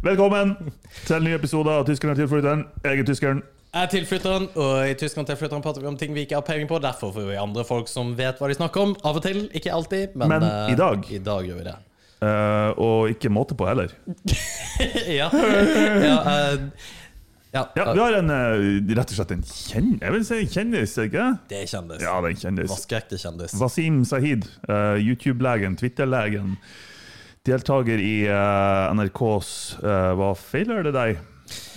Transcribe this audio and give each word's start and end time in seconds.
Velkommen 0.00 0.54
til 1.04 1.12
en 1.18 1.26
ny 1.28 1.34
episode 1.36 1.68
av 1.68 1.82
Tyskeren 1.84 2.14
er 2.14 2.22
tilflytteren. 2.22 2.60
Jeg 2.86 3.02
er 3.02 3.04
tyskeren. 3.04 3.42
Jeg 3.74 3.84
er 3.84 3.90
tilflytteren, 3.92 4.46
og 4.56 4.88
i 4.88 4.94
Tyskland 4.96 5.28
tilflytteren 5.28 5.60
prater 5.60 5.84
vi 5.84 5.90
om 5.90 5.98
ting 6.00 6.14
vi 6.16 6.22
ikke 6.24 6.38
har 6.38 6.46
peiling 6.46 6.70
på. 6.70 6.78
Derfor 6.80 7.12
får 7.12 7.26
vi 7.28 7.36
andre 7.36 7.66
folk 7.68 7.90
som 7.92 8.14
vet 8.16 8.40
hva 8.40 8.48
de 8.48 8.56
snakker 8.56 8.80
om. 8.80 8.94
Av 9.04 9.20
og 9.20 9.26
til, 9.26 9.42
ikke 9.52 9.74
alltid, 9.76 10.16
men, 10.16 10.32
Men 10.32 10.48
eh, 10.48 10.72
i 10.72 10.78
dag. 10.80 11.04
I 11.04 11.20
dag 11.28 11.50
gjør 11.50 11.60
vi 11.60 11.66
det. 11.68 11.76
Eh, 12.24 12.80
og 12.80 13.12
ikke 13.12 13.28
måte 13.28 13.58
på 13.60 13.68
heller. 13.68 13.92
ja. 15.20 15.28
ja, 15.28 16.16
eh, 16.32 16.66
ja, 17.52 17.68
Ja, 17.76 17.92
Vi 17.92 18.00
har 18.00 18.16
en, 18.22 18.32
eh, 18.40 18.66
rett 18.96 19.12
og 19.12 19.20
slett 19.20 19.36
en 19.36 19.44
kjenn... 19.44 19.94
Jeg 20.00 20.16
vil 20.16 20.28
si 20.32 20.38
en 20.46 20.52
kjendis, 20.56 20.96
ikke 21.04 21.32
Det 21.52 21.60
er 21.60 21.74
kjendis. 21.76 22.06
Ja, 22.08 22.16
det 22.24 22.30
er 22.30 22.38
en 22.38 22.44
kjendis. 22.46 22.72
Vaskeekte 22.72 23.20
kjendis. 23.20 23.60
Wasim 23.60 24.00
Sahid, 24.08 24.48
eh, 24.64 24.96
YouTube-legen, 25.04 25.76
Twitter-legen. 25.76 26.56
Deltaker 27.46 27.98
i 28.04 28.14
eh, 28.28 28.94
NRKs 28.94 29.50
eh, 29.80 30.12
Hva 30.18 30.32
feiler 30.36 30.84
det 30.86 30.92
deg? 30.96 31.26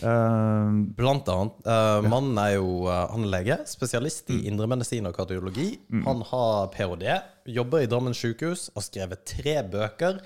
Uh, 0.05 0.69
Blant 0.93 1.25
annet. 1.33 1.55
Eh, 1.65 2.03
mannen 2.05 2.35
er 2.37 2.51
jo 2.59 2.83
uh, 2.85 3.07
han 3.09 3.23
er 3.25 3.31
lege, 3.39 3.55
spesialist 3.65 4.27
Mm. 4.29 4.35
i 4.35 4.49
indremedisin 4.51 5.07
og 5.09 5.15
kardiologi. 5.17 5.79
Han 6.05 6.21
har 6.29 6.67
ph.d., 6.75 7.15
jobber 7.55 7.81
i 7.81 7.87
Drammen 7.89 8.13
sykehus, 8.13 8.67
har 8.75 8.85
skrevet 8.85 9.23
tre 9.25 9.55
bøker. 9.73 10.19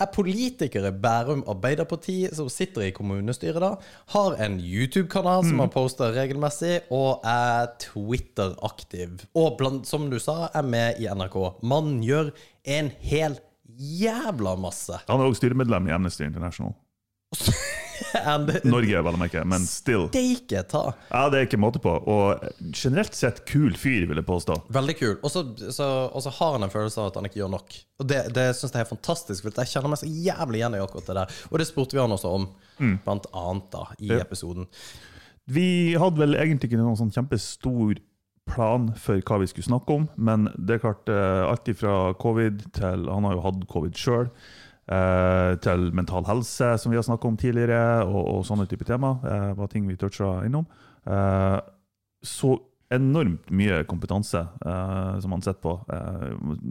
Er 0.00 0.08
politiker 0.14 0.88
i 0.88 0.94
Bærum 1.04 1.44
Arbeiderparti, 1.52 2.16
som 2.32 2.48
sitter 2.48 2.86
i 2.88 2.94
kommunestyret 2.96 3.60
da. 3.60 3.74
Har 4.16 4.38
en 4.40 4.56
YouTube-kanal 4.62 5.42
Mm. 5.44 5.48
som 5.50 5.60
han 5.66 5.74
poster 5.76 6.16
regelmessig, 6.16 6.80
og 6.90 7.20
er 7.28 7.74
Twitter-aktiv. 7.84 9.26
Og 9.36 9.58
bland, 9.58 9.84
som 9.86 10.08
du 10.08 10.16
sa, 10.18 10.48
er 10.54 10.62
med 10.64 10.96
i 11.02 11.10
NRK. 11.12 11.58
Mannen 11.62 12.00
gjør 12.02 12.32
en 12.64 12.90
hel 13.04 13.36
jævla 13.78 14.56
masse. 14.60 15.00
han 15.08 15.20
er 15.20 15.24
også 15.28 15.42
styremedlem 15.44 15.88
i 15.88 15.94
Amnesty 15.96 16.24
International. 16.24 16.74
Norge, 18.64 19.00
vel 19.06 19.16
å 19.16 19.18
merke, 19.20 19.42
men 19.48 19.64
still. 19.68 20.06
Steike 20.10 20.62
ta. 20.70 20.82
Ja, 21.10 21.24
Det 21.30 21.38
er 21.40 21.46
ikke 21.48 21.60
måte 21.62 21.80
på. 21.82 21.92
Og 22.10 22.42
generelt 22.74 23.14
sett 23.16 23.42
kul 23.48 23.74
fyr, 23.78 24.06
vil 24.10 24.18
jeg 24.20 24.26
påstå. 24.28 24.56
Veldig 24.74 24.96
kul. 24.98 25.14
Og 25.22 25.30
så, 25.32 25.42
så, 25.74 25.88
og 26.10 26.22
så 26.24 26.32
har 26.38 26.56
han 26.56 26.66
en 26.66 26.72
følelse 26.74 27.00
av 27.02 27.10
at 27.12 27.18
han 27.20 27.28
ikke 27.28 27.40
gjør 27.42 27.52
nok. 27.54 27.76
Og 28.02 28.08
det, 28.10 28.20
det 28.36 28.46
syns 28.58 28.74
jeg 28.74 28.84
er 28.86 28.90
fantastisk, 28.90 29.44
for 29.46 29.62
jeg 29.62 29.72
kjenner 29.72 29.92
meg 29.94 30.02
så 30.02 30.10
jævlig 30.10 30.60
igjen 30.62 30.78
i 30.78 30.82
akkurat 30.84 31.10
det 31.10 31.18
der. 31.20 31.38
Og 31.50 31.58
det 31.62 31.68
spurte 31.70 31.96
vi 31.98 32.02
han 32.02 32.16
også 32.16 32.34
om, 32.38 32.48
blant 33.06 33.28
annet, 33.32 33.68
da, 33.74 33.84
i 34.00 34.10
Ja. 34.14 34.20
episoden. 34.24 34.68
Vi 35.54 35.66
hadde 36.00 36.22
vel 36.22 36.38
egentlig 36.40 36.70
ikke 36.70 36.80
noen 36.80 36.96
sånn 36.98 37.12
kjempestor 37.14 37.98
plan 38.50 38.90
for 39.00 39.22
hva 39.24 39.38
vi 39.40 39.48
skulle 39.50 39.66
snakke 39.66 39.94
om, 39.94 40.08
men 40.16 40.48
det 40.58 40.76
er 40.76 40.84
klart, 40.84 41.08
eh, 41.08 41.44
alt 41.48 41.70
fra 41.78 42.12
covid 42.20 42.66
til 42.76 43.08
Han 43.08 43.24
har 43.24 43.38
jo 43.38 43.46
hatt 43.46 43.66
covid 43.70 43.96
sjøl. 43.96 44.28
Eh, 44.84 45.54
til 45.64 45.88
mental 45.96 46.26
helse, 46.28 46.76
som 46.76 46.92
vi 46.92 46.98
har 46.98 47.06
snakka 47.06 47.28
om 47.28 47.36
tidligere, 47.40 48.04
og, 48.04 48.20
og 48.34 48.44
sånne 48.44 48.66
type 48.68 48.84
tema. 48.84 49.16
Eh, 49.24 49.50
var 49.56 49.70
ting 49.72 49.88
vi 49.88 49.96
toucha 49.96 50.44
innom. 50.44 50.66
Eh, 51.08 51.60
så 52.24 52.58
enormt 52.92 53.48
mye 53.54 53.78
kompetanse 53.88 54.42
eh, 54.44 55.14
som 55.22 55.32
han 55.32 55.42
sitter 55.42 55.60
på. 55.62 55.74
Eh, 55.88 56.26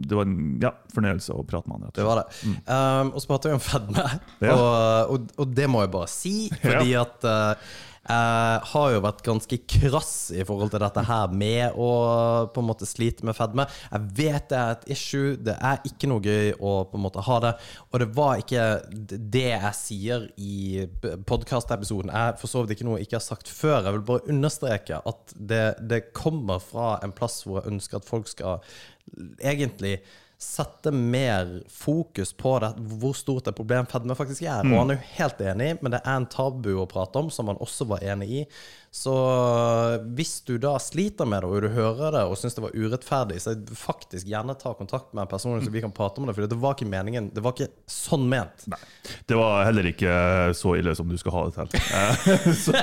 det 0.06 0.14
var 0.14 0.28
en 0.28 0.60
ja, 0.62 0.70
fornøyelse 0.94 1.34
å 1.34 1.42
prate 1.48 1.70
med 1.70 1.82
han. 1.82 1.94
Det 1.96 2.06
var 2.06 2.22
det. 2.22 2.52
Um, 2.70 3.10
og 3.10 3.18
så 3.18 3.32
prater 3.32 3.50
vi 3.50 3.58
om 3.58 3.64
fedme. 3.64 4.06
Ja. 4.44 4.54
Og, 4.54 5.16
og, 5.16 5.34
og 5.42 5.58
det 5.58 5.66
må 5.70 5.82
jeg 5.84 5.92
bare 5.94 6.10
si, 6.12 6.36
fordi 6.62 6.94
at 7.00 7.26
uh, 7.26 7.74
jeg 8.04 8.64
har 8.68 8.88
jo 8.92 9.00
vært 9.00 9.22
ganske 9.24 9.58
krass 9.70 10.12
i 10.36 10.44
forhold 10.44 10.74
til 10.74 10.82
dette 10.82 11.04
her 11.08 11.32
med 11.32 11.76
å 11.80 11.90
på 12.52 12.60
en 12.60 12.68
måte 12.68 12.88
slite 12.88 13.24
med 13.24 13.36
fedme. 13.36 13.64
Jeg 13.88 14.10
vet 14.18 14.48
det 14.50 14.58
er 14.58 14.74
et 14.74 14.88
issue, 14.92 15.36
det 15.40 15.54
er 15.56 15.80
ikke 15.88 16.10
noe 16.10 16.20
gøy 16.24 16.52
å 16.58 16.74
på 16.90 16.98
en 16.98 17.04
måte 17.06 17.24
ha 17.24 17.38
det. 17.46 17.54
Og 17.90 18.02
det 18.02 18.10
var 18.16 18.42
ikke 18.42 18.66
det 19.08 19.46
jeg 19.54 19.78
sier 19.78 20.26
i 20.36 20.84
podkastepisoden, 21.24 22.12
Jeg 22.12 22.36
for 22.42 22.52
så 22.52 22.62
vidt 22.64 22.76
ikke 22.76 22.88
noe 22.90 23.00
jeg 23.00 23.08
ikke 23.08 23.20
har 23.22 23.28
sagt 23.30 23.48
før. 23.48 23.86
Jeg 23.86 23.96
vil 23.96 24.08
bare 24.10 24.28
understreke 24.34 25.00
at 25.00 25.34
det, 25.34 25.64
det 25.80 26.02
kommer 26.12 26.60
fra 26.60 26.98
en 27.04 27.14
plass 27.16 27.40
hvor 27.46 27.62
jeg 27.62 27.72
ønsker 27.72 28.02
at 28.02 28.08
folk 28.08 28.28
skal 28.28 28.60
egentlig 29.40 29.98
sette 30.40 30.90
mer 30.92 31.60
fokus 31.70 32.32
på 32.36 32.56
det, 32.62 32.72
hvor 33.00 33.14
stort 33.16 33.48
et 33.48 33.56
problem 33.56 33.86
fedme 33.90 34.16
faktisk 34.18 34.42
er. 34.44 34.66
Og 34.66 34.80
han 34.80 34.92
er 34.92 34.98
jo 34.98 35.12
helt 35.18 35.44
enig, 35.52 35.70
men 35.80 35.94
det 35.94 36.02
er 36.02 36.18
en 36.18 36.28
tabu 36.30 36.72
å 36.80 36.88
prate 36.90 37.20
om, 37.22 37.30
som 37.32 37.50
han 37.52 37.60
også 37.62 37.86
var 37.90 38.04
enig 38.04 38.30
i. 38.42 38.42
Så 38.94 39.12
hvis 40.14 40.36
du 40.46 40.52
da 40.62 40.76
sliter 40.78 41.26
med 41.26 41.42
det, 41.42 41.48
og 41.50 41.64
du 41.64 41.72
hører 41.74 42.14
det 42.14 42.20
og 42.30 42.36
syns 42.38 42.54
det 42.54 42.62
var 42.62 42.76
urettferdig, 42.78 43.40
så 43.42 43.56
faktisk 43.74 44.28
gjerne 44.30 44.54
ta 44.54 44.70
kontakt 44.78 45.08
med 45.10 45.24
en 45.24 45.30
person 45.32 45.58
så 45.58 45.72
vi 45.74 45.82
kan 45.82 45.90
prate 45.90 46.22
om 46.22 46.28
det, 46.28 46.36
for 46.36 46.46
det 46.46 46.58
var 46.62 46.76
ikke 46.76 46.86
meningen. 46.86 47.26
Det 47.34 47.42
var 47.42 47.56
ikke 47.56 47.72
sånn 47.90 48.28
ment. 48.30 48.62
Nei. 48.70 48.78
Det 49.26 49.34
var 49.40 49.66
heller 49.66 49.88
ikke 49.90 50.14
så 50.54 50.76
ille 50.78 50.94
som 50.94 51.10
du 51.10 51.18
skal 51.18 51.34
ha 51.34 51.42
det 51.48 51.66
til. 51.74 51.90
Eh, 51.98 52.46
så, 52.64 52.78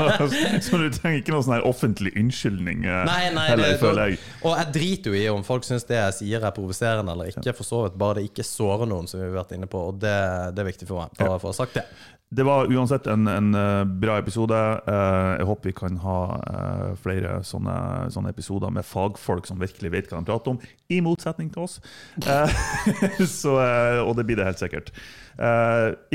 så 0.67 0.83
du 0.83 0.89
trenger 0.91 1.21
ikke 1.21 1.31
noen 1.31 1.47
sånn 1.47 1.55
her 1.61 1.67
offentlig 1.71 2.11
unnskyldning 2.19 2.83
eh, 2.83 3.03
Nei, 3.07 3.21
nei, 3.31 3.47
heller, 3.53 3.71
det, 3.71 3.79
føler 3.79 4.11
jeg. 4.11 4.23
Og 4.41 4.59
jeg 4.59 4.73
driter 4.81 5.15
jo 5.15 5.21
i 5.21 5.25
om 5.31 5.47
folk 5.47 5.63
syns 5.63 5.87
det 5.87 5.95
jeg 5.95 6.17
sier 6.19 6.43
er 6.43 6.59
provoserende 6.59 7.15
eller 7.15 7.31
ikke, 7.31 7.55
for 7.55 7.71
så 7.71 7.85
vidt. 7.85 7.95
Bare 8.03 8.19
det 8.19 8.27
ikke 8.33 8.43
sårer 8.43 8.91
noen, 8.91 9.07
som 9.07 9.23
vi 9.23 9.29
har 9.29 9.45
vært 9.45 9.55
inne 9.55 9.71
på. 9.71 9.87
Og 9.93 10.03
det, 10.03 10.17
det 10.57 10.65
er 10.65 10.73
viktig 10.73 10.91
for 10.91 11.05
meg. 11.05 11.15
Bare 11.23 11.39
for 11.39 11.53
å 11.53 11.55
ha 11.55 11.61
sagt 11.63 11.79
det. 11.79 11.87
Det 12.31 12.43
var 12.47 12.69
uansett 12.71 13.07
en, 13.11 13.27
en 13.27 13.55
eh, 13.55 13.83
bra 13.83 14.13
episode. 14.21 14.55
Eh, 14.87 15.31
jeg 15.41 15.47
håper 15.49 15.67
vi 15.67 15.73
kan 15.75 15.97
ha 15.99 16.19
eh, 16.39 16.93
flere 17.03 17.41
sånne, 17.43 17.73
sånne 18.15 18.31
episoder 18.31 18.71
med 18.71 18.87
fagfolk 18.87 19.49
som 19.49 19.59
virkelig 19.59 19.91
vet 19.91 20.07
hva 20.07 20.21
de 20.21 20.29
prater 20.29 20.53
om, 20.53 20.61
i 20.87 21.01
motsetning 21.03 21.49
til 21.51 21.65
oss. 21.65 21.81
Så, 23.41 23.57
og 24.05 24.13
det 24.15 24.25
blir 24.29 24.39
det 24.39 24.47
helt 24.47 24.63
sikkert. 24.63 24.93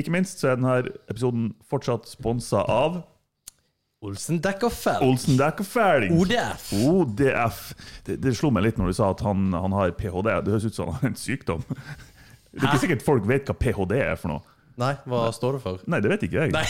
Ikke 0.01 0.15
minst 0.15 0.41
så 0.41 0.55
er 0.55 0.59
denne 0.59 0.79
episoden 1.11 1.51
fortsatt 1.69 2.09
sponsa 2.09 2.65
av 2.65 3.03
Olsen 4.07 4.41
dekker 4.45 4.71
fell. 4.71 5.03
Olsen 5.03 5.39
Ferdig. 5.65 6.11
ODF. 6.13 6.67
ODF. 6.85 7.63
Det, 8.07 8.19
det 8.23 8.37
slo 8.37 8.53
meg 8.55 8.69
litt 8.69 8.81
når 8.81 8.93
du 8.93 8.97
sa 8.97 9.09
at 9.11 9.25
han, 9.25 9.49
han 9.57 9.73
har 9.75 9.97
ph.d. 9.97 10.29
Det 10.45 10.53
høres 10.53 10.69
ut 10.69 10.77
som 10.77 10.93
han 10.93 11.01
har 11.01 11.11
en 11.11 11.17
sykdom. 11.19 11.65
Det 12.53 12.61
er 12.63 12.69
ikke 12.71 12.85
sikkert 12.85 13.05
folk 13.05 13.27
vet 13.29 13.49
hva 13.49 13.57
ph.d. 13.59 13.97
er 13.97 14.21
for 14.21 14.37
noe. 14.37 14.56
Nei, 14.77 14.93
hva 15.09 15.27
står 15.33 15.57
det 15.57 15.63
for? 15.65 15.83
Nei, 15.89 16.01
det 16.05 16.11
vet 16.13 16.25
ikke 16.29 16.43
jeg. 16.47 16.53
Nei. 16.57 16.67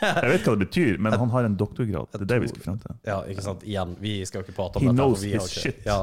Jeg 0.00 0.28
vet 0.30 0.46
hva 0.48 0.52
det 0.56 0.64
betyr, 0.64 0.94
men 1.04 1.12
han 1.12 1.28
har 1.28 1.44
en 1.44 1.56
doktorgrad. 1.60 2.06
Det 2.14 2.22
er 2.22 2.28
det 2.30 2.36
vi 2.40 2.46
skal 2.48 2.62
frem 2.64 2.76
til. 2.80 2.94
Ja, 3.04 3.18
ikke 3.28 3.42
sant. 3.44 3.64
Igjen, 3.68 3.90
vi 4.00 4.12
skal 4.24 4.40
jo 4.40 4.46
ikke 4.46 4.54
prate 4.56 4.78
om 4.80 4.86
He 4.86 4.88
dette. 4.88 4.96
knows 4.96 5.20
vi 5.26 5.32
his 5.34 5.48
shit. 5.52 5.82
Ja, 5.84 5.96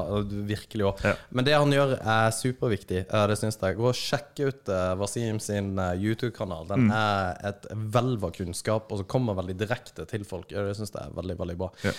virkelig 0.46 0.84
også. 0.92 1.08
Ja. 1.10 1.14
Men 1.34 1.48
det 1.48 1.56
han 1.56 1.72
gjør, 1.74 1.94
er 1.98 2.30
superviktig. 2.36 3.00
Eh, 3.10 3.24
Det 3.32 3.38
syns 3.40 3.58
jeg. 3.58 3.74
Gå 3.80 3.88
og 3.90 3.96
sjekk 3.98 4.38
ut 4.44 4.70
eh, 4.70 4.92
Wasim 5.00 5.40
sin 5.42 5.72
eh, 5.82 5.96
YouTube-kanal. 5.98 6.68
Den 6.70 6.86
Mm. 6.86 6.92
er 6.94 7.42
et 7.50 7.66
hvelv 7.74 8.28
av 8.28 8.36
kunnskap, 8.38 8.92
og 8.94 9.00
så 9.02 9.08
kommer 9.16 9.34
veldig 9.40 9.56
direkte 9.64 10.06
til 10.06 10.22
folk. 10.30 10.46
Det 10.54 10.76
syns 10.78 10.94
jeg 10.94 11.02
er 11.02 11.16
veldig, 11.18 11.38
veldig 11.42 11.58
bra. 11.64 11.72
Ja. 11.82 11.96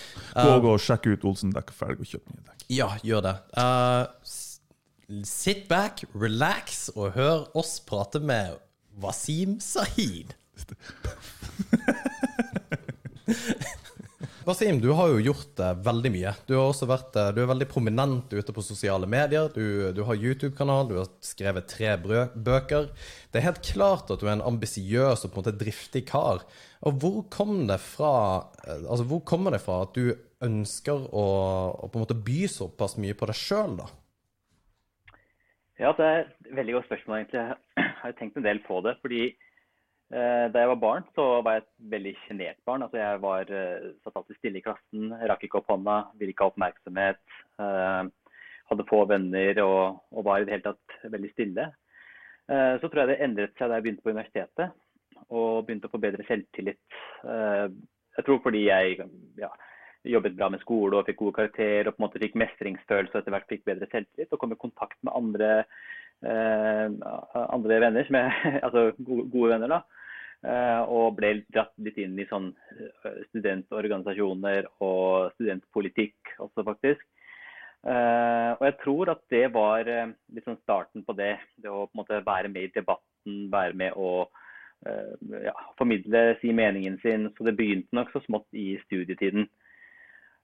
Gå 0.64 0.72
og 0.72 0.80
sjekk 0.80 1.12
ut 1.18 1.26
Olsen 1.34 1.52
Dekk 1.52 1.74
og 1.76 1.80
Ferdig 1.82 2.00
og 2.08 2.14
kjøp 2.14 2.32
nye 2.32 2.46
dekk. 2.48 2.64
Ja, 2.80 2.94
gjør 3.04 3.28
det. 3.28 3.36
Uh, 3.60 4.08
sit 5.26 5.68
back, 5.68 6.06
relax, 6.16 6.90
og 6.96 7.12
hør 7.20 7.48
oss 7.60 7.80
prate 7.84 8.22
med 8.24 8.56
Wasim 9.00 9.60
Sahid. 9.64 10.36
Wasim, 14.50 14.80
du 14.82 14.90
har 14.98 15.12
jo 15.12 15.20
gjort 15.22 15.60
eh, 15.62 15.76
veldig 15.86 16.10
mye. 16.14 16.32
Du 16.48 16.56
har 16.58 16.72
også 16.72 16.88
vært 16.90 17.16
eh, 17.20 17.28
du 17.36 17.42
er 17.44 17.50
veldig 17.52 17.68
prominent 17.70 18.34
ute 18.34 18.56
på 18.56 18.64
sosiale 18.66 19.06
medier. 19.10 19.52
Du, 19.54 19.92
du 19.94 20.02
har 20.08 20.18
YouTube-kanal, 20.18 20.88
du 20.90 20.96
har 20.98 21.12
skrevet 21.22 21.70
tre 21.70 21.94
bøker. 22.00 22.90
Det 23.30 23.38
er 23.40 23.46
helt 23.46 23.62
klart 23.68 24.10
at 24.10 24.24
du 24.24 24.26
er 24.26 24.38
en 24.38 24.48
ambisiøs 24.50 25.22
og 25.22 25.30
på 25.30 25.38
en 25.38 25.44
måte 25.44 25.60
driftig 25.60 26.06
kar. 26.10 26.42
Og 26.82 26.98
hvor 27.04 27.20
kom 27.30 27.68
det 27.70 27.78
fra 27.84 28.14
eh, 28.66 28.82
Altså, 28.88 29.06
hvor 29.12 29.22
kommer 29.28 29.54
det 29.54 29.62
fra 29.62 29.84
at 29.86 29.94
du 29.94 30.16
ønsker 30.46 30.98
å, 31.12 31.26
å 31.76 31.86
på 31.92 32.00
en 32.00 32.08
måte 32.08 32.18
by 32.18 32.42
såpass 32.50 32.98
mye 32.98 33.18
på 33.20 33.30
deg 33.30 33.38
sjøl, 33.38 33.78
da? 33.84 33.90
Ja, 35.80 35.94
det 35.96 36.06
er 36.06 36.18
et 36.26 36.56
veldig 36.58 36.74
godt 36.76 36.90
spørsmål, 36.90 37.22
egentlig. 37.22 37.40
Jeg 37.40 37.92
har 38.02 38.16
tenkt 38.20 38.38
en 38.38 38.44
del 38.44 38.60
på 38.66 38.82
det. 38.84 38.98
fordi 39.02 39.22
eh, 40.12 40.46
da 40.52 40.60
jeg 40.60 40.72
var 40.74 40.82
barn, 40.82 41.06
så 41.16 41.28
var 41.42 41.56
jeg 41.56 41.64
et 41.64 41.92
veldig 41.94 42.14
sjenert 42.26 42.60
barn. 42.66 42.84
Altså, 42.84 42.98
jeg 42.98 43.22
var, 43.22 43.52
eh, 43.60 43.86
satt 44.04 44.18
alltid 44.20 44.36
stille 44.36 44.60
i 44.60 44.66
klassen, 44.66 45.14
rakk 45.32 45.46
ikke 45.48 45.62
opp 45.62 45.72
hånda, 45.72 45.96
ville 46.20 46.36
ikke 46.36 46.44
ha 46.48 46.52
oppmerksomhet. 46.52 47.22
Eh, 47.64 48.12
hadde 48.70 48.88
få 48.90 49.06
venner 49.10 49.62
og, 49.64 50.02
og 50.12 50.28
var 50.28 50.42
i 50.42 50.50
det 50.50 50.58
hele 50.58 50.68
tatt 50.68 51.00
veldig 51.16 51.32
stille. 51.32 51.70
Eh, 52.52 52.76
så 52.82 52.90
tror 52.90 53.04
jeg 53.06 53.14
det 53.14 53.24
endret 53.24 53.56
seg 53.56 53.72
da 53.72 53.80
jeg 53.80 53.88
begynte 53.88 54.04
på 54.04 54.12
universitetet 54.12 54.76
og 55.30 55.64
begynte 55.64 55.88
å 55.88 55.94
få 55.94 56.04
bedre 56.04 56.28
selvtillit. 56.28 57.00
Eh, 57.24 57.66
jeg 58.20 58.28
tror 58.28 58.44
fordi 58.44 58.66
jeg 58.68 59.00
ja, 59.40 59.54
jobbet 60.08 60.36
bra 60.38 60.50
med 60.50 60.62
skole 60.64 60.98
og 60.98 61.08
fikk 61.08 61.20
gode 61.20 61.38
karakterer 61.42 61.90
og 61.90 61.96
på 61.96 62.02
en 62.02 62.08
måte 62.08 62.22
fikk 62.22 62.38
mestringsfølelse 62.40 63.16
og 63.16 63.22
etter 63.22 63.36
hvert 63.36 63.50
fikk 63.52 63.66
bedre 63.68 63.90
selvtillit 63.92 64.34
og 64.36 64.42
kom 64.42 64.56
i 64.56 64.60
kontakt 64.60 64.98
med 65.04 65.16
andre, 65.20 65.50
eh, 66.24 66.86
andre 67.44 67.80
venner, 67.84 68.08
som 68.08 68.20
jeg, 68.20 68.54
altså 68.66 68.86
gode, 69.04 69.50
venner. 69.52 69.76
da. 69.76 69.82
Eh, 70.40 70.82
og 70.88 71.18
ble 71.18 71.34
dratt 71.52 71.74
litt 71.84 72.00
inn 72.00 72.16
i 72.20 72.28
sånn 72.30 72.54
eh, 72.80 73.22
studentorganisasjoner 73.30 74.70
og 74.80 75.34
studentpolitikk 75.36 76.36
også, 76.40 76.64
faktisk. 76.64 77.04
Eh, 77.88 78.52
og 78.56 78.64
jeg 78.68 78.78
tror 78.84 79.12
at 79.16 79.24
det 79.32 79.46
var 79.56 79.88
eh, 79.88 80.14
litt 80.36 80.48
sånn 80.48 80.62
starten 80.64 81.04
på 81.04 81.16
det. 81.20 81.36
Det 81.60 81.72
å 81.72 81.88
på 81.88 81.92
en 81.92 82.04
måte 82.06 82.24
være 82.24 82.52
med 82.52 82.70
i 82.70 82.76
debatten, 82.80 83.50
være 83.52 83.76
med 83.84 84.00
å, 84.00 84.30
ja, 85.44 85.52
formidle, 85.76 86.38
si 86.40 86.54
meningen 86.56 86.96
sin. 87.04 87.28
Så 87.36 87.44
det 87.44 87.58
begynte 87.60 87.92
nok 87.96 88.14
så 88.14 88.24
smått 88.24 88.48
i 88.56 88.78
studietiden. 88.86 89.50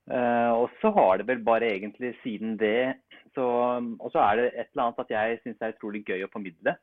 Og 0.06 0.68
så 0.82 0.92
har 0.94 1.18
det 1.18 1.26
vel 1.26 1.40
bare 1.42 1.66
egentlig 1.74 2.12
siden 2.22 2.60
det 2.62 2.94
Og 3.36 4.12
så 4.14 4.20
er 4.22 4.36
det 4.38 4.46
et 4.52 4.68
eller 4.70 4.84
annet 4.84 5.00
at 5.02 5.14
jeg 5.16 5.40
syns 5.42 5.58
det 5.58 5.66
er 5.66 5.74
utrolig 5.74 6.04
gøy 6.06 6.24
å 6.26 6.32
formidle. 6.34 6.76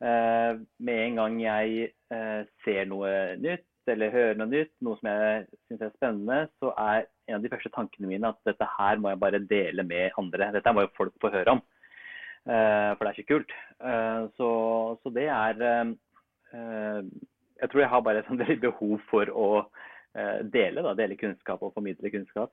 med 0.00 1.00
en 1.02 1.16
gang 1.20 1.36
jeg 1.42 1.90
ser 2.64 2.88
noe 2.88 3.36
nytt 3.36 3.68
eller 3.86 4.10
hører 4.10 4.38
noe 4.40 4.48
nytt, 4.48 4.72
noe 4.80 4.96
som 4.96 5.10
jeg 5.10 5.44
syns 5.68 5.84
er 5.84 5.92
spennende, 5.94 6.48
så 6.58 6.72
er 6.72 7.04
en 7.28 7.36
av 7.36 7.42
de 7.44 7.50
første 7.52 7.70
tankene 7.74 8.08
mine 8.08 8.32
at 8.32 8.40
dette 8.48 8.66
her 8.78 8.96
må 8.96 9.12
jeg 9.12 9.20
bare 9.20 9.44
dele 9.44 9.84
med 9.84 10.16
andre. 10.18 10.50
Dette 10.56 10.72
må 10.72 10.86
jo 10.86 10.96
folk 10.96 11.12
få 11.20 11.30
høre 11.36 11.58
om, 11.58 11.60
for 12.44 13.04
det 13.04 13.10
er 13.10 13.18
ikke 13.18 13.34
kult. 13.34 13.54
Så, 14.40 14.48
så 15.04 15.12
det 15.14 15.28
er 15.28 15.60
Eh, 16.54 17.00
jeg 17.62 17.70
tror 17.70 17.80
jeg 17.80 17.88
har 17.88 18.00
bare 18.00 18.22
et 18.22 18.30
veldig 18.42 18.60
behov 18.68 18.94
for 19.10 19.30
å 19.30 19.48
eh, 19.62 19.92
dele, 20.14 20.82
da, 20.84 20.94
dele 20.94 21.18
kunnskap 21.18 21.62
og 21.66 21.74
formidle 21.74 22.10
kunnskap. 22.12 22.52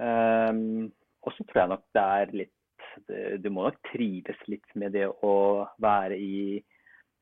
Um, 0.00 0.88
og 1.22 1.34
så 1.36 1.44
tror 1.44 1.60
jeg 1.60 1.70
nok 1.74 1.82
det 1.92 2.02
er 2.02 2.30
litt 2.40 3.40
Du 3.44 3.48
må 3.52 3.66
nok 3.66 3.76
trives 3.90 4.38
litt 4.48 4.70
med 4.80 4.94
det 4.96 5.04
å 5.04 5.34
være 5.80 6.16
i 6.16 6.62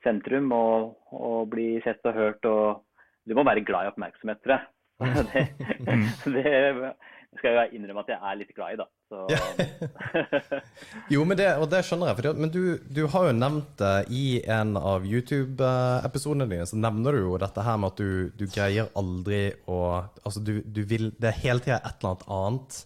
sentrum 0.04 0.52
og, 0.54 0.94
og 1.14 1.50
bli 1.52 1.80
sett 1.84 2.06
og 2.08 2.16
hørt. 2.16 2.46
og 2.46 2.84
Du 3.26 3.36
må 3.36 3.44
være 3.46 3.64
glad 3.66 3.86
i 3.86 3.92
oppmerksomhet, 3.92 4.40
tror 4.42 4.56
jeg. 4.56 4.68
det, 5.32 5.44
det, 6.36 6.94
skal 7.38 7.54
jo 7.54 7.76
innrømme 7.76 8.02
at 8.02 8.10
jeg 8.10 8.18
er 8.18 8.38
litt 8.40 8.50
glad 8.56 8.74
i, 8.74 8.78
da. 8.80 8.86
jo, 11.14 11.22
men 11.26 11.38
det, 11.38 11.46
og 11.62 11.68
det 11.70 11.84
skjønner 11.86 12.10
jeg. 12.10 12.18
For, 12.18 12.40
men 12.42 12.52
du, 12.54 12.62
du, 12.90 13.04
har 13.12 13.28
jo 13.28 13.36
nevnt 13.36 13.70
det 13.78 13.92
i 14.14 14.24
en 14.50 14.74
av 14.78 15.06
YouTube-episodene 15.06 16.48
dine. 16.50 16.66
Så 16.66 16.78
nevner 16.80 17.14
du 17.14 17.22
jo 17.22 17.38
dette 17.42 17.66
her 17.66 17.78
med 17.80 17.94
at 17.94 18.02
du, 18.02 18.10
du 18.34 18.44
greier 18.50 18.90
aldri 18.98 19.42
å 19.70 19.80
Altså, 20.20 20.42
du, 20.44 20.58
du, 20.66 20.82
vil 20.84 21.06
Det 21.16 21.30
er 21.30 21.38
hele 21.40 21.62
tida 21.64 21.78
et 21.80 22.02
eller 22.02 22.10
annet 22.10 22.26
annet 22.34 22.80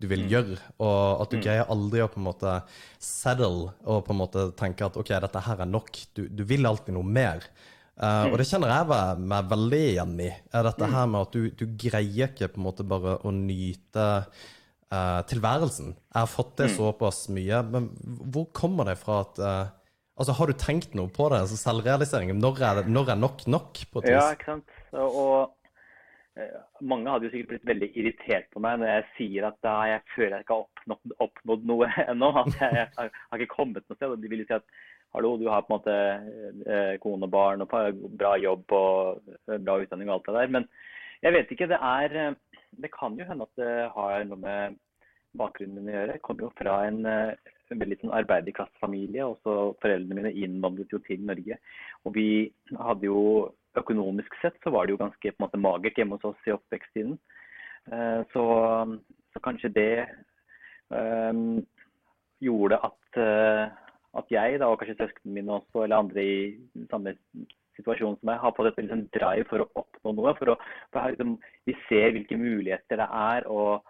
du 0.00 0.06
vil 0.08 0.24
mm. 0.24 0.30
gjøre. 0.32 0.56
Og 0.80 1.22
at 1.22 1.32
du 1.32 1.38
mm. 1.38 1.42
greier 1.44 1.72
aldri 1.72 2.00
å 2.00 2.08
på 2.10 2.20
en 2.20 2.28
måte 2.30 2.54
settle 3.04 3.74
og 3.84 4.04
på 4.06 4.14
en 4.14 4.20
måte 4.20 4.46
tenke 4.58 4.88
at 4.88 4.96
OK, 5.00 5.12
dette 5.12 5.44
her 5.44 5.60
er 5.60 5.68
nok. 5.68 5.92
Du, 6.16 6.24
du 6.28 6.42
vil 6.48 6.68
alltid 6.68 6.96
noe 6.96 7.04
mer. 7.04 7.44
Uh, 8.00 8.30
og 8.30 8.38
det 8.40 8.46
kjenner 8.48 8.70
jeg 8.72 9.24
meg 9.28 9.48
veldig 9.50 9.80
igjen 9.90 10.14
i. 10.24 10.30
er 10.56 10.64
dette 10.64 10.88
her 10.88 11.10
med 11.12 11.26
at 11.26 11.34
du, 11.36 11.50
du 11.52 11.66
greier 11.82 12.30
ikke 12.30 12.48
på 12.48 12.60
en 12.62 12.64
måte 12.64 12.86
bare 12.88 13.18
å 13.28 13.32
nyte 13.34 14.06
uh, 14.24 15.20
tilværelsen. 15.28 15.92
Jeg 15.92 16.16
har 16.16 16.30
fått 16.30 16.54
det 16.62 16.70
såpass 16.78 17.26
mye. 17.36 17.60
Men 17.68 17.90
hvor 18.32 18.48
kommer 18.56 18.88
det 18.88 18.96
fra 19.02 19.22
at 19.26 19.44
uh, 19.44 19.76
Altså, 20.20 20.34
Har 20.36 20.50
du 20.50 20.52
tenkt 20.60 20.92
noe 20.92 21.08
på 21.08 21.30
det? 21.32 21.38
altså 21.40 21.56
Selvrealiseringen. 21.56 22.36
Når 22.42 22.58
er, 22.60 22.80
det, 22.80 22.92
når 22.92 23.14
er 23.14 23.16
nok 23.16 23.46
nok? 23.48 23.78
på 23.88 24.02
et? 24.02 24.10
Ja, 24.12 24.26
ikke 24.34 24.50
sant. 24.50 24.74
Og, 24.92 25.54
mange 26.84 27.10
hadde 27.10 27.26
jo 27.26 27.32
sikkert 27.32 27.54
blitt 27.54 27.70
veldig 27.70 27.88
irritert 27.98 28.50
på 28.52 28.60
meg 28.64 28.78
når 28.80 28.90
jeg 28.90 29.06
sier 29.16 29.46
at 29.48 29.66
jeg 29.66 30.02
føler 30.14 30.34
jeg 30.36 30.44
ikke 30.44 30.58
har 30.58 30.66
oppnådd, 30.66 31.14
oppnådd 31.26 31.64
noe 31.72 31.88
ennå. 32.12 32.30
At 32.42 32.52
jeg, 32.60 32.84
jeg, 32.84 33.14
har 33.16 33.40
ikke 33.40 33.56
kommet 33.56 33.86
noe 33.86 33.98
sted. 33.98 34.12
og 34.12 34.20
De 34.20 34.30
vil 34.32 34.44
jo 34.44 34.50
si 34.50 34.58
at 34.58 34.68
hallo, 35.12 35.36
du 35.36 35.48
har 35.48 35.62
på 35.62 35.74
en 35.74 35.78
måte 35.78 35.94
eh, 36.70 36.94
kone 37.02 37.26
og 37.26 37.32
barn 37.32 37.64
og 37.64 37.72
bra 38.18 38.36
jobb 38.38 38.74
og 38.76 39.32
eh, 39.48 39.58
bra 39.58 39.78
utdanning 39.82 40.10
og 40.10 40.18
alt 40.18 40.28
det 40.28 40.36
der. 40.36 40.52
Men 40.56 40.68
jeg 41.24 41.36
vet 41.36 41.54
ikke. 41.54 41.70
Det 41.70 41.80
er 41.80 42.16
eh, 42.20 42.38
Det 42.70 42.90
kan 42.94 43.16
jo 43.18 43.26
hende 43.26 43.46
at 43.48 43.58
det 43.58 43.72
har 43.96 44.24
noe 44.28 44.38
med 44.38 44.76
bakgrunnen 45.38 45.80
min 45.80 45.90
å 45.90 45.96
gjøre. 45.96 46.14
Jeg 46.14 46.22
kommer 46.26 46.44
jo 46.46 46.50
fra 46.58 46.76
en, 46.86 47.00
en 47.06 47.80
veldig 47.82 47.96
sånn 47.98 48.14
arbeiderklassefamilie. 48.14 49.26
Foreldrene 49.42 50.18
mine 50.20 50.30
innvandret 50.38 50.94
jo 50.94 51.00
til 51.02 51.24
Norge. 51.26 51.58
Og 52.06 52.14
vi 52.14 52.28
hadde 52.78 53.10
jo 53.10 53.50
økonomisk 53.78 54.38
sett 54.38 54.58
så 54.62 54.70
var 54.74 54.86
det 54.86 54.94
jo 54.94 55.02
ganske 55.02 55.32
på 55.32 55.34
en 55.34 55.44
måte 55.44 55.62
magert 55.62 55.98
hjemme 55.98 56.18
hos 56.18 56.30
oss 56.30 56.46
i 56.46 56.54
oppveksttiden. 56.54 57.18
Så, 58.30 58.44
så 59.34 59.42
kanskje 59.42 59.70
det 59.74 59.92
um, 60.94 61.60
gjorde 62.42 62.78
at 62.86 63.20
at 64.18 64.32
jeg, 64.32 64.58
da, 64.58 64.68
og 64.70 64.80
kanskje 64.80 64.98
søsknene 64.98 65.36
mine 65.36 65.56
også, 65.60 65.84
eller 65.84 66.02
andre 66.02 66.24
i 66.24 66.86
samme 66.90 67.14
situasjon 67.78 68.16
som 68.18 68.30
meg, 68.30 68.40
har 68.42 68.54
fått 68.56 68.72
et 68.72 68.80
liksom, 68.82 69.04
drive 69.14 69.46
for 69.50 69.64
å 69.64 69.68
oppnå 69.82 70.14
noe. 70.16 70.34
For 70.38 70.52
å, 70.54 70.56
for 70.90 71.14
liksom, 71.14 71.36
vi 71.68 71.76
ser 71.86 72.14
hvilke 72.16 72.38
muligheter 72.40 73.00
det 73.00 73.06
er. 73.06 73.46
og 73.46 73.84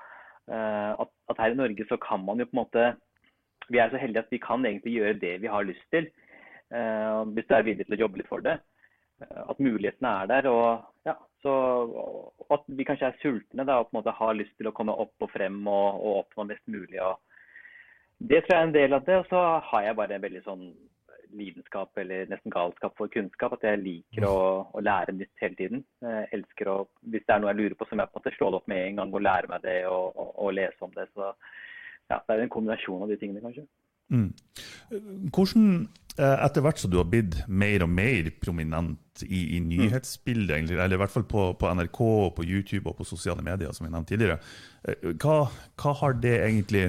uh, 0.51 0.93
at, 1.01 1.13
at, 1.33 1.41
her 1.41 1.55
i 1.55 1.61
Norge 1.61 1.87
så 1.89 1.99
kan 2.03 2.25
man 2.27 2.43
jo 2.43 2.49
på 2.51 2.57
en 2.57 2.63
måte 2.65 2.91
Vi 3.71 3.79
er 3.79 3.93
så 3.93 4.01
heldige 4.03 4.25
at 4.25 4.33
vi 4.35 4.43
kan 4.43 4.65
egentlig 4.67 4.97
gjøre 4.97 5.21
det 5.23 5.37
vi 5.45 5.51
har 5.53 5.65
lyst 5.65 5.87
til. 5.95 6.11
Uh, 6.71 7.25
hvis 7.35 7.49
du 7.49 7.57
er 7.57 7.67
villig 7.67 7.87
til 7.87 7.97
å 7.99 8.03
jobbe 8.05 8.21
litt 8.21 8.31
for 8.31 8.45
det. 8.45 8.59
Uh, 9.23 9.43
at 9.55 9.63
mulighetene 9.63 10.15
er 10.23 10.31
der. 10.35 10.51
og 10.53 10.87
ja, 11.09 11.17
så, 11.41 11.55
at 12.53 12.69
vi 12.69 12.85
kanskje 12.85 13.09
er 13.09 13.21
sultne 13.23 13.65
da, 13.65 13.81
og 13.81 13.89
på 13.89 13.97
en 13.97 14.03
måte 14.03 14.17
har 14.21 14.37
lyst 14.37 14.53
til 14.59 14.69
å 14.69 14.77
komme 14.77 14.93
opp 14.93 15.25
og 15.25 15.33
frem 15.33 15.63
og, 15.65 16.03
og 16.05 16.23
oppnå 16.25 16.51
mest 16.51 16.67
mulig. 16.69 17.01
og 17.01 17.17
det 18.21 18.45
tror 18.45 18.55
jeg 18.55 18.61
er 18.61 18.69
en 18.69 18.77
del 18.77 18.97
av 18.97 19.05
det. 19.09 19.19
Og 19.23 19.29
så 19.33 19.43
har 19.71 19.85
jeg 19.87 19.99
bare 19.99 20.17
en 20.17 20.25
veldig 20.25 20.43
sånn 20.47 20.65
lidenskap 21.37 21.99
eller 22.03 22.27
nesten 22.31 22.53
galskap 22.53 22.97
for 22.99 23.13
kunnskap. 23.13 23.57
At 23.57 23.67
jeg 23.67 23.83
liker 23.83 24.27
å, 24.29 24.39
å 24.77 24.85
lære 24.85 25.17
nytt 25.17 25.45
hele 25.45 25.59
tiden. 25.59 25.85
Jeg 26.05 26.29
elsker 26.39 26.73
å, 26.73 26.79
Hvis 27.13 27.27
det 27.27 27.37
er 27.37 27.43
noe 27.43 27.55
jeg 27.55 27.63
lurer 27.63 27.79
på, 27.79 27.89
så 27.89 27.97
må 27.97 28.05
jeg 28.05 28.13
på 28.13 28.19
en 28.19 28.25
måte 28.25 28.37
slå 28.37 28.51
det 28.51 28.61
opp 28.61 28.73
med 28.73 28.85
en 28.85 29.03
gang 29.03 29.15
og 29.15 29.27
lære 29.27 29.53
meg 29.53 29.67
det 29.67 29.79
og, 29.91 30.09
og, 30.15 30.33
og 30.47 30.57
lese 30.59 30.87
om 30.87 30.97
det. 30.97 31.07
Så 31.15 31.31
ja, 32.11 32.19
det 32.19 32.35
er 32.35 32.45
en 32.45 32.53
kombinasjon 32.53 33.07
av 33.07 33.13
de 33.13 33.21
tingene, 33.21 33.43
kanskje. 33.45 33.67
Mm. 34.11 34.33
Hvordan, 35.31 35.67
eh, 36.19 36.39
etter 36.45 36.65
hvert 36.65 36.81
som 36.83 36.91
du 36.91 36.97
har 36.99 37.07
blitt 37.07 37.37
mer 37.47 37.85
og 37.87 37.93
mer 37.95 38.33
prominent 38.43 39.23
i, 39.23 39.57
i 39.57 39.61
nyhetsbildet, 39.63 40.57
egentlig, 40.57 40.79
eller 40.79 40.99
i 40.99 41.03
hvert 41.05 41.15
fall 41.15 41.27
på, 41.31 41.45
på, 41.61 41.71
NRK, 41.79 42.01
på 42.37 42.47
YouTube 42.47 42.91
og 42.91 42.99
på 42.99 43.07
sosiale 43.07 43.45
medier, 43.47 43.71
som 43.77 43.87
vi 43.87 43.93
nevnte 43.93 44.17
tidligere, 44.17 44.41
eh, 44.83 45.13
hva, 45.23 45.45
hva 45.79 45.95
har 46.03 46.19
det 46.19 46.35
egentlig 46.41 46.89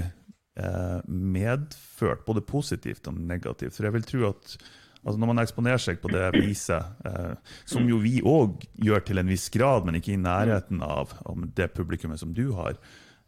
medført, 1.08 2.26
både 2.28 2.42
positivt 2.44 3.08
og 3.08 3.16
negativt. 3.16 3.76
For 3.78 3.88
jeg 3.88 3.96
vil 3.96 4.08
tro 4.08 4.26
at 4.28 4.56
altså 5.02 5.20
når 5.20 5.32
man 5.32 5.42
eksponerer 5.42 5.82
seg 5.82 6.02
på 6.02 6.12
det 6.14 6.26
viset, 6.36 6.98
eh, 7.08 7.54
som 7.70 7.88
jo 7.90 8.00
vi 8.04 8.20
òg 8.28 8.66
gjør 8.86 9.06
til 9.08 9.22
en 9.22 9.32
viss 9.32 9.50
grad, 9.54 9.88
men 9.88 9.98
ikke 9.98 10.16
i 10.16 10.22
nærheten 10.22 10.84
av, 10.86 11.16
av 11.26 11.46
det 11.58 11.72
publikummet 11.78 12.22
som 12.22 12.36
du 12.38 12.52
har, 12.58 12.78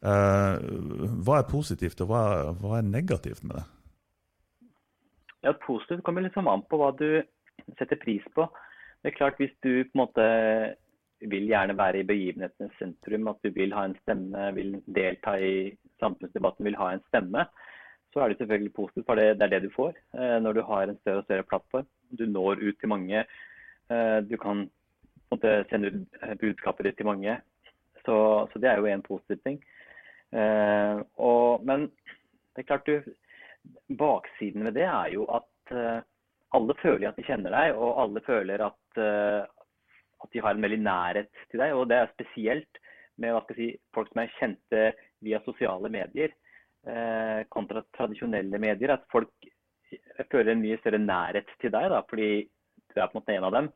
eh, 0.05 0.67
hva 1.25 1.39
er 1.39 1.49
positivt, 1.49 2.03
og 2.05 2.11
hva, 2.11 2.25
hva 2.61 2.77
er 2.79 2.91
negativt 2.91 3.43
med 3.43 3.57
det? 3.61 3.65
Ja, 5.43 5.51
Positivt 5.59 6.05
kommer 6.07 6.23
liksom 6.23 6.47
an 6.47 6.61
på 6.69 6.77
hva 6.79 6.93
du 6.95 7.19
setter 7.75 7.99
pris 7.99 8.23
på. 8.35 8.45
Det 9.03 9.11
er 9.11 9.17
klart 9.17 9.41
Hvis 9.41 9.51
du 9.59 9.83
på 9.83 9.91
en 9.91 9.99
måte 10.05 10.25
vil 11.29 11.47
gjerne 11.49 11.75
være 11.77 12.01
i 12.01 12.07
begivenhetenes 12.07 12.73
sentrum, 12.79 13.29
at 13.31 13.39
du 13.43 13.51
vil 13.55 13.73
ha 13.75 13.85
en 13.87 13.95
stemme, 14.01 14.49
vil 14.55 14.75
delta 14.95 15.35
i 15.39 15.53
samfunnsdebatten, 16.01 16.65
vil 16.67 16.79
ha 16.79 16.91
en 16.93 17.03
stemme, 17.07 17.45
så 18.13 18.21
er 18.21 18.29
det 18.29 18.37
selvfølgelig 18.37 18.73
positivt. 18.73 19.05
For 19.05 19.15
det, 19.15 19.39
det 19.39 19.47
er 19.47 19.53
det 19.55 19.63
du 19.65 19.73
får 19.75 19.93
eh, 20.13 20.37
når 20.43 20.53
du 20.53 20.61
har 20.69 20.83
en 20.87 20.99
større 21.01 21.23
og 21.23 21.27
større 21.27 21.47
plattform. 21.49 21.87
Du 22.19 22.25
når 22.25 22.61
ut 22.61 22.79
til 22.79 22.89
mange. 22.89 23.25
Eh, 23.89 24.19
du 24.29 24.37
kan 24.37 24.67
måte, 25.31 25.53
sende 25.69 25.89
ut 25.89 26.21
eh, 26.21 26.35
budskapet 26.41 26.87
ditt 26.87 26.99
til 27.01 27.09
mange. 27.09 27.39
Så, 28.05 28.15
så, 28.51 28.59
det 28.59 28.69
er 28.69 28.77
jo 28.81 28.91
en 28.91 29.05
positiv 29.05 29.39
ting. 29.45 29.61
Og, 30.33 31.61
men 31.63 31.85
det 32.55 32.63
er 32.63 32.65
klart 32.67 32.87
du 32.89 33.03
Baksiden 33.95 34.65
ved 34.65 34.73
det 34.75 34.87
er 34.89 35.11
jo 35.13 35.27
at 35.29 35.93
alle 36.57 36.75
føler 36.81 37.05
at 37.07 37.19
de 37.19 37.23
kjenner 37.23 37.53
deg, 37.53 37.77
og 37.77 38.01
alle 38.01 38.23
føler 38.25 38.63
at, 38.65 38.97
at 40.23 40.31
de 40.33 40.41
har 40.43 40.55
en 40.55 40.63
veldig 40.63 40.79
nærhet 40.83 41.29
til 41.51 41.61
deg. 41.61 41.75
Og 41.75 41.87
det 41.91 41.99
er 41.99 42.13
spesielt 42.13 42.79
med 43.21 43.53
si, 43.57 43.73
folk 43.93 44.09
som 44.11 44.23
er 44.23 44.33
kjente 44.39 44.85
via 45.23 45.39
sosiale 45.45 45.91
medier 45.93 46.31
eh, 46.87 47.43
kontra 47.53 47.83
tradisjonelle 47.97 48.59
medier. 48.61 48.95
At 48.95 49.05
folk 49.11 49.31
føler 50.31 50.53
en 50.53 50.63
mye 50.63 50.79
større 50.81 51.01
nærhet 51.01 51.49
til 51.61 51.73
deg, 51.73 51.89
da, 51.93 52.01
fordi 52.09 52.29
du 52.93 52.99
er 52.99 53.09
på 53.09 53.17
en 53.17 53.21
måte 53.21 53.35
en 53.35 53.47
av 53.49 53.55
dem. 53.57 53.69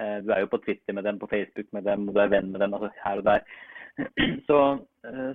Eh, 0.00 0.16
du 0.24 0.32
er 0.32 0.44
jo 0.44 0.52
på 0.54 0.62
Twitter 0.64 0.96
med 0.96 1.06
dem, 1.08 1.20
på 1.20 1.30
Facebook 1.30 1.68
med 1.76 1.86
dem, 1.88 2.08
og 2.08 2.16
du 2.16 2.22
er 2.22 2.32
venn 2.32 2.50
med 2.52 2.62
dem 2.62 2.74
altså 2.76 2.92
her 3.04 3.22
og 3.22 3.28
der. 3.28 3.46
Så, 4.48 4.58
eh, 5.06 5.32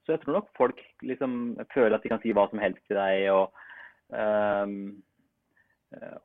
så 0.00 0.16
jeg 0.16 0.22
tror 0.22 0.38
nok 0.38 0.48
folk 0.56 0.78
liksom 1.06 1.32
føler 1.74 1.94
at 1.94 2.02
de 2.02 2.10
kan 2.10 2.20
si 2.22 2.32
hva 2.34 2.46
som 2.50 2.62
helst 2.62 2.80
til 2.88 2.96
deg. 2.96 3.28
og 3.30 3.52
um, 4.10 5.02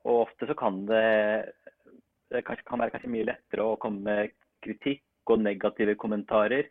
og 0.05 0.27
ofte 0.27 0.47
så 0.47 0.55
kan 0.57 0.79
det 0.89 1.51
det 2.31 2.41
kan 2.45 2.79
være 2.81 2.93
kanskje 2.93 3.11
mye 3.11 3.27
lettere 3.29 3.65
å 3.65 3.77
komme 3.81 4.01
med 4.05 4.33
kritikk 4.65 5.03
og 5.31 5.41
negative 5.41 5.95
kommentarer 6.01 6.67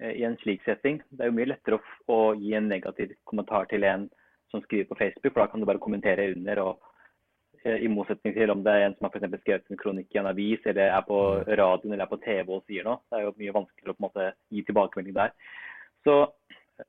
eh, 0.00 0.12
i 0.12 0.24
en 0.28 0.36
slik 0.42 0.64
setting. 0.64 1.00
Det 1.10 1.24
er 1.24 1.30
jo 1.30 1.36
mye 1.38 1.50
lettere 1.52 1.78
å, 1.78 1.94
å, 2.12 2.18
gi 2.38 2.54
en 2.56 2.68
negativ 2.70 3.14
kommentar 3.28 3.68
til 3.72 3.86
en 3.88 4.08
som 4.52 4.62
skriver 4.62 4.88
på 4.90 4.98
Facebook, 5.00 5.32
for 5.32 5.42
da 5.42 5.48
kan 5.50 5.62
du 5.62 5.68
bare 5.68 5.82
kommentere 5.82 6.30
under. 6.34 6.62
og 6.62 7.64
eh, 7.64 7.82
I 7.84 7.90
motsetning 7.92 8.36
til 8.36 8.52
om 8.52 8.64
det 8.64 8.72
er 8.72 8.86
en 8.86 8.96
som 8.96 9.08
har 9.08 9.16
for 9.16 9.40
skrevet 9.42 9.72
en 9.72 9.80
kronikk 9.80 10.14
i 10.14 10.22
en 10.22 10.30
avis, 10.32 10.62
eller 10.64 10.92
er 10.92 11.06
på 11.08 11.20
mm. 11.22 11.54
radioen 11.60 11.96
eller 11.96 12.06
er 12.06 12.12
på 12.12 12.22
TV 12.24 12.52
og 12.52 12.64
sier 12.66 12.86
noe. 12.86 13.02
Det 13.10 13.18
er 13.18 13.26
jo 13.26 13.36
mye 13.40 13.56
vanskeligere 13.60 13.96
å 13.96 13.98
på 13.98 14.02
en 14.02 14.08
måte 14.08 14.30
gi 14.54 14.64
tilbakemelding 14.68 15.18
der. 15.18 15.36
Så 16.06 16.20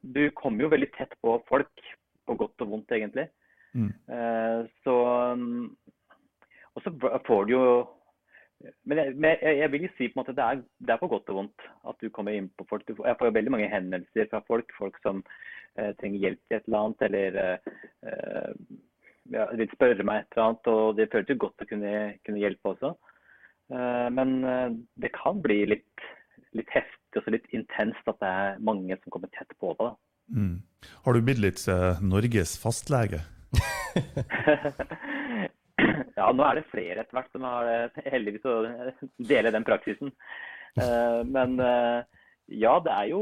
du 0.03 0.23
kommer 0.37 0.65
jo 0.65 0.71
veldig 0.73 0.91
tett 0.95 1.15
på 1.23 1.39
folk, 1.47 1.85
på 2.27 2.35
godt 2.39 2.63
og 2.65 2.73
vondt 2.73 2.91
egentlig. 2.95 3.27
Mm. 3.77 3.91
Eh, 4.11 4.59
så, 4.83 4.95
og 6.75 6.83
så 6.83 6.93
får 7.27 7.47
du 7.47 7.53
jo 7.55 7.67
men 8.89 8.97
jeg, 8.97 9.13
men 9.15 9.43
jeg, 9.43 9.69
vil 9.71 9.85
jo 9.85 9.91
si 9.97 10.07
på 10.07 10.17
en 10.17 10.21
måte 10.23 10.33
det 10.37 10.45
er, 10.45 10.61
det 10.81 10.93
er 10.93 11.01
på 11.01 11.09
godt 11.11 11.29
og 11.29 11.39
vondt 11.41 11.65
at 11.91 11.99
du 12.01 12.09
kommer 12.13 12.33
inn 12.33 12.49
på 12.57 12.65
folk. 12.69 12.87
Får, 12.89 13.05
jeg 13.05 13.19
får 13.19 13.29
jo 13.29 13.35
veldig 13.37 13.53
mange 13.53 13.69
henvendelser 13.71 14.29
fra 14.31 14.41
folk, 14.47 14.73
folk 14.77 14.97
som 15.03 15.21
eh, 15.77 15.91
trenger 16.01 16.23
hjelp 16.23 16.41
til 16.41 16.57
et 16.57 16.69
eller 16.69 16.79
annet, 16.79 17.05
eller 17.07 17.37
eh, 17.43 18.51
ja, 19.35 19.45
vil 19.59 19.75
spørre 19.75 20.07
meg 20.07 20.23
et 20.23 20.33
eller 20.33 20.47
annet. 20.47 20.71
Og 20.73 20.97
det 20.97 21.09
føles 21.13 21.33
jo 21.33 21.39
godt 21.45 21.65
å 21.65 21.69
kunne, 21.69 21.93
kunne 22.25 22.41
hjelpe 22.41 22.73
også. 22.73 22.93
Eh, 23.73 24.07
men 24.17 24.37
eh, 24.43 24.69
det 25.05 25.13
kan 25.17 25.41
bli 25.43 25.61
litt, 25.75 26.07
litt 26.57 26.71
heftig 26.73 27.21
og 27.21 27.31
litt 27.33 27.47
intenst 27.55 28.09
at 28.09 28.19
det 28.21 28.33
er 28.41 28.61
mange 28.63 28.97
som 29.01 29.13
kommer 29.13 29.31
tett 29.37 29.53
på 29.61 29.73
deg. 29.79 29.97
Mm. 30.33 30.55
Har 31.05 31.15
du 31.15 31.23
blitt 31.23 31.43
litt 31.43 31.61
eh, 31.71 32.01
Norges 32.03 32.57
fastlege? 32.61 33.21
ja, 36.17 36.27
nå 36.33 36.45
er 36.47 36.57
det 36.57 36.69
flere 36.71 37.03
etter 37.03 37.17
hvert 37.17 37.33
som 37.33 37.45
har 37.45 37.67
eh, 37.69 37.99
heldigvis 38.09 38.45
å 38.49 38.59
dele 39.31 39.53
den 39.53 39.65
praksisen. 39.67 40.13
Uh, 40.77 41.21
men 41.25 41.57
uh, 41.61 42.01
ja, 42.53 42.77
det 42.85 42.93
er 42.93 43.11
jo 43.11 43.21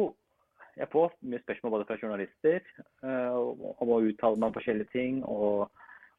Jeg 0.75 0.89
får 0.91 1.13
mye 1.23 1.39
spørsmål 1.39 1.71
både 1.71 1.85
fra 1.87 1.95
journalister 1.95 2.65
om 2.99 3.91
å 3.95 3.99
uttale 4.03 4.35
meg 4.35 4.49
om 4.49 4.55
forskjellige 4.57 4.91
ting, 4.91 5.21
og 5.23 5.69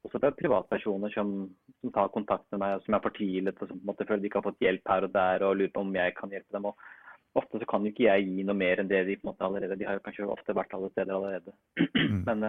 også 0.07 0.17
fra 0.23 0.31
privatpersoner 0.33 1.13
som, 1.13 1.35
som 1.83 1.93
tar 1.93 2.09
kontakt 2.15 2.47
med 2.55 2.63
meg, 2.63 2.79
og 2.79 2.87
som 2.87 2.97
er 2.97 3.03
fortvilet 3.05 3.61
og 3.61 3.69
som 3.69 3.77
på 3.77 3.85
en 3.85 3.91
måte 3.91 4.07
føler 4.09 4.23
de 4.23 4.31
ikke 4.31 4.41
har 4.41 4.47
fått 4.47 4.65
hjelp 4.65 4.89
her 4.89 5.05
og 5.05 5.13
der, 5.13 5.45
og 5.45 5.59
lurer 5.61 5.75
på 5.75 5.85
om 5.85 5.93
jeg 5.99 6.15
kan 6.17 6.33
hjelpe 6.33 6.57
dem. 6.57 6.71
og 6.71 7.37
Ofte 7.37 7.61
så 7.61 7.69
kan 7.69 7.85
jo 7.85 7.93
ikke 7.93 8.07
jeg 8.07 8.31
gi 8.31 8.47
noe 8.49 8.57
mer 8.57 8.81
enn 8.81 8.89
det 8.89 9.03
de 9.11 9.19
på 9.21 9.27
en 9.27 9.33
måte 9.35 9.45
allerede 9.45 9.77
De 9.77 9.85
har 9.91 9.99
jo 9.99 10.05
kanskje 10.07 10.31
ofte 10.33 10.57
vært 10.57 10.73
alle 10.79 10.89
steder 10.95 11.17
allerede. 11.19 11.57
Mm. 12.07 12.23
Men 12.23 12.43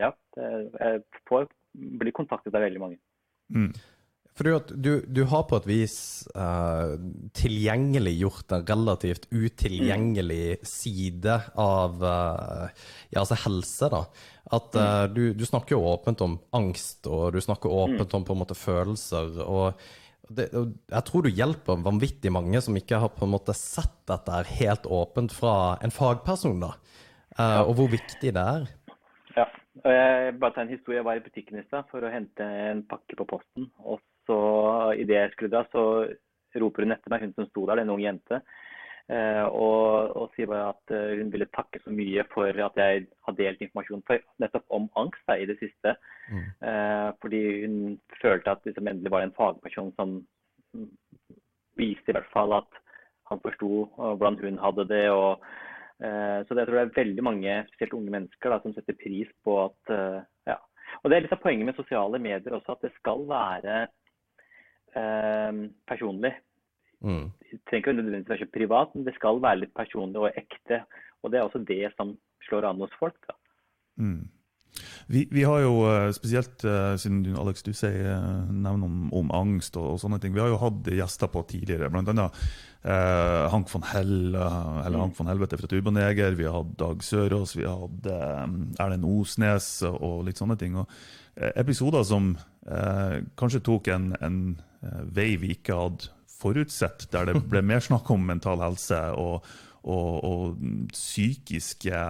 ja, 0.00 0.10
jeg 0.36 1.02
får 1.30 1.44
bli 2.02 2.12
kontaktet 2.12 2.52
av 2.52 2.64
veldig 2.66 2.80
mange. 2.82 2.98
Mm. 3.52 3.72
For 4.34 4.50
du, 4.74 5.04
du, 5.06 5.20
har 5.30 5.44
på 5.46 5.60
et 5.60 5.66
vis 5.68 5.96
uh, 6.34 6.96
tilgjengeliggjort 7.38 8.50
en 8.56 8.64
relativt 8.66 9.28
utilgjengelig 9.30 10.56
side 10.66 11.36
av 11.54 12.02
uh, 12.02 12.64
ja, 13.12 13.22
altså 13.22 13.38
helse. 13.44 13.90
da. 13.92 14.00
At 14.58 14.74
uh, 14.74 15.04
du, 15.06 15.28
du, 15.38 15.44
snakker 15.46 15.76
jo 15.76 15.86
åpent 15.92 16.24
om 16.26 16.34
angst, 16.58 17.06
og 17.06 17.30
du 17.36 17.38
snakker 17.44 17.70
åpent 17.70 18.18
om 18.18 18.26
på 18.26 18.34
en 18.34 18.42
måte 18.42 18.58
følelser. 18.58 19.38
og 19.46 19.78
det, 20.34 20.48
jeg 20.50 21.04
tror 21.06 21.22
du 21.22 21.30
hjelper 21.30 21.82
vanvittig 21.84 22.32
mange 22.34 22.58
som 22.64 22.74
ikke 22.74 22.98
har 23.04 23.14
på 23.14 23.28
en 23.28 23.34
måte 23.36 23.54
sett 23.54 24.00
dette 24.10 24.40
helt 24.56 24.88
åpent 24.90 25.30
fra 25.36 25.76
en 25.84 25.94
fagperson. 25.94 26.58
da, 26.64 26.74
ja. 27.38 27.62
Og 27.68 27.76
hvor 27.78 27.94
viktig 27.94 28.34
det 28.34 28.48
er. 28.58 28.66
Ja. 29.82 29.94
Jeg 29.94 30.36
bare 30.40 30.54
ta 30.54 30.62
en 30.62 30.70
historie. 30.72 31.00
Jeg 31.00 31.06
var 31.08 31.18
i 31.18 31.24
butikken 31.24 31.58
i 31.58 31.64
stad 31.66 31.88
for 31.90 32.04
å 32.04 32.12
hente 32.12 32.44
en 32.44 32.84
pakke 32.88 33.18
på 33.18 33.26
posten. 33.28 33.66
Og 33.82 34.02
så 34.28 34.38
idet 35.00 35.18
jeg 35.18 35.32
skulle 35.34 35.54
dra, 35.56 35.64
så 35.72 35.84
roper 36.60 36.86
hun 36.86 36.94
etter 36.94 37.12
meg, 37.12 37.24
hun 37.26 37.34
som 37.34 37.48
sto 37.48 37.66
der, 37.66 37.80
det 37.80 37.84
er 37.84 37.88
en 37.88 37.96
ung 37.96 38.04
jente. 38.04 38.40
Eh, 39.12 39.44
og, 39.52 40.14
og, 40.16 40.30
sier 40.32 40.48
bare 40.48 40.70
at 40.72 40.92
eh, 40.96 41.18
hun 41.18 41.28
ville 41.32 41.50
takke 41.52 41.76
så 41.84 41.92
mye 41.92 42.22
for 42.32 42.48
at 42.48 42.78
jeg 42.80 43.02
har 43.26 43.34
delt 43.36 43.60
informasjon 43.60 44.04
for, 44.08 44.22
nettopp 44.40 44.64
om 44.78 44.86
angst 45.00 45.26
da, 45.28 45.36
i 45.36 45.48
det 45.50 45.58
siste. 45.60 45.92
Mm. 46.30 46.46
Eh, 46.70 47.10
fordi 47.20 47.42
hun 47.66 47.76
følte 48.22 48.54
at 48.54 48.64
liksom, 48.64 48.88
endelig 48.88 49.12
var 49.12 49.20
det 49.20 49.28
en 49.28 49.36
fagperson 49.36 49.92
som 49.98 50.16
viste 51.76 52.10
i 52.10 52.16
hvert 52.16 52.32
fall 52.32 52.56
at 52.56 52.80
han 53.28 53.40
forsto 53.44 53.68
hvordan 53.98 54.40
hun 54.40 54.58
hadde 54.62 54.88
det. 54.88 55.04
og 55.10 55.44
så 56.00 56.56
jeg 56.56 56.66
tror 56.66 56.78
det 56.78 56.82
er 56.82 56.96
veldig 56.96 57.24
mange, 57.24 57.58
spesielt 57.70 57.94
unge 57.96 58.14
mennesker, 58.14 58.50
da, 58.50 58.60
som 58.62 58.74
setter 58.74 58.96
pris 58.98 59.30
på 59.46 59.58
at 59.62 59.92
eh, 59.94 60.22
ja. 60.50 60.58
Og 61.02 61.10
Det 61.10 61.16
er 61.16 61.24
litt 61.24 61.34
av 61.34 61.42
poenget 61.42 61.68
med 61.68 61.78
sosiale 61.78 62.20
medier 62.22 62.56
også, 62.56 62.74
at 62.74 62.86
det 62.86 62.92
skal 62.98 63.24
være 63.30 63.78
eh, 64.98 65.62
personlig. 65.88 66.34
Mm. 67.04 67.26
Det 67.50 67.60
trenger 67.68 67.82
ikke 67.82 67.96
nødvendigvis 67.98 68.30
være 68.32 68.46
så 68.46 68.54
privat, 68.54 68.94
men 68.94 69.06
det 69.06 69.16
skal 69.18 69.42
være 69.42 69.62
litt 69.62 69.74
personlig 69.76 70.22
og 70.22 70.38
ekte. 70.40 70.84
Og 71.22 71.32
Det 71.32 71.40
er 71.40 71.46
også 71.46 71.64
det 71.66 71.92
som 71.96 72.14
slår 72.48 72.68
an 72.68 72.82
hos 72.84 72.94
folk. 73.00 73.18
da. 73.28 73.38
Mm. 73.96 74.24
Vi, 75.06 75.28
vi, 75.30 75.42
har 75.44 75.60
jo 75.60 75.74
eh, 75.88 76.10
spesielt, 76.16 76.64
uh, 76.64 76.94
siden 77.00 77.22
du, 77.24 77.32
Alex, 77.38 77.62
du 77.62 77.72
sier 77.76 78.08
uh, 78.16 78.44
nevner 78.48 78.88
om, 78.88 79.00
om, 79.14 79.32
angst 79.36 79.76
og, 79.78 79.94
og, 79.94 79.98
sånne 80.02 80.18
ting, 80.22 80.34
vi 80.34 80.42
har 80.42 80.50
jo 80.52 80.60
hatt 80.62 80.88
gjester 80.96 81.30
på 81.32 81.44
tidligere. 81.50 81.90
Blant 81.92 82.10
annet 82.12 82.38
uh, 82.86 83.44
Hank 83.52 83.70
von 83.72 83.84
Hell, 83.92 84.32
eller 84.34 85.02
Hank 85.02 85.18
von 85.18 85.30
Helvete 85.30 85.60
fra 85.60 85.70
Turboneger. 85.70 86.38
Vi 86.38 86.48
har 86.48 86.58
hatt 86.60 86.72
Dag 86.80 87.04
Sørås, 87.04 87.56
vi 87.58 87.68
har 87.68 87.84
hatt 87.84 88.10
Erlend 88.82 89.08
Osnes 89.08 89.68
og 89.92 90.24
litt 90.28 90.40
sånne 90.40 90.58
ting. 90.60 90.78
Og, 90.80 90.90
episoder 91.34 92.04
som 92.06 92.36
kanskje 93.34 93.58
tok 93.66 93.88
en, 93.90 94.12
en 94.22 94.36
vei 95.10 95.32
vi 95.42 95.50
ikke 95.56 95.74
hadde 95.74 96.12
forutsett, 96.30 97.08
der 97.10 97.26
det 97.26 97.40
ble 97.50 97.62
mer 97.72 97.82
snakk 97.82 98.06
om 98.14 98.22
mental 98.28 98.62
helse 98.62 99.00
og, 99.18 99.48
og, 99.82 100.12
og 100.24 100.92
psykiske 100.92 102.04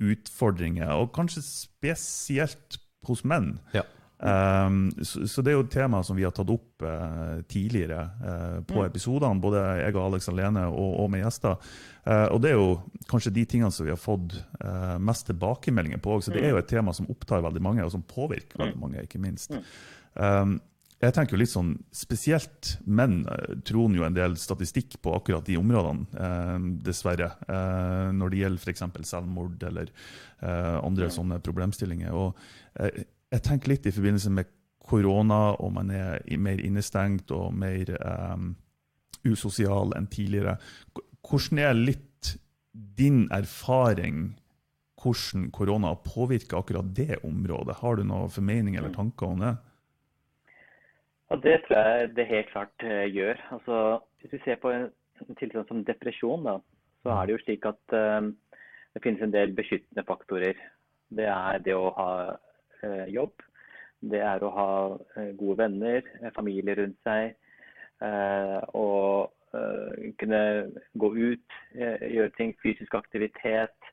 utfordringer, 0.00 0.92
og 0.96 1.12
kanskje 1.16 1.44
spesielt 1.46 2.80
hos 3.08 3.24
menn. 3.24 3.54
Ja. 3.76 3.84
Um, 4.20 4.90
så, 5.00 5.22
så, 5.24 5.40
det 5.40 5.48
er 5.48 5.54
jo 5.56 5.62
et 5.64 5.72
tema 5.72 6.02
som 6.04 6.18
vi 6.18 6.26
har 6.26 6.32
tatt 6.36 6.50
opp 6.52 6.84
uh, 6.84 7.40
tidligere 7.48 8.02
uh, 8.20 8.58
på 8.68 8.76
mm. 8.76 8.88
episodene, 8.90 9.40
både 9.40 9.62
jeg 9.80 9.94
og 9.94 10.02
Alex 10.02 10.28
alene 10.28 10.66
og, 10.68 10.90
og 11.04 11.08
med 11.12 11.24
gjester. 11.24 11.56
Uh, 12.04 12.26
og 12.34 12.42
det 12.44 12.50
er 12.50 12.58
jo 12.58 12.74
kanskje 13.08 13.32
de 13.38 13.46
tingene 13.48 13.72
som 13.72 13.88
vi 13.88 13.94
har 13.94 14.00
fått 14.00 14.36
mest 15.00 15.28
tilbakemeldinger 15.30 16.02
på. 16.04 16.18
Så 16.20 16.34
det 16.34 16.44
er 16.44 16.52
jo 16.52 16.58
mm. 16.58 16.62
et 16.64 16.72
tema 16.72 16.94
som 16.96 17.08
opptar 17.12 17.44
veldig 17.46 17.64
mange, 17.64 17.86
og 17.86 17.94
som 17.94 18.04
påvirker 18.04 18.60
veldig 18.60 18.76
mm. 18.76 18.84
mange, 18.84 19.06
ikke 19.08 19.22
minst. 19.22 19.56
Um, 20.14 20.58
jeg 21.00 21.14
tenker 21.16 21.32
jo 21.32 21.40
litt 21.40 21.52
sånn, 21.52 21.72
Spesielt 21.96 22.74
menn 22.84 23.22
troner 23.64 24.00
jo 24.00 24.06
en 24.06 24.16
del 24.16 24.34
statistikk 24.40 24.98
på 25.00 25.14
akkurat 25.16 25.46
de 25.46 25.56
områdene, 25.56 26.06
eh, 26.12 26.56
dessverre. 26.84 27.30
Eh, 27.48 28.10
når 28.16 28.32
det 28.32 28.42
gjelder 28.42 28.64
f.eks. 28.66 28.84
selvmord 29.08 29.64
eller 29.64 29.88
eh, 29.88 30.76
andre 30.80 31.08
ja. 31.08 31.14
sånne 31.14 31.40
problemstillinger. 31.44 32.12
Og 32.12 32.36
eh, 32.84 33.06
jeg 33.32 33.46
tenker 33.46 33.72
litt 33.72 33.88
i 33.88 33.94
forbindelse 33.96 34.32
med 34.34 34.50
korona, 34.90 35.54
og 35.62 35.72
man 35.78 35.92
er 35.94 36.20
mer 36.36 36.60
innestengt 36.60 37.32
og 37.32 37.54
mer 37.56 37.94
eh, 37.96 38.44
usosial 39.24 39.96
enn 39.96 40.10
tidligere. 40.10 40.58
Hvordan 41.24 41.62
er 41.64 41.80
litt 41.80 42.34
din 42.72 43.24
erfaring 43.32 44.34
hvordan 45.00 45.48
korona 45.56 45.94
har 45.94 46.02
påvirka 46.04 46.58
akkurat 46.60 46.92
det 46.92 47.22
området? 47.24 47.78
Har 47.80 47.96
du 47.96 48.04
noen 48.04 48.28
formening 48.28 48.76
eller 48.76 48.92
tanker 48.92 49.32
om 49.32 49.40
det? 49.40 49.54
Ja, 51.30 51.36
Det 51.36 51.60
tror 51.62 51.78
jeg 51.78 52.14
det 52.16 52.26
helt 52.26 52.50
klart 52.50 52.84
uh, 52.84 53.06
gjør. 53.06 53.38
Altså, 53.54 54.00
hvis 54.20 54.32
vi 54.32 54.38
ser 54.44 54.56
på 54.58 54.70
en, 54.70 54.88
tilstand 55.38 55.68
som 55.68 55.84
depresjon, 55.84 56.42
da, 56.44 56.56
så 57.02 57.10
er 57.14 57.26
det 57.26 57.36
jo 57.36 57.42
slik 57.44 57.66
at 57.70 57.94
uh, 57.94 58.32
det 58.94 59.02
finnes 59.04 59.22
en 59.22 59.34
del 59.34 59.54
beskyttende 59.54 60.04
faktorer. 60.08 60.58
Det 61.10 61.28
er 61.30 61.62
det 61.62 61.76
å 61.76 61.92
ha 61.94 62.10
uh, 62.82 63.06
jobb. 63.06 63.46
Det 64.00 64.18
er 64.26 64.42
å 64.42 64.50
ha 64.56 64.70
gode 65.38 65.58
venner, 65.60 66.02
familie 66.34 66.74
rundt 66.74 66.96
seg. 67.04 67.34
og 68.72 69.28
kunne 70.16 70.38
gå 70.96 71.10
ut, 71.16 71.56
gjøre 71.74 72.30
ting, 72.38 72.54
fysisk 72.62 72.94
aktivitet. 72.96 73.90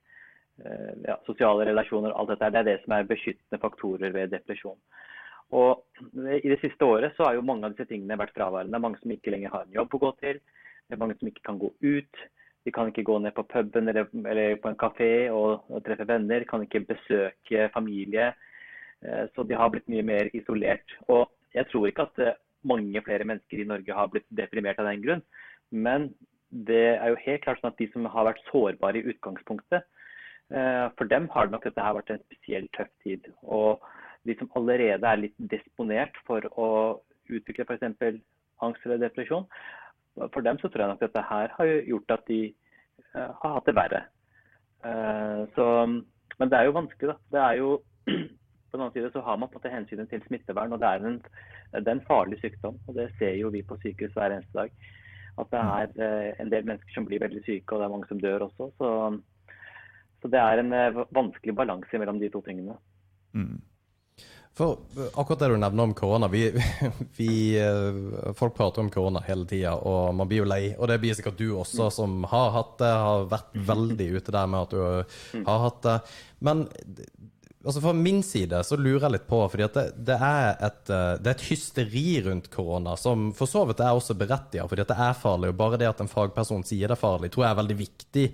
Ja, 1.04 1.18
sosiale 1.26 1.66
relasjoner, 1.68 2.16
alt 2.16 2.32
dette. 2.32 2.54
Det 2.56 2.62
er 2.62 2.70
det 2.70 2.78
som 2.86 2.96
er 2.96 3.10
beskyttende 3.10 3.60
faktorer 3.60 4.16
ved 4.16 4.32
depresjon. 4.32 4.80
Og 5.56 5.84
I 6.14 6.50
det 6.50 6.60
siste 6.60 6.84
året 6.86 7.16
så 7.16 7.28
har 7.28 7.38
jo 7.38 7.46
mange 7.46 7.68
av 7.68 7.76
disse 7.76 7.88
tingene 7.88 8.18
vært 8.20 8.34
fraværende. 8.36 8.82
Mange 8.84 9.00
som 9.00 9.12
ikke 9.14 9.32
lenger 9.32 9.54
har 9.54 9.68
en 9.68 9.78
jobb 9.78 9.96
å 9.96 10.02
gå 10.02 10.12
til. 10.24 10.42
Det 10.88 10.96
er 10.96 11.02
mange 11.04 11.16
som 11.20 11.30
ikke 11.30 11.46
kan 11.48 11.62
gå 11.62 11.72
ut. 11.84 12.26
De 12.68 12.74
kan 12.76 12.90
ikke 12.92 13.06
gå 13.08 13.16
ned 13.24 13.32
på 13.36 13.46
puben 13.48 13.88
eller, 13.88 14.10
eller 14.28 14.58
på 14.60 14.72
en 14.72 14.80
kafé 14.80 15.12
og, 15.32 15.64
og, 15.72 15.80
treffe 15.86 16.08
venner. 16.10 16.44
Kan 16.50 16.66
ikke 16.66 16.84
besøke 16.90 17.70
familie. 17.74 18.34
Eh, 19.06 19.24
så 19.36 19.46
de 19.48 19.56
har 19.56 19.72
blitt 19.72 19.88
mye 19.92 20.04
mer 20.04 20.32
isolert. 20.36 20.98
Og 21.08 21.30
jeg 21.56 21.70
tror 21.72 21.88
ikke 21.88 22.10
at 22.10 22.24
eh, 22.26 22.40
mange 22.68 23.04
flere 23.06 23.28
mennesker 23.30 23.64
i 23.64 23.70
Norge 23.70 23.96
har 24.00 24.10
blitt 24.12 24.28
deprimert 24.36 24.82
av 24.84 24.90
den 24.92 25.06
grunn. 25.06 25.24
Men 25.72 26.10
det 26.50 26.98
er 26.98 27.12
jo 27.12 27.22
helt 27.24 27.44
klart 27.46 27.62
sånn 27.62 27.72
at 27.72 27.80
de 27.80 27.88
som 27.94 28.08
har 28.12 28.28
vært 28.28 28.44
sårbare 28.50 29.00
i 29.00 29.14
utgangspunktet, 29.14 29.88
eh, 30.52 30.86
for 31.00 31.08
dem 31.12 31.28
har 31.32 31.48
det 31.48 31.56
nok 31.56 31.68
dette 31.68 31.94
vært 32.00 32.14
en 32.14 32.24
spesielt 32.26 32.72
tøff 32.76 32.92
tid. 33.04 33.32
Og 33.44 33.84
de 34.28 34.36
som 34.40 34.52
allerede 34.60 35.08
er 35.08 35.22
litt 35.24 35.36
disponert 35.52 36.16
for 36.28 36.46
å 36.60 36.70
utvikle 37.32 37.66
f.eks. 37.68 38.22
angst 38.64 38.86
eller 38.86 39.02
depresjon, 39.02 39.46
for 40.34 40.42
dem 40.46 40.58
så 40.62 40.70
tror 40.70 40.84
jeg 40.84 40.94
nok 40.94 41.04
dette 41.04 41.26
her 41.30 41.54
har 41.58 41.74
gjort 41.86 42.16
at 42.16 42.26
de 42.30 42.42
uh, 43.14 43.32
har 43.42 43.56
hatt 43.58 43.70
det 43.70 43.78
verre. 43.78 44.02
Uh, 44.86 45.44
så, 45.54 45.68
men 46.40 46.52
det 46.52 46.58
er 46.58 46.70
jo 46.70 46.78
vanskelig, 46.78 47.14
da. 47.14 47.18
Det 47.36 47.44
er 47.44 47.60
jo, 47.62 47.72
på 48.68 48.74
den 48.74 48.84
annen 48.84 48.96
side 48.96 49.14
så 49.14 49.24
har 49.26 49.38
man 49.38 49.52
på 49.52 49.60
en 49.60 49.62
måte 49.62 49.74
hensynet 49.74 50.10
til 50.14 50.24
smittevern, 50.26 50.74
og 50.74 50.82
det 50.82 50.90
er, 50.90 51.06
en, 51.12 51.20
det 51.76 51.86
er 51.86 51.96
en 52.00 52.06
farlig 52.10 52.42
sykdom. 52.42 52.80
og 52.88 52.98
Det 52.98 53.10
ser 53.20 53.38
jo 53.38 53.54
vi 53.54 53.66
på 53.68 53.78
sykehus 53.84 54.18
hver 54.18 54.34
eneste 54.34 54.58
dag. 54.58 54.74
At 55.38 55.54
det 55.54 55.62
er 55.62 55.96
uh, 56.02 56.30
en 56.42 56.54
del 56.54 56.70
mennesker 56.70 56.98
som 56.98 57.06
blir 57.06 57.22
veldig 57.22 57.46
syke, 57.46 57.70
og 57.70 57.82
det 57.82 57.90
er 57.90 57.96
mange 57.96 58.10
som 58.10 58.22
dør 58.22 58.50
også. 58.50 58.72
Så, 58.82 58.92
så 60.24 60.34
det 60.34 60.42
er 60.42 60.64
en 60.64 60.78
vanskelig 61.14 61.54
balanse 61.56 62.02
mellom 62.02 62.18
de 62.22 62.34
to 62.34 62.42
tingene. 62.46 62.80
Mm. 63.38 63.60
For 64.58 64.80
akkurat 65.14 65.44
det 65.44 65.52
du 65.54 65.58
nevner 65.62 65.86
om 65.86 65.94
korona 65.94 66.28
vi, 66.34 66.48
vi, 67.18 67.30
eh, 67.62 68.34
Folk 68.34 68.56
prater 68.58 68.82
om 68.82 68.90
korona 68.90 69.22
hele 69.28 69.46
tida, 69.46 69.76
og 69.78 70.16
man 70.18 70.30
blir 70.30 70.42
jo 70.42 70.50
lei. 70.50 70.64
Og 70.78 70.90
det 70.90 70.98
blir 71.04 71.18
sikkert 71.18 71.38
du 71.38 71.52
også, 71.60 71.92
som 71.94 72.24
har 72.32 72.50
hatt 72.56 72.74
det, 72.82 72.90
har 73.06 73.30
vært 73.30 73.60
veldig 73.70 74.10
ute 74.18 74.34
der 74.34 74.50
med 74.50 74.66
at 74.66 74.74
du 74.74 75.44
har 75.46 75.64
hatt 75.68 75.82
det. 75.86 75.98
Men 76.42 76.66
altså 77.68 77.82
fra 77.84 77.92
min 77.94 78.22
side 78.24 78.60
så 78.64 78.78
lurer 78.80 79.06
jeg 79.06 79.14
litt 79.18 79.26
på, 79.28 79.40
fordi 79.52 79.66
at 79.66 79.76
det, 79.76 79.86
det, 80.08 80.16
er 80.24 80.46
et, 80.68 80.92
eh, 80.94 81.12
det, 81.20 81.32
er 81.32 81.36
et, 81.36 81.46
hysteri 81.50 82.06
rundt 82.26 82.48
korona 82.54 82.96
som 83.00 83.28
for 83.36 83.50
så 83.52 83.66
vidt 83.68 83.84
er 83.84 83.98
også 83.98 84.16
berettiget, 84.18 84.70
fordi 84.72 84.86
at 84.86 84.94
det 84.94 84.98
er 85.04 85.20
farlig. 85.20 85.52
Og 85.52 85.60
bare 85.60 85.80
det 85.82 85.90
at 85.90 86.02
en 86.04 86.12
fagperson 86.12 86.64
sier 86.68 86.88
det 86.88 86.96
er 86.96 87.02
farlig, 87.02 87.32
tror 87.34 87.46
jeg 87.46 87.52
er 87.52 87.60
veldig 87.62 87.78
viktig 87.82 88.26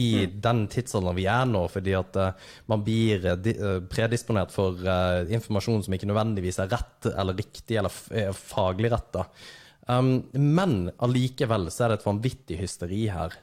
i 0.00 0.04
mm. 0.24 0.40
den 0.48 0.64
tidsalderen 0.72 1.18
vi 1.18 1.28
er 1.30 1.46
nå, 1.50 1.64
fordi 1.70 1.96
at 1.98 2.18
uh, 2.20 2.50
man 2.70 2.84
blir 2.86 3.26
uh, 3.26 3.70
predisponert 3.90 4.54
for 4.54 4.78
informasjon 4.80 5.84
som 5.84 5.96
ikke 5.96 6.08
nødvendigvis 6.08 6.60
er 6.62 6.70
rett 6.72 7.10
eller 7.10 7.36
riktig 7.36 7.80
eller 7.80 8.32
faglig 8.36 8.92
retta. 8.94 9.26
Um, 9.90 10.20
men 10.32 10.92
allikevel 11.02 11.68
så 11.72 11.84
er 11.84 11.92
det 11.92 12.00
et 12.00 12.06
vanvittig 12.06 12.60
hysteri 12.60 13.04
her. 13.10 13.34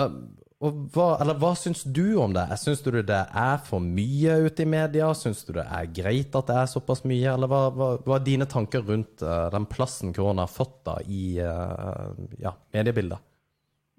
Um, 0.00 0.32
hva, 0.64 1.06
eller 1.20 1.36
hva 1.40 1.50
syns 1.58 1.82
du 1.84 2.16
om 2.22 2.32
det? 2.34 2.44
Syns 2.60 2.82
du 2.84 2.90
det 2.94 3.20
er 3.26 3.58
for 3.66 3.82
mye 3.82 4.36
ute 4.46 4.64
i 4.64 4.68
media? 4.68 5.10
Syns 5.16 5.42
du 5.44 5.52
det 5.56 5.64
er 5.66 5.90
greit 5.96 6.36
at 6.38 6.48
det 6.50 6.56
er 6.60 6.70
såpass 6.70 7.04
mye? 7.08 7.26
Eller 7.32 7.50
hva, 7.50 7.60
hva, 7.74 7.88
hva 8.04 8.16
er 8.16 8.26
dine 8.26 8.46
tanker 8.50 8.84
rundt 8.86 9.24
uh, 9.26 9.50
den 9.52 9.66
plassen 9.70 10.14
korona 10.16 10.46
har 10.46 10.52
fått 10.52 10.78
da 10.86 10.96
i 11.04 11.36
uh, 11.42 12.12
ja, 12.40 12.54
mediebildet? 12.76 13.24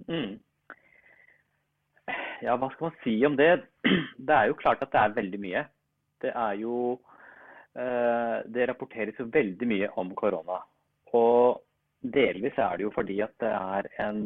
Mm. 0.09 0.37
Ja, 2.45 2.57
hva 2.59 2.69
skal 2.73 2.89
man 2.89 2.99
si 3.03 3.15
om 3.27 3.37
det? 3.39 3.51
Det 4.27 4.37
er 4.37 4.49
jo 4.49 4.59
klart 4.59 4.81
at 4.81 4.93
det 4.93 5.01
er 5.01 5.17
veldig 5.17 5.39
mye. 5.41 5.65
Det 6.23 6.31
er 6.33 6.55
jo 6.57 6.77
uh, 6.97 8.37
Det 8.47 8.69
rapporteres 8.71 9.19
jo 9.21 9.29
veldig 9.33 9.67
mye 9.69 9.91
om 10.01 10.15
korona. 10.17 10.63
Og 11.15 11.61
delvis 12.01 12.57
er 12.57 12.77
det 12.77 12.87
jo 12.87 12.95
fordi 12.95 13.19
at 13.25 13.33
det 13.41 13.51
er 13.51 13.91
en 14.03 14.23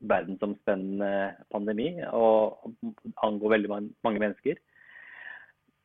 verdensomspennende 0.00 1.36
pandemi 1.52 1.88
og 2.12 2.72
angår 3.24 3.54
veldig 3.54 3.70
mange 3.72 4.20
mennesker. 4.20 4.58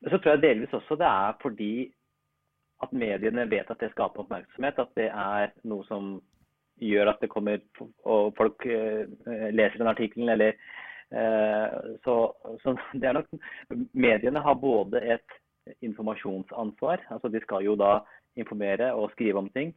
Så 0.10 0.18
tror 0.18 0.36
jeg 0.36 0.44
delvis 0.44 0.74
også 0.74 0.98
det 1.00 1.08
er 1.08 1.38
fordi 1.42 1.74
at 2.82 2.94
mediene 2.94 3.46
vet 3.50 3.70
at 3.70 3.80
det 3.80 3.92
skaper 3.94 4.24
oppmerksomhet. 4.24 4.80
At 4.80 4.94
det 4.98 5.10
er 5.10 5.52
noe 5.70 5.86
som 5.88 6.16
gjør 6.82 7.14
at 7.14 7.22
det 7.22 7.30
kommer 7.30 7.62
og 8.10 8.34
folk 8.38 8.66
uh, 8.66 9.06
leser 9.54 9.78
den 9.78 9.92
artikkelen. 9.92 10.34
Eller 10.34 10.58
uh, 11.14 11.96
så, 12.06 12.16
så, 12.64 12.76
det 12.98 13.10
er 13.10 13.20
nok 13.20 13.30
Mediene 13.94 14.42
har 14.42 14.58
både 14.58 15.04
et 15.16 15.40
informasjonsansvar, 15.86 17.04
altså 17.14 17.30
de 17.30 17.40
skal 17.44 17.62
jo 17.62 17.76
da 17.78 18.00
informere 18.40 18.88
og 18.98 19.12
skrive 19.14 19.38
om 19.44 19.50
ting. 19.54 19.76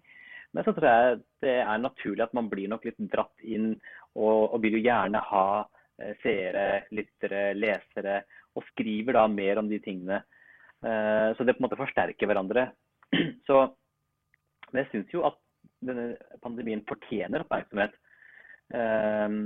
Men 0.55 0.65
så 0.65 0.73
tror 0.73 0.87
jeg 0.89 1.19
det 1.45 1.57
er 1.61 1.83
naturlig 1.83 2.25
at 2.25 2.35
man 2.35 2.49
blir 2.49 2.71
nok 2.71 2.87
litt 2.87 3.01
dratt 3.13 3.43
inn, 3.43 3.75
og, 4.15 4.55
og 4.55 4.63
vil 4.63 4.79
jo 4.79 4.85
gjerne 4.85 5.21
ha 5.31 5.47
eh, 6.01 6.15
seere, 6.23 6.85
lyttere, 6.95 7.45
lesere, 7.59 8.23
og 8.55 8.67
skriver 8.71 9.19
da 9.19 9.27
mer 9.31 9.61
om 9.63 9.71
de 9.71 9.81
tingene. 9.83 10.23
Eh, 10.85 11.29
så 11.35 11.45
det 11.45 11.57
på 11.57 11.63
en 11.63 11.69
måte 11.69 11.81
forsterker 11.81 12.31
hverandre. 12.31 12.69
Så 13.49 13.61
jeg 14.75 14.89
syns 14.91 15.13
jo 15.15 15.23
at 15.27 15.39
denne 15.85 16.15
pandemien 16.43 16.83
fortjener 16.89 17.45
oppmerksomhet. 17.45 17.95
Eh, 18.75 19.39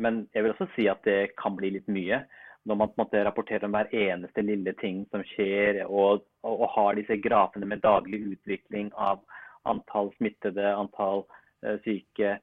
men 0.00 0.20
jeg 0.34 0.44
vil 0.44 0.54
også 0.54 0.70
si 0.74 0.88
at 0.90 1.02
det 1.08 1.34
kan 1.40 1.56
bli 1.58 1.74
litt 1.76 1.90
mye. 1.92 2.22
Når 2.68 2.76
man 2.76 2.90
på 2.90 2.98
en 2.98 3.02
måte 3.06 3.20
rapporterer 3.24 3.64
om 3.64 3.72
hver 3.72 3.88
eneste 3.96 4.44
lille 4.44 4.74
ting 4.80 5.06
som 5.12 5.24
skjer, 5.32 5.82
og, 5.86 6.26
og, 6.44 6.64
og 6.64 6.72
har 6.76 6.96
disse 6.98 7.16
grafene 7.24 7.68
med 7.68 7.80
daglig 7.84 8.20
utvikling 8.34 8.90
av 9.00 9.22
antall 9.68 10.12
smittede, 10.18 10.68
antall 10.68 11.24
syke. 11.84 12.38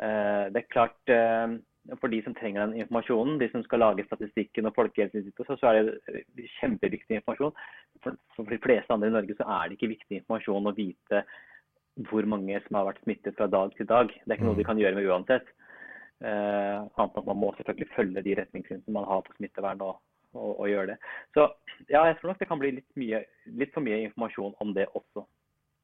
Uh, 0.00 0.48
det 0.52 0.62
er 0.62 0.72
klart 0.72 1.12
uh, 1.12 1.58
for 2.00 2.12
de 2.12 2.20
som 2.24 2.34
trenger 2.36 2.66
den 2.66 2.82
informasjonen, 2.82 3.38
de 3.40 3.48
som 3.52 3.62
skal 3.64 3.82
lage 3.82 4.04
statistikken 4.06 4.68
og 4.68 4.74
Folkehelseinstituttet, 4.76 5.60
så 5.60 5.70
er 5.70 5.92
det 6.36 6.48
kjempeviktig 6.58 7.18
informasjon. 7.18 7.54
For, 8.04 8.18
for, 8.36 8.50
de 8.50 8.60
fleste 8.62 8.94
andre 8.94 9.10
i 9.10 9.14
Norge 9.16 9.36
så 9.38 9.46
er 9.48 9.68
det 9.68 9.78
ikke 9.78 9.94
viktig 9.94 10.20
informasjon 10.20 10.70
å 10.70 10.76
vite 10.76 11.24
hvor 12.08 12.28
mange 12.32 12.60
som 12.66 12.78
har 12.78 12.86
vært 12.86 13.02
smittet 13.04 13.36
fra 13.36 13.48
dag 13.50 13.72
til 13.76 13.88
dag. 13.88 14.12
Det 14.12 14.30
er 14.30 14.38
ikke 14.38 14.46
noe 14.46 14.58
de 14.58 14.64
mm. 14.64 14.70
kan 14.70 14.80
gjøre 14.80 14.98
med 14.98 15.08
uansett. 15.10 15.50
Uh, 16.20 16.84
annet 17.00 17.16
at 17.16 17.26
man 17.26 17.40
må 17.40 17.50
selvfølgelig 17.56 17.92
følge 17.96 18.22
de 18.26 18.36
retningslinjene 18.36 18.92
man 18.92 19.08
har 19.08 19.22
på 19.24 19.34
smittevern 19.38 19.80
og, 19.86 20.00
og, 20.36 20.50
og, 20.52 20.66
gjøre 20.68 20.92
det. 20.92 20.96
Så 21.32 21.46
ja, 21.88 22.04
jeg 22.04 22.18
tror 22.18 22.32
nok 22.32 22.42
det 22.42 22.48
kan 22.50 22.60
bli 22.60 22.74
litt, 22.76 22.88
mye, 23.00 23.22
litt 23.62 23.72
for 23.72 23.84
mye 23.84 24.02
informasjon 24.04 24.58
om 24.60 24.74
det 24.76 24.84
også. 24.92 25.24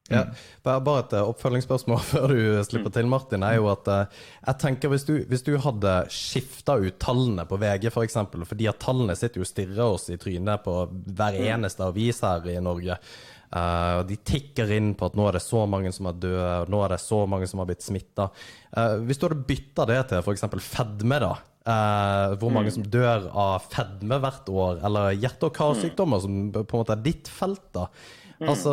Ja, 0.07 0.23
bare 0.63 1.01
et 1.01 1.15
eh, 1.19 1.29
oppfølgingsspørsmål 1.33 2.03
før 2.13 2.31
du 2.31 2.41
slipper 2.67 2.93
til, 2.95 3.09
Martin. 3.11 3.43
er 3.47 3.59
jo 3.59 3.71
at 3.73 3.89
eh, 3.91 4.19
jeg 4.47 4.61
tenker 4.63 4.93
Hvis 4.93 5.07
du, 5.09 5.15
hvis 5.27 5.47
du 5.47 5.57
hadde 5.63 5.95
skifta 6.13 6.77
ut 6.79 6.99
tallene 7.03 7.47
på 7.49 7.59
VG, 7.59 7.89
f.eks., 7.89 7.97
for 7.97 8.07
eksempel, 8.07 8.45
fordi 8.47 8.69
at 8.71 8.79
tallene 8.83 9.17
sitter 9.19 9.43
jo 9.43 9.47
og 9.47 9.51
stirrer 9.51 9.87
oss 9.87 10.11
i 10.15 10.21
trynet 10.21 10.63
på 10.67 10.77
hver 10.91 11.41
mm. 11.41 11.49
eneste 11.57 11.89
avis 11.89 12.23
her 12.27 12.47
i 12.53 12.61
Norge. 12.63 12.99
Uh, 13.47 14.03
de 14.07 14.17
tikker 14.27 14.71
inn 14.75 14.91
på 14.99 15.07
at 15.07 15.15
nå 15.17 15.27
er 15.29 15.37
det 15.39 15.45
så 15.45 15.61
mange 15.71 15.93
som 15.95 16.09
er 16.11 16.17
døde, 16.19 16.47
og 16.65 16.73
nå 16.73 16.81
er 16.83 16.97
det 16.97 17.03
så 17.03 17.21
mange 17.31 17.47
som 17.51 17.63
har 17.63 17.69
blitt 17.69 17.85
smitta. 17.85 18.29
Uh, 18.75 18.99
hvis 19.07 19.21
du 19.21 19.29
hadde 19.29 19.45
bytta 19.49 19.87
det 19.91 20.01
til 20.11 20.23
f.eks. 20.23 20.47
fedme, 20.67 21.21
da. 21.23 21.35
Uh, 21.67 22.35
hvor 22.39 22.53
mange 22.55 22.71
mm. 22.71 22.77
som 22.77 22.87
dør 22.91 23.27
av 23.31 23.65
fedme 23.73 24.21
hvert 24.23 24.51
år, 24.51 24.83
eller 24.87 25.17
hjerte- 25.19 25.49
og 25.49 25.57
karsykdommer, 25.57 26.23
som 26.23 26.39
på 26.55 26.63
en 26.63 26.83
måte 26.83 26.95
er 26.95 27.05
ditt 27.07 27.31
felt, 27.31 27.65
da. 27.75 27.89
Mm. 28.37 28.49
Altså, 28.53 28.73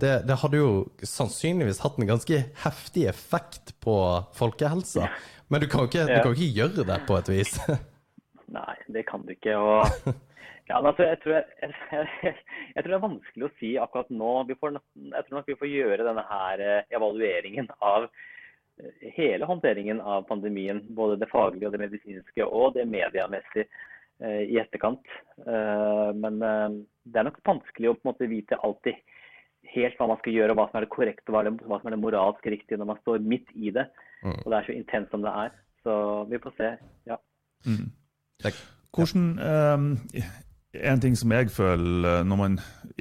det, 0.00 0.14
det, 0.28 0.36
hadde 0.42 0.58
jo 0.60 0.72
sannsynligvis 1.08 1.80
hatt 1.80 1.96
en 1.96 2.10
ganske 2.10 2.40
heftig 2.64 3.06
effekt 3.08 3.72
på 3.80 3.96
folkehelsa. 4.36 5.08
Men 5.48 5.62
du 5.62 5.66
kan 5.70 5.86
jo 5.86 5.90
ikke, 5.90 6.04
ja. 6.06 6.20
ikke, 6.20 6.50
gjøre 6.58 6.84
det 6.86 6.98
på 7.08 7.16
et 7.16 7.30
vis. 7.32 7.54
Nei, 8.58 8.74
det 8.92 9.06
kan 9.08 9.24
du 9.24 9.32
ikke. 9.32 9.56
Og 9.56 10.12
ja, 10.68 10.78
altså, 10.78 11.06
jeg, 11.06 11.20
tror, 11.22 11.38
jeg, 11.38 11.72
jeg, 11.92 12.34
jeg, 12.74 12.82
tror 12.82 12.90
det 12.90 12.98
er 12.98 13.06
vanskelig 13.06 13.48
å 13.48 13.54
si 13.62 13.72
akkurat 13.80 14.12
nå. 14.12 14.34
Får, 14.60 14.76
jeg 14.76 15.26
tror 15.26 15.38
nok 15.38 15.48
vi 15.48 15.58
får 15.62 15.72
gjøre 15.72 16.06
denne 16.10 16.26
her 16.28 16.64
eh, 16.66 16.82
evalueringen 16.98 17.72
av 17.80 18.10
eh, 18.10 19.08
hele 19.16 19.48
håndteringen 19.48 20.04
av 20.04 20.28
pandemien. 20.28 20.84
Både 20.92 21.16
det 21.22 21.30
faglige 21.32 21.70
og 21.70 21.78
det 21.78 21.86
medisinske 21.86 22.46
og 22.46 22.76
det 22.76 22.84
mediemessige. 22.90 23.70
Eh, 24.20 24.42
i 24.52 24.58
etterkant. 24.60 25.06
Eh, 25.48 26.10
men 26.12 26.42
eh, 26.44 26.72
det 27.08 27.20
er 27.20 27.24
nok 27.24 27.38
vanskelig 27.46 27.88
å 27.88 27.94
på 27.96 28.04
en 28.04 28.10
måte 28.10 28.26
vite 28.28 28.58
alltid 28.60 28.98
helt 29.72 29.96
hva 29.96 30.10
man 30.10 30.18
skal 30.20 30.34
gjøre, 30.34 30.52
og 30.52 30.58
hva 30.58 30.66
som 30.68 30.76
er 30.76 30.84
det 30.84 30.92
korrekte, 30.92 31.32
hva 31.32 31.78
som 31.78 31.88
er 31.88 31.94
det 31.94 32.00
moralsk 32.02 32.48
riktige 32.52 32.76
når 32.80 32.90
man 32.90 33.00
står 33.00 33.24
midt 33.24 33.48
i 33.56 33.72
det. 33.72 33.86
Mm. 34.20 34.34
Og 34.34 34.44
det 34.44 34.58
er 34.58 34.66
så 34.66 34.74
intenst 34.76 35.14
som 35.14 35.24
det 35.24 35.32
er. 35.44 35.54
Så 35.80 35.94
vi 36.28 36.40
får 36.42 36.54
se. 36.58 36.68
Ja. 37.08 37.16
Mm. 37.64 37.86
Hvordan 38.92 39.24
um, 39.40 39.86
En 40.74 41.00
ting 41.00 41.16
som 41.16 41.32
jeg 41.32 41.50
føler 41.52 42.24
når 42.24 42.38
man 42.40 42.58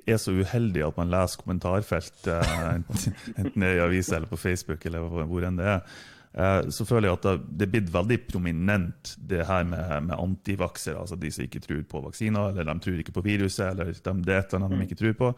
er 0.07 0.17
så 0.19 0.31
uheldig 0.35 0.85
at 0.87 0.97
man 0.99 1.11
leser 1.11 1.43
kommentarfelt, 1.43 2.29
enten, 3.39 3.67
i 3.67 3.83
avisa 3.83 4.15
eller 4.15 4.31
på 4.31 4.39
Facebook 4.39 4.87
eller 4.87 5.03
hvor 5.27 5.47
enn 5.47 5.59
det 5.59 5.67
er, 5.75 5.99
så 6.29 6.85
føler 6.85 7.09
jeg 7.09 7.17
at 7.17 7.41
det 7.57 7.65
er 7.65 7.71
blitt 7.73 7.87
veldig 7.89 8.17
prominent, 8.29 9.15
det 9.17 9.47
her 9.49 9.63
med, 9.65 10.05
med 10.05 10.13
antivaksere. 10.13 11.01
Altså 11.01 11.17
de 11.17 11.31
som 11.33 11.47
ikke 11.47 11.61
tror 11.63 11.81
på 11.89 12.03
vaksiner, 12.05 12.51
eller 12.53 12.69
de 12.69 12.85
tror 12.85 12.99
ikke 13.01 13.15
på 13.15 13.23
viruset, 13.25 13.71
eller 13.71 13.89
de, 13.89 14.35
annet 14.37 14.75
de 14.75 14.85
ikke 14.85 14.99
tror 14.99 15.15
på. 15.17 15.31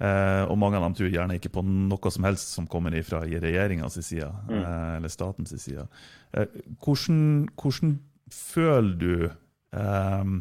Eh, 0.00 0.42
og 0.48 0.56
mange 0.56 0.78
av 0.78 0.86
dem 0.86 0.94
tror 0.96 1.10
gjerne 1.12 1.36
ikke 1.36 1.52
på 1.52 1.64
noe 1.66 2.12
som 2.14 2.24
helst 2.24 2.54
som 2.54 2.68
kommer 2.70 2.94
fra 3.04 3.20
regjeringas 3.26 3.98
side, 4.00 4.30
mm. 4.48 4.54
eh, 4.56 4.92
eller 4.96 5.12
statens 5.12 5.52
side. 5.60 5.84
Eh, 6.32 6.46
hvordan, 6.80 7.50
hvordan, 7.60 7.98
føler 8.30 8.94
du 8.94 9.14
eh, 9.26 10.32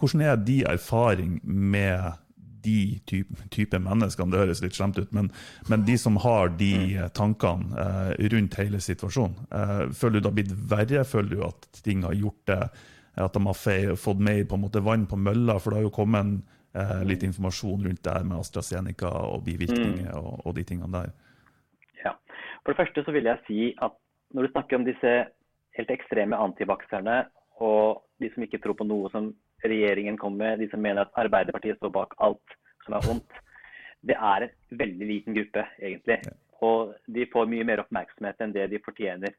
Hvordan 0.00 0.22
er 0.24 0.36
de 0.40 0.62
erfaring 0.64 1.34
med 1.44 2.16
de 2.64 3.00
type, 3.08 3.48
type 3.54 3.78
menneskene, 3.82 4.32
det 4.32 4.42
høres 4.42 4.62
litt 4.64 4.76
slemt 4.76 4.98
ut, 5.00 5.10
men, 5.16 5.30
men, 5.70 5.84
de 5.88 5.96
som 6.00 6.18
har 6.24 6.52
de 6.60 6.72
mm. 6.76 7.10
tankene 7.16 7.84
eh, 7.84 8.28
rundt 8.34 8.58
hele 8.60 8.80
situasjonen. 8.84 9.48
Eh, 9.50 9.82
føler 9.96 10.18
du 10.18 10.20
det 10.20 10.30
har 10.30 10.38
blitt 10.38 10.54
verre? 10.72 11.04
Føler 11.08 11.34
du 11.34 11.44
at 11.48 11.82
ting 11.84 12.04
har 12.06 12.16
gjort 12.16 12.40
det, 12.50 12.62
at 13.20 13.36
de 13.36 13.44
har 13.46 13.58
feil, 13.58 13.96
fått 14.00 14.22
mer 14.22 14.44
på 14.48 14.58
en 14.58 14.64
måte 14.66 14.84
vann 14.84 15.08
på 15.10 15.18
mølla? 15.20 15.58
For 15.58 15.72
det 15.72 15.80
har 15.80 15.88
jo 15.88 15.94
kommet 15.94 16.38
eh, 16.74 17.00
litt 17.08 17.26
informasjon 17.26 17.88
rundt 17.88 18.04
det 18.06 18.16
med 18.28 18.38
AstraZeneca 18.38 19.12
og 19.32 19.44
bivirkninger 19.48 20.12
mm. 20.12 20.20
og, 20.20 20.46
og, 20.46 20.54
de 20.58 20.66
tingene 20.68 20.92
der. 20.94 21.12
Ja. 22.04 22.16
For 22.62 22.72
det 22.72 22.80
første 22.82 23.04
så 23.06 23.16
vil 23.16 23.28
jeg 23.30 23.44
si 23.48 23.60
at 23.80 23.96
når 24.34 24.46
du 24.46 24.54
snakker 24.54 24.78
om 24.78 24.86
disse 24.86 25.14
helt 25.78 25.92
ekstreme 25.94 26.38
antivakserne 26.38 27.22
og 27.60 28.02
de 28.20 28.30
som 28.32 28.44
ikke 28.44 28.60
tror 28.62 28.76
på 28.78 28.86
noe 28.88 29.10
som 29.12 29.32
regjeringen 29.64 30.18
kommer 30.20 30.52
med, 30.52 30.62
de 30.62 30.70
som 30.70 30.82
mener 30.82 31.04
at 31.04 31.20
Arbeiderpartiet 31.20 31.78
står 31.78 31.92
bak 31.94 32.14
alt 32.24 32.56
som 32.84 32.96
er 32.96 33.06
vondt, 33.06 33.40
det 34.06 34.16
er 34.16 34.46
en 34.46 34.78
veldig 34.80 35.06
liten 35.06 35.36
gruppe, 35.36 35.66
egentlig. 35.80 36.20
Og 36.64 36.94
de 37.08 37.26
får 37.32 37.48
mye 37.50 37.66
mer 37.68 37.82
oppmerksomhet 37.82 38.40
enn 38.40 38.54
det 38.56 38.70
de 38.72 38.80
fortjener. 38.84 39.36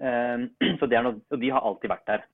Ehm, 0.00 0.48
så 0.80 0.88
det 0.88 0.98
er 0.98 1.04
noe, 1.06 1.20
og 1.32 1.40
de 1.42 1.52
har 1.52 1.64
alltid 1.64 1.92
vært 1.92 2.08
der. 2.08 2.24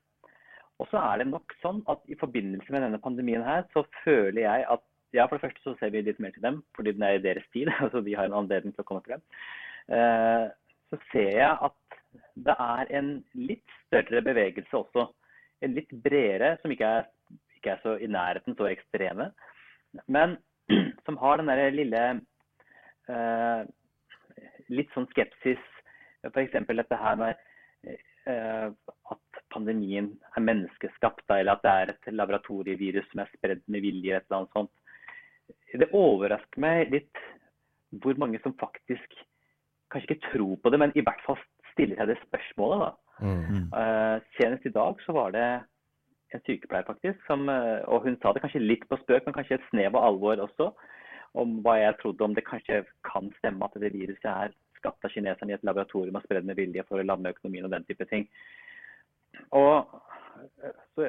Og 0.81 0.89
så 0.91 1.03
er 1.03 1.21
det 1.21 1.29
nok 1.31 1.55
sånn 1.63 1.83
at 1.91 2.01
i 2.11 2.19
forbindelse 2.19 2.75
med 2.75 2.83
denne 2.87 3.03
pandemien 3.03 3.45
her, 3.47 3.67
så 3.75 3.85
føler 4.03 4.45
jeg 4.45 4.67
at 4.75 4.87
ja, 5.13 5.27
for 5.27 5.37
det 5.37 5.45
første 5.45 5.63
så 5.67 5.75
ser 5.77 5.93
vi 5.93 6.01
litt 6.07 6.21
mer 6.25 6.33
til 6.33 6.45
dem, 6.45 6.63
fordi 6.77 6.95
den 6.97 7.05
er 7.07 7.19
i 7.19 7.25
deres 7.25 7.47
tid. 7.53 7.71
altså 7.85 8.01
De 8.01 8.17
har 8.17 8.31
en 8.31 8.41
anledning 8.43 8.75
til 8.75 8.85
å 8.85 8.89
komme 8.89 9.05
frem. 9.07 9.23
Eh, 9.93 10.47
så 10.93 10.99
ser 11.13 11.35
jeg 11.37 11.53
at 11.69 11.99
det 12.47 12.55
er 12.61 12.91
en 12.99 13.13
litt 13.37 13.77
større 13.87 14.23
bevegelse 14.25 14.79
også. 14.79 15.07
Litt 15.63 15.93
bredere, 16.05 16.57
som 16.63 16.73
ikke 16.75 16.89
er, 16.99 17.09
ikke 17.59 17.75
er 17.75 17.83
så 17.85 17.97
i 18.03 18.09
nærheten 18.11 18.57
så 18.59 18.69
ekstreme. 18.71 19.31
Men 20.11 20.37
som 21.07 21.19
har 21.21 21.39
den 21.39 21.51
derre 21.51 21.71
lille 21.75 22.03
eh, 23.13 23.63
Litt 24.73 24.93
sånn 24.95 25.09
skepsis. 25.11 25.61
F.eks. 26.25 26.55
dette 26.55 26.97
her 26.97 27.17
med 27.19 27.41
eh, 28.31 28.69
at 29.13 29.41
pandemien 29.53 30.09
er 30.33 30.45
menneskeskapt, 30.47 31.27
eller 31.29 31.59
at 31.59 31.65
det 31.67 31.73
er 31.73 31.93
et 31.93 32.13
laboratorievirus 32.15 33.09
som 33.11 33.25
er 33.25 33.33
spredd 33.35 33.65
med 33.67 33.85
vilje. 33.85 34.17
et 34.17 34.25
eller 34.31 34.39
annet 34.39 34.57
sånt. 34.57 34.73
Det 35.83 35.91
overrasker 35.93 36.63
meg 36.63 36.95
litt 36.95 37.23
hvor 38.01 38.17
mange 38.21 38.41
som 38.45 38.57
faktisk 38.61 39.19
kanskje 39.93 40.17
ikke 40.17 40.31
tror 40.31 40.57
på 40.63 40.73
det, 40.73 40.81
men 40.81 40.95
i 40.97 41.05
hvert 41.05 41.21
fall 41.27 41.39
stiller 41.73 41.99
seg 41.99 42.13
det 42.13 42.21
spørsmålet. 42.23 42.87
da. 42.87 43.02
Mm. 43.21 43.69
Uh, 43.75 44.17
senest 44.39 44.67
i 44.67 44.75
dag 44.75 44.99
så 45.07 45.15
var 45.17 45.35
det 45.37 45.45
en 46.33 46.43
sykepleier 46.47 46.87
faktisk, 46.89 47.21
som, 47.29 47.45
uh, 47.49 47.85
og 47.93 48.07
hun 48.07 48.17
sa 48.23 48.33
det 48.33 48.43
kanskje 48.45 48.65
litt 48.65 48.87
på 48.89 48.99
spøk, 49.03 49.27
men 49.27 49.37
kanskje 49.37 49.61
et 49.61 49.69
snev 49.71 49.97
av 49.97 50.09
alvor 50.09 50.43
også, 50.47 50.73
om 51.39 51.59
hva 51.65 51.79
jeg 51.79 51.99
trodde 52.01 52.27
om 52.27 52.35
det 52.37 52.47
kanskje 52.49 52.83
kan 53.09 53.31
stemme 53.39 53.65
at 53.69 53.77
det 53.81 53.93
viruset 53.95 54.29
er 54.29 54.57
skapt 54.83 55.07
av 55.07 55.13
kineserne 55.15 55.55
i 55.55 55.57
et 55.57 55.65
laboratorium 55.67 56.19
og 56.19 56.25
spredd 56.27 56.49
med 56.49 56.59
vilje 56.59 56.85
for 56.89 57.01
å 57.01 57.07
lamme 57.07 57.33
økonomien 57.33 57.69
og 57.69 57.73
den 57.73 57.87
type 57.89 58.07
ting. 58.11 58.27
Og 59.57 59.87
så, 60.95 61.09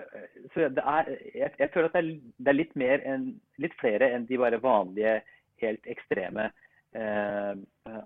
så 0.54 0.68
det 0.70 0.84
er, 0.84 1.10
jeg, 1.34 1.52
jeg, 1.60 1.70
føler 1.74 1.90
at 1.90 1.96
det 1.96 2.04
er, 2.04 2.12
det 2.38 2.52
er 2.52 2.58
litt, 2.58 2.76
en, 3.14 3.26
litt 3.64 3.76
flere 3.80 4.12
enn 4.14 4.28
de 4.30 4.40
bare 4.40 4.62
vanlige, 4.64 5.22
helt 5.64 5.88
ekstreme 5.88 6.50
eh, 6.98 7.54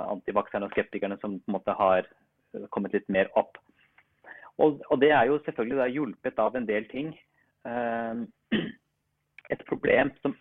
antivakserne 0.06 0.68
og 0.68 0.76
skeptikerne 0.76 1.18
som 1.22 1.40
på 1.40 1.50
en 1.50 1.56
måte 1.56 1.74
har 1.80 2.08
kommet 2.74 2.94
litt 2.96 3.08
mer 3.14 3.32
opp. 3.40 3.58
Og, 4.58 4.82
og 4.90 5.02
det 5.02 5.12
er 5.14 5.30
jo 5.30 5.40
selvfølgelig 5.46 5.80
da 5.80 5.88
hjulpet 5.94 6.42
av 6.42 6.56
en 6.58 6.68
del 6.68 6.88
ting. 6.92 7.14
Eh, 7.68 8.24
et 9.54 9.64
problem 9.70 10.12
som 10.24 10.36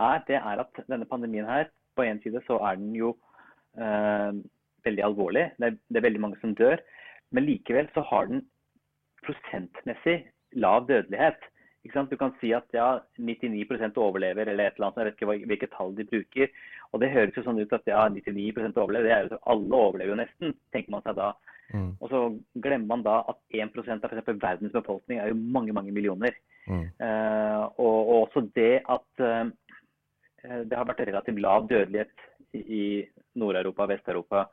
er, 0.00 0.22
det 0.28 0.38
er 0.38 0.64
at 0.64 0.80
denne 0.88 1.08
pandemien 1.08 1.48
her, 1.48 1.68
på 1.96 2.06
en 2.06 2.22
side 2.22 2.40
så 2.46 2.60
er 2.68 2.78
den 2.78 2.94
jo 2.96 3.14
eh, 3.76 4.32
veldig 4.86 5.04
alvorlig. 5.04 5.50
Det 5.58 5.72
er, 5.72 5.78
det 5.88 6.00
er 6.00 6.08
veldig 6.08 6.24
mange 6.26 6.40
som 6.40 6.54
dør. 6.56 6.80
Men 7.30 7.46
likevel 7.46 7.90
så 7.94 8.04
har 8.10 8.30
den 8.30 8.44
prosentmessig 9.26 10.22
lav 10.58 10.86
dødelighet. 10.88 11.42
Du 11.84 12.16
kan 12.16 12.32
si 12.40 12.50
at 12.52 12.66
ja, 12.76 12.98
99 13.16 13.96
overlever, 13.96 14.48
eller 14.48 14.66
et 14.66 14.74
eller 14.76 14.86
annet, 14.86 14.98
jeg 15.18 15.28
vet 15.28 15.38
ikke 15.38 15.46
hvilket 15.52 15.70
tall 15.76 15.94
de 15.96 16.04
bruker. 16.04 16.48
Og 16.92 17.00
Det 17.00 17.10
høres 17.10 17.36
jo 17.36 17.44
sånn 17.46 17.60
ut 17.60 17.72
at 17.72 17.86
ja, 17.88 18.02
99% 18.08 18.76
overlever, 18.76 19.06
det 19.08 19.14
er 19.14 19.28
jo, 19.28 19.38
alle 19.46 19.76
overlever 19.76 20.12
jo 20.12 20.18
nesten, 20.20 20.54
tenker 20.74 20.92
man 20.92 21.04
seg 21.06 21.16
da. 21.16 21.30
Mm. 21.74 21.90
Og 22.00 22.08
så 22.10 22.20
glemmer 22.62 22.88
man 22.90 23.04
da 23.06 23.20
at 23.30 23.38
1% 23.54 23.70
av 23.94 24.02
for 24.02 24.14
eksempel, 24.16 24.40
verdens 24.42 24.74
befolkning 24.74 25.20
er 25.20 25.30
jo 25.30 25.38
mange 25.56 25.74
mange 25.76 25.92
millioner. 25.94 26.34
Mm. 26.66 26.86
Uh, 27.02 27.62
og, 27.82 27.96
og, 27.98 28.16
også 28.24 28.44
det 28.54 28.82
at 28.90 29.22
uh, 29.24 29.50
det 30.42 30.76
har 30.76 30.88
vært 30.88 31.02
relativt 31.08 31.40
lav 31.42 31.68
dødelighet 31.70 32.26
i, 32.54 33.06
Nord-Europa 33.38 33.84
og 33.84 33.90
Vest-Europa. 33.92 34.44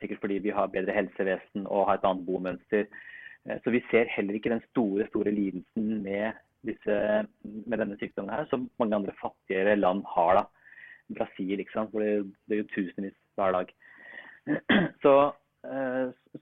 Sikkert 0.00 0.20
fordi 0.20 0.40
vi 0.44 0.52
har 0.54 0.72
bedre 0.72 0.92
helsevesen 0.92 1.66
og 1.66 1.86
har 1.88 1.98
et 1.98 2.08
annet 2.08 2.26
bomønster. 2.26 2.88
Uh, 3.48 3.56
så 3.64 3.72
vi 3.74 3.84
ser 3.90 4.12
heller 4.16 4.36
ikke 4.36 4.52
den 4.52 4.64
store 4.70 5.08
store 5.08 5.32
lidelsen 5.32 6.02
med, 6.04 6.36
disse, 6.66 7.00
med 7.42 7.80
denne 7.80 7.96
sykdommen 8.00 8.34
her, 8.34 8.44
som 8.50 8.68
mange 8.78 9.00
andre 9.00 9.16
fattigere 9.22 9.78
land 9.80 10.04
har. 10.16 10.42
da. 10.42 10.46
Brasil, 11.14 11.60
ikke 11.60 11.72
sant? 11.72 11.90
hvor 11.90 12.02
det, 12.02 12.32
det 12.48 12.56
er 12.56 12.62
jo 12.64 12.72
tusenvis 12.74 13.14
hver 13.38 13.52
dag. 13.54 13.68
Så, 15.04 15.12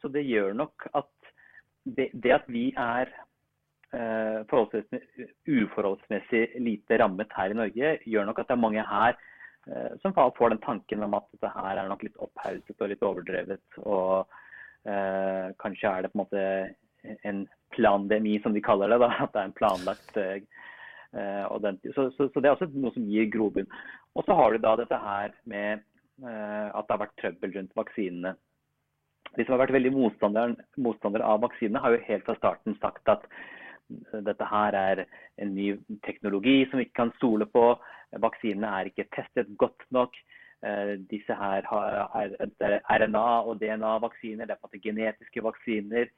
så, 0.01 0.11
det 0.13 0.25
gjør 0.29 0.53
nok 0.57 0.89
at 0.95 1.31
det, 1.85 2.11
det 2.13 2.33
at 2.35 2.49
vi 2.49 2.67
er 2.81 3.11
uh, 3.95 4.41
uforholdsmessig 5.49 6.43
lite 6.61 6.99
rammet 7.01 7.33
her 7.37 7.53
i 7.53 7.59
Norge, 7.59 7.95
gjør 8.05 8.29
nok 8.29 8.43
at 8.43 8.51
det 8.51 8.57
er 8.57 8.67
mange 8.67 8.85
her 8.89 9.21
som 10.03 10.13
får 10.13 10.51
den 10.51 10.61
tanken 10.61 11.03
om 11.03 11.15
at 11.17 11.27
dette 11.33 11.49
her 11.55 11.79
er 11.81 11.89
nok 11.89 12.03
litt 12.05 12.19
opphauset 12.21 12.81
og 12.81 12.91
litt 12.91 13.05
overdrevet. 13.05 13.79
Og 13.81 14.27
eh, 14.85 15.53
kanskje 15.61 15.89
er 15.89 16.05
det 16.05 16.11
på 16.13 16.19
en 16.19 16.25
måte 16.25 16.43
en 17.29 17.45
plandemi, 17.75 18.39
som 18.43 18.55
de 18.55 18.63
kaller 18.65 18.93
det. 18.93 19.01
da, 19.01 19.11
At 19.25 19.33
det 19.33 19.41
er 19.41 19.49
en 19.49 19.57
planlagt 19.57 20.21
den, 21.65 21.81
så, 21.95 22.11
så, 22.17 22.29
så, 22.29 22.41
det 22.41 22.49
er 22.49 22.57
også 22.57 22.71
noe 22.73 22.93
som 22.95 23.09
gir 23.09 23.29
grobunn. 23.33 23.69
Og 24.15 24.27
så 24.27 24.37
har 24.37 24.53
du 24.53 24.63
da 24.63 24.75
dette 24.81 24.99
her 24.99 25.35
med 25.51 25.85
eh, 26.25 26.69
at 26.69 26.85
det 26.85 26.97
har 26.97 27.05
vært 27.07 27.17
trøbbel 27.23 27.57
rundt 27.57 27.77
vaksinene. 27.79 28.35
De 29.37 29.45
som 29.45 29.55
har 29.55 29.65
vært 29.65 29.75
veldig 29.77 29.93
motstandere, 29.95 31.25
av 31.27 31.43
vaksinene, 31.43 31.83
har 31.83 31.95
jo 31.95 32.07
helt 32.07 32.27
fra 32.27 32.37
starten 32.39 32.77
sagt 32.83 33.11
at 33.13 33.27
dette 34.25 34.47
her 34.49 34.77
er 34.79 35.05
en 35.43 35.53
ny 35.55 35.75
teknologi 36.07 36.63
som 36.69 36.81
vi 36.81 36.87
ikke 36.89 37.01
kan 37.03 37.13
stole 37.19 37.47
på. 37.51 37.67
Vaksinene 38.23 38.71
er 38.79 38.91
ikke 38.91 39.09
testet 39.17 39.51
godt 39.61 39.85
nok. 39.95 40.17
Disse 41.11 41.37
her 41.37 41.67
er 41.69 42.37
RNA- 43.03 43.45
og 43.45 43.59
DNA-vaksiner, 43.61 44.49
det 44.49 44.57
er 44.57 44.85
genetiske 44.87 45.43
vaksiner. 45.45 46.09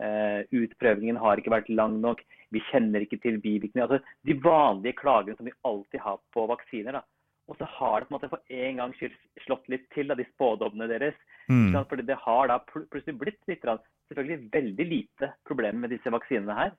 Uh, 0.00 0.40
utprøvingen 0.56 1.18
har 1.20 1.36
ikke 1.36 1.52
vært 1.52 1.68
lang 1.68 1.98
nok. 2.00 2.22
Vi 2.54 2.62
kjenner 2.70 3.04
ikke 3.04 3.18
til 3.20 3.36
bivirkninger. 3.42 3.84
Altså, 3.84 4.14
de 4.24 4.36
vanlige 4.40 4.96
klagene 4.96 5.36
som 5.36 5.44
vi 5.44 5.52
alltid 5.68 6.00
har 6.00 6.16
på 6.32 6.46
vaksiner. 6.48 6.96
Da. 6.96 7.02
Og 7.50 7.58
så 7.58 7.66
har 7.66 8.00
det 8.00 8.06
på 8.06 8.14
en 8.14 8.16
måte 8.18 8.30
for 8.30 8.60
en 8.62 8.78
gangs 8.78 9.00
skyld 9.00 9.16
slått 9.44 9.66
litt 9.72 9.88
til, 9.94 10.12
av 10.12 10.20
de 10.20 10.26
spådommene 10.30 10.86
deres. 10.90 11.16
Mm. 11.50 11.74
Fordi 11.90 12.06
det 12.06 12.20
har 12.22 12.50
da 12.50 12.60
plutselig 12.62 13.16
blitt 13.18 13.50
litt, 13.50 13.66
selvfølgelig 13.66 14.52
veldig 14.54 14.86
lite 14.86 15.32
problemer 15.48 15.82
med 15.82 15.94
disse 15.96 16.12
vaksinene 16.14 16.56
her. 16.56 16.72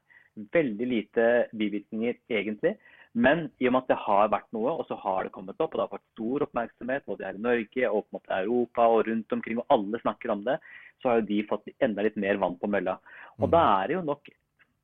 Veldig 0.55 0.87
lite 0.87 1.27
bivirkninger 1.59 2.21
egentlig. 2.31 2.77
Men 3.11 3.49
i 3.59 3.67
og 3.67 3.73
med 3.75 3.81
at 3.83 3.89
det 3.91 3.99
har 4.05 4.29
vært 4.31 4.47
noe, 4.55 4.71
og 4.79 4.85
så 4.87 4.95
har 5.01 5.25
det 5.27 5.33
kommet 5.35 5.59
opp, 5.59 5.73
og 5.73 5.79
det 5.79 5.83
har 5.83 5.95
fått 5.97 6.11
stor 6.13 6.45
oppmerksomhet 6.45 7.07
både 7.09 7.25
her 7.27 7.39
i 7.39 7.43
Norge 7.43 7.89
og 7.89 8.05
på 8.05 8.07
en 8.07 8.17
måte 8.17 8.37
Europa 8.37 8.85
og 8.87 9.01
rundt 9.09 9.35
omkring, 9.35 9.59
og 9.59 9.73
alle 9.75 9.99
snakker 9.99 10.31
om 10.31 10.45
det, 10.45 10.55
så 11.01 11.09
har 11.09 11.19
jo 11.19 11.27
de 11.33 11.41
fått 11.49 11.67
enda 11.83 12.05
litt 12.05 12.15
mer 12.23 12.39
vann 12.39 12.55
på 12.61 12.69
mølla. 12.71 12.95
Og 13.41 13.49
mm. 13.49 13.51
da 13.51 13.65
er 13.81 13.91
det 13.91 13.99
jo 13.99 14.05
nok 14.13 14.37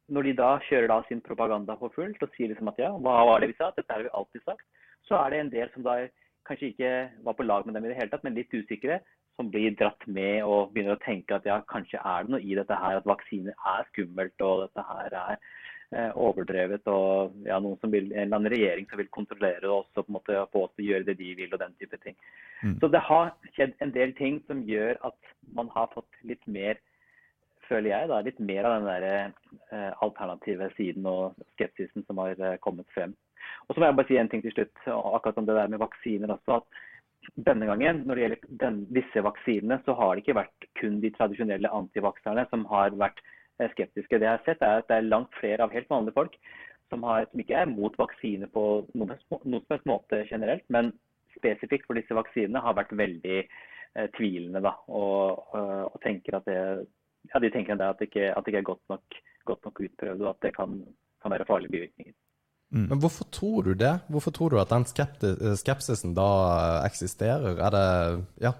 Når 0.08 0.24
de 0.24 0.32
da 0.40 0.50
kjører 0.64 0.88
da 0.88 0.96
sin 1.04 1.20
propaganda 1.20 1.74
for 1.76 1.92
fullt 1.92 2.22
og 2.24 2.30
sier 2.32 2.48
liksom 2.48 2.70
at 2.72 2.78
ja, 2.80 2.94
hva 2.96 3.16
var 3.28 3.42
det 3.44 3.50
vi 3.50 3.56
sa, 3.58 3.74
dette 3.76 3.92
har 3.92 4.06
vi 4.06 4.14
alltid 4.16 4.40
sagt, 4.46 4.64
så 5.08 5.20
er 5.22 5.34
det 5.34 5.44
en 5.44 5.54
del 5.54 5.70
som 5.74 5.86
da 5.86 6.00
kanskje 6.48 6.72
ikke 6.72 6.92
var 7.26 7.36
på 7.38 7.46
lag 7.46 7.66
med 7.66 7.76
dem 7.76 7.86
i 7.86 7.92
det 7.92 8.00
hele 8.00 8.12
tatt, 8.12 8.24
men 8.24 8.38
litt 8.38 8.54
usikre, 8.54 9.02
som 9.38 9.52
blir 9.54 9.76
dratt 9.78 10.04
med 10.10 10.42
og 10.48 10.74
begynner 10.74 10.98
å 10.98 11.04
tenke 11.04 11.38
at 11.38 11.46
ja, 11.46 11.60
kanskje 11.70 12.02
er 12.02 12.26
det 12.26 12.34
noe 12.34 12.42
i 12.44 12.56
dette 12.58 12.78
her, 12.82 12.98
at 12.98 13.10
vaksiner 13.10 13.54
er 13.76 13.90
skummelt 13.92 14.46
og 14.46 14.64
dette 14.64 14.86
her 14.88 15.18
er 15.20 15.36
eh, 15.38 16.10
overdrevet. 16.18 16.90
Og 16.90 17.36
ja, 17.46 17.60
noen 17.62 17.78
som 17.84 17.94
vil, 17.94 18.10
en 18.16 18.24
eller 18.24 18.40
annen 18.40 18.54
regjering 18.56 18.90
som 18.90 19.02
vil 19.02 19.12
kontrollere 19.14 19.62
det 19.62 19.70
også, 19.70 20.02
på 20.02 20.10
en 20.10 20.18
måte 20.18 20.42
få 20.54 20.66
oss 20.66 20.74
til 20.74 20.88
å 20.88 20.90
gjøre 20.90 21.10
det 21.12 21.20
de 21.22 21.36
vil 21.38 21.54
og 21.54 21.62
den 21.62 21.78
type 21.78 22.02
ting. 22.02 22.18
Mm. 22.64 22.78
Så 22.82 22.90
det 22.96 23.04
har 23.12 23.34
skjedd 23.54 23.78
en 23.86 23.94
del 23.94 24.16
ting 24.18 24.42
som 24.50 24.66
gjør 24.66 24.98
at 25.12 25.34
man 25.60 25.70
har 25.76 25.92
fått 25.94 26.24
litt 26.26 26.46
mer 26.50 26.82
føler 27.68 27.92
jeg, 27.92 28.08
da, 28.10 28.22
litt 28.24 28.38
mer 28.40 28.66
av 28.66 28.78
den 28.78 28.88
der, 28.88 29.34
eh, 29.76 29.92
alternative 30.06 30.70
siden 30.78 31.06
og 31.10 31.38
skepsisen 31.56 32.06
som 32.08 32.24
har 32.24 32.40
eh, 32.40 32.60
kommet 32.64 32.88
frem. 32.96 33.14
Og 33.68 33.76
så 33.76 33.82
må 33.82 33.90
jeg 33.90 33.98
bare 34.00 34.10
si 34.10 34.20
en 34.20 34.30
ting 34.32 34.44
til 34.46 34.54
slutt, 34.56 34.84
akkurat 34.88 35.42
om 35.42 35.48
det 35.48 35.58
der 35.58 35.72
med 35.74 35.82
vaksiner 35.84 36.36
også. 36.36 36.62
at 36.62 37.42
Denne 37.50 37.68
gangen, 37.68 38.04
når 38.08 38.16
det 38.16 38.24
gjelder 38.24 38.54
den, 38.64 38.78
disse 38.96 39.24
vaksinene, 39.24 39.82
så 39.86 39.96
har 40.00 40.14
det 40.16 40.24
ikke 40.24 40.38
vært 40.38 40.70
kun 40.80 41.02
de 41.04 41.12
tradisjonelle 41.16 41.74
antivakserne 41.80 42.46
som 42.52 42.64
har 42.72 42.96
vært 42.96 43.20
eh, 43.60 43.68
skeptiske. 43.74 44.16
Det 44.16 44.30
jeg 44.30 44.36
har 44.38 44.46
sett, 44.46 44.64
er 44.64 44.84
at 44.84 44.88
det 44.88 45.00
er 45.00 45.12
langt 45.12 45.36
flere 45.42 45.66
av 45.66 45.76
helt 45.76 45.90
vanlige 45.92 46.16
folk 46.16 46.38
som, 46.90 47.04
har, 47.04 47.28
som 47.32 47.44
ikke 47.44 47.58
er 47.62 47.72
mot 47.72 47.98
vaksine 48.00 48.48
på 48.54 48.64
noen 48.94 49.18
som 49.28 49.50
helst 49.50 49.90
måte 49.90 50.22
generelt, 50.30 50.64
men 50.74 50.94
spesifikt 51.38 51.88
for 51.88 52.00
disse 52.00 52.16
vaksinene 52.18 52.62
har 52.64 52.78
vært 52.78 52.96
veldig 52.98 53.40
eh, 53.44 54.08
tvilende. 54.18 54.64
Da, 54.64 54.74
og, 54.88 55.44
eh, 55.58 55.84
og, 55.90 55.98
tenker 56.06 56.40
at 56.40 56.48
det, 56.50 56.62
ja, 57.34 57.42
de 57.44 57.52
tenker 57.54 57.76
at 57.78 58.00
det 58.00 58.10
ikke, 58.12 58.32
at 58.32 58.46
det 58.46 58.54
ikke 58.54 58.64
er 58.64 58.72
godt 58.72 58.94
nok, 58.94 59.20
godt 59.52 59.68
nok, 59.68 59.84
utprøvd, 59.90 60.24
og 60.24 60.32
at 60.34 60.48
det 60.48 60.56
kan, 60.56 60.80
kan 61.24 61.36
være 61.36 61.50
farlige 61.50 61.76
bivirkninger. 61.76 62.16
Mm. 62.72 62.88
Men 62.92 63.00
hvorfor 63.00 63.24
tror 63.32 63.62
du 63.64 63.74
det? 63.74 64.00
Hvorfor 64.12 64.32
tror 64.32 64.50
du 64.50 64.60
at 64.60 64.70
den 64.70 64.84
eh, 64.84 65.54
skepsisen 65.56 66.16
da 66.16 66.30
eksisterer? 66.86 67.56
Er 67.66 67.70
det 67.76 68.26
Ja. 68.42 68.52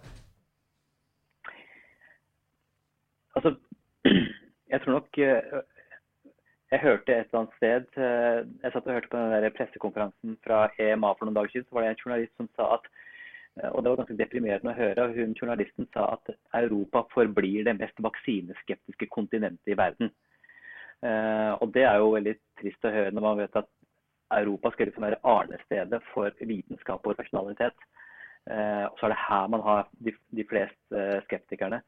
Altså, 3.36 3.56
jeg 4.74 4.82
tror 4.82 4.92
nok 4.92 5.18
eh, 5.18 5.42
jeg 6.72 6.80
hørte 6.80 7.12
et 7.16 7.28
eller 7.28 7.40
annet 7.40 7.58
sted 7.60 8.00
eh, 8.04 8.40
Jeg 8.64 8.72
satt 8.72 8.88
og 8.88 8.94
hørte 8.94 9.12
på 9.12 9.18
den 9.18 9.44
der 9.44 9.56
pressekonferansen 9.58 10.38
fra 10.44 10.68
EMA 10.80 11.14
for 11.16 11.28
noen 11.28 11.38
dager 11.38 11.52
siden. 11.52 11.68
Så 11.68 11.76
var 11.76 11.86
det 11.86 11.92
en 11.94 12.02
journalist 12.04 12.34
som 12.36 12.50
sa 12.56 12.74
at 12.78 12.90
eh, 13.60 13.70
og 13.70 13.84
det 13.84 13.92
var 13.92 14.00
ganske 14.02 14.20
deprimerende 14.24 14.74
å 14.74 14.80
høre. 14.80 15.10
Hun, 15.16 15.36
journalisten 15.42 15.88
sa 15.94 16.10
at 16.18 16.34
Europa 16.62 17.06
forblir 17.14 17.64
det 17.68 17.78
mest 17.80 18.04
vaksineskeptiske 18.08 19.08
kontinentet 19.16 19.72
i 19.76 19.78
verden. 19.80 20.12
Uh, 20.98 21.54
og 21.62 21.70
det 21.76 21.84
er 21.86 22.00
jo 22.02 22.08
veldig 22.16 22.32
trist 22.58 22.86
å 22.90 22.90
høre 22.90 23.12
når 23.14 23.22
man 23.22 23.36
vet 23.38 23.58
at 23.60 23.68
Europa 24.32 24.72
skal 24.72 24.90
liksom 24.90 25.06
være 25.08 25.22
arnestedet 25.24 26.02
for 26.14 26.32
vitenskap 26.42 27.06
og 27.08 27.20
rasjonalitet. 27.20 27.78
Eh, 28.48 28.86
og 28.88 28.98
så 29.00 29.08
er 29.08 29.14
det 29.14 29.24
her 29.28 29.48
man 29.52 29.64
har 29.64 29.88
de, 30.06 30.14
de 30.36 30.46
fleste 30.50 31.04
eh, 31.04 31.22
skeptikerne. 31.28 31.82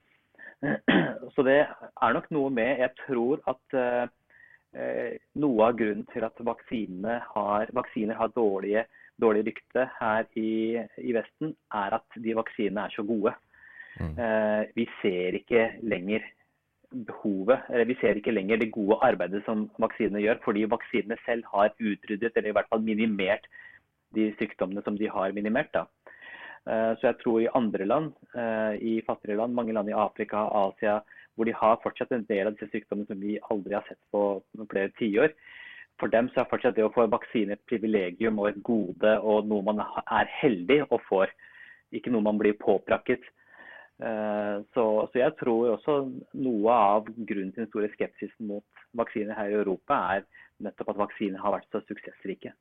Så 1.36 1.44
det 1.48 1.60
er 1.64 2.14
nok 2.16 2.26
noe 2.36 2.50
med 2.52 2.82
Jeg 2.82 2.92
tror 3.06 3.40
at 3.48 3.76
eh, 3.80 5.14
noe 5.40 5.68
av 5.70 5.78
grunnen 5.80 6.08
til 6.12 6.26
at 6.28 6.42
har, 6.44 7.72
vaksiner 7.74 8.16
har 8.16 8.34
dårlige, 8.36 8.84
dårlig 9.22 9.46
rykte 9.48 9.88
her 10.00 10.28
i, 10.36 10.80
i, 10.98 11.14
Vesten, 11.16 11.56
er 11.74 11.96
at 11.96 12.20
de 12.24 12.36
vaksinene 12.36 12.86
er 12.86 12.96
så 12.96 13.04
gode. 13.04 13.34
Mm. 14.00 14.14
Eh, 14.20 14.64
vi 14.76 14.86
ser 15.02 15.40
ikke 15.40 15.72
lenger 15.82 16.28
behovet, 16.90 17.66
eller 17.70 17.86
vi 17.86 17.98
ser 18.02 18.18
ikke 18.18 18.34
lenger 18.34 18.58
det 18.62 18.72
gode 18.74 18.98
arbeidet 19.06 19.44
som 19.46 19.68
vaksinene 19.82 20.24
gjør, 20.24 20.42
fordi 20.46 20.66
vaksinene 20.70 21.18
selv 21.26 21.46
har 21.54 21.74
utryddet, 21.78 22.32
eller 22.36 22.50
i 22.50 22.56
hvert 22.58 22.70
fall 22.72 22.82
minimert, 22.86 23.46
de 24.18 24.32
sykdommene 24.40 24.82
som 24.86 24.98
de 24.98 25.10
har 25.10 25.36
minimert. 25.38 25.70
da. 25.74 25.86
Eh, 26.68 26.94
så 26.98 27.08
jeg 27.08 27.18
tror 27.22 27.40
i 27.40 27.54
andre 27.56 27.86
land, 27.86 28.12
eh, 28.36 28.74
i 28.82 29.02
fattigere 29.06 29.38
land, 29.38 29.54
mange 29.54 29.74
land 29.74 29.90
i 29.90 29.96
Afrika 29.96 30.38
og 30.50 30.74
Asia, 30.74 31.00
hvor 31.36 31.46
de 31.46 31.54
har 31.54 31.80
fortsatt 31.84 32.12
en 32.12 32.26
del 32.30 32.48
av 32.48 32.58
disse 32.58 32.72
sykdommene 32.74 33.08
som 33.08 33.22
vi 33.22 33.38
aldri 33.52 33.74
har 33.78 33.86
sett 33.88 34.02
på 34.12 34.42
flere 34.70 34.92
tiår. 35.00 35.34
For 36.00 36.08
dem 36.08 36.30
så 36.30 36.42
er 36.42 36.50
fortsatt 36.52 36.76
det 36.76 36.84
å 36.84 36.94
få 36.94 37.08
vaksine 37.12 37.56
et 37.56 37.66
privilegium 37.68 38.40
og 38.40 38.50
et 38.50 38.62
gode 38.64 39.14
og 39.20 39.48
noe 39.48 39.66
man 39.68 39.82
er 39.82 40.30
heldig 40.42 40.82
og 40.90 41.02
får. 41.08 41.32
Ikke 41.92 42.12
noe 42.12 42.24
man 42.24 42.40
blir 42.40 42.56
påprakket. 42.60 43.24
Eh, 44.00 44.58
så, 44.74 44.86
så, 45.12 45.20
jeg 45.20 45.36
tror 45.42 45.74
også 45.76 45.98
noe 46.40 46.76
av 46.76 47.10
grunnen 47.18 47.52
til 47.52 47.66
den 47.66 47.72
store 47.72 47.92
skepsisen 47.96 48.48
mot 48.48 48.86
vaksiner 48.96 49.36
her 49.36 49.52
i 49.52 49.60
Europa, 49.60 50.00
er 50.16 50.26
nettopp 50.64 50.94
at 50.94 51.02
vaksinene 51.04 51.42
har 51.44 51.58
vært 51.58 51.68
så 51.74 51.84
suksessrike. 51.88 52.54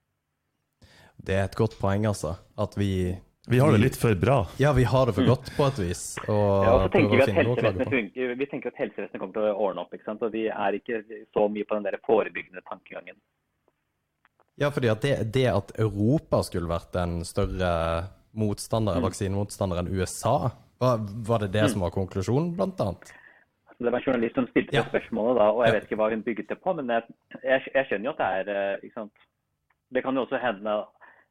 Det 1.19 1.35
er 1.35 1.47
et 1.47 1.59
godt 1.59 1.79
poeng, 1.81 2.07
altså. 2.11 2.37
At 2.59 2.75
vi 2.79 3.17
vi 3.49 3.59
har 3.63 3.73
det 3.73 3.79
litt 3.81 3.97
for 3.97 4.13
bra. 4.15 4.43
Ja, 4.61 4.75
vi 4.77 4.85
har 4.85 5.07
det 5.09 5.15
for 5.17 5.25
godt 5.25 5.47
på 5.57 5.65
et 5.71 5.79
vis. 5.81 6.03
Og 6.27 6.67
ja, 6.67 6.73
og 6.75 6.83
så 6.83 6.89
tenker 6.93 7.17
vi 7.17 7.23
at 7.25 7.31
helsevesenet 7.33 7.95
funker. 7.95 8.35
Vi 8.37 8.49
tenker 8.51 8.75
at 8.75 8.81
helsevesenet 8.83 9.23
kommer 9.23 9.39
til 9.39 9.47
å 9.49 9.55
ordne 9.55 9.85
opp. 9.87 9.95
ikke 9.97 10.05
sant? 10.05 10.25
Og 10.27 10.35
vi 10.35 10.43
er 10.53 10.77
ikke 10.77 11.01
så 11.33 11.47
mye 11.49 11.65
på 11.65 11.79
den 11.79 11.87
der 11.87 11.97
forebyggende 12.05 12.61
tankegangen. 12.69 13.17
Ja, 14.61 14.69
fordi 14.75 14.91
at 14.93 15.01
det, 15.01 15.15
det, 15.33 15.47
at 15.49 15.73
Europa 15.81 16.43
skulle 16.45 16.69
vært 16.69 16.99
en 17.01 17.23
større 17.25 17.73
motstander, 18.37 19.01
mm. 19.01 19.07
vaksinemotstander 19.07 19.81
enn 19.81 19.93
USA, 19.97 20.51
var, 20.79 21.39
det 21.43 21.53
det 21.55 21.65
mm. 21.67 21.73
som 21.75 21.85
var 21.87 21.95
konklusjonen, 21.95 22.53
blant 22.59 22.81
annet? 22.81 23.15
Det 23.79 23.91
var 23.91 24.01
en 24.01 24.07
journalist 24.07 24.35
som 24.35 24.47
stilte 24.51 24.75
ja. 24.77 24.85
spørsmålet 24.89 25.39
da, 25.39 25.49
og 25.55 25.65
jeg 25.65 25.75
vet 25.75 25.85
ikke 25.87 25.99
hva 26.01 26.11
hun 26.11 26.23
bygget 26.27 26.49
det 26.51 26.59
på. 26.63 26.75
Men 26.75 26.91
jeg, 26.91 27.19
jeg, 27.45 27.67
jeg 27.75 27.89
skjønner 27.89 28.09
jo 28.09 28.15
at 28.15 28.23
det 28.23 28.31
er 28.39 28.55
eh, 28.55 28.87
ikke 28.87 29.01
sant? 29.01 29.27
Det 29.95 30.03
kan 30.05 30.19
jo 30.19 30.25
også 30.27 30.41
hende 30.43 30.79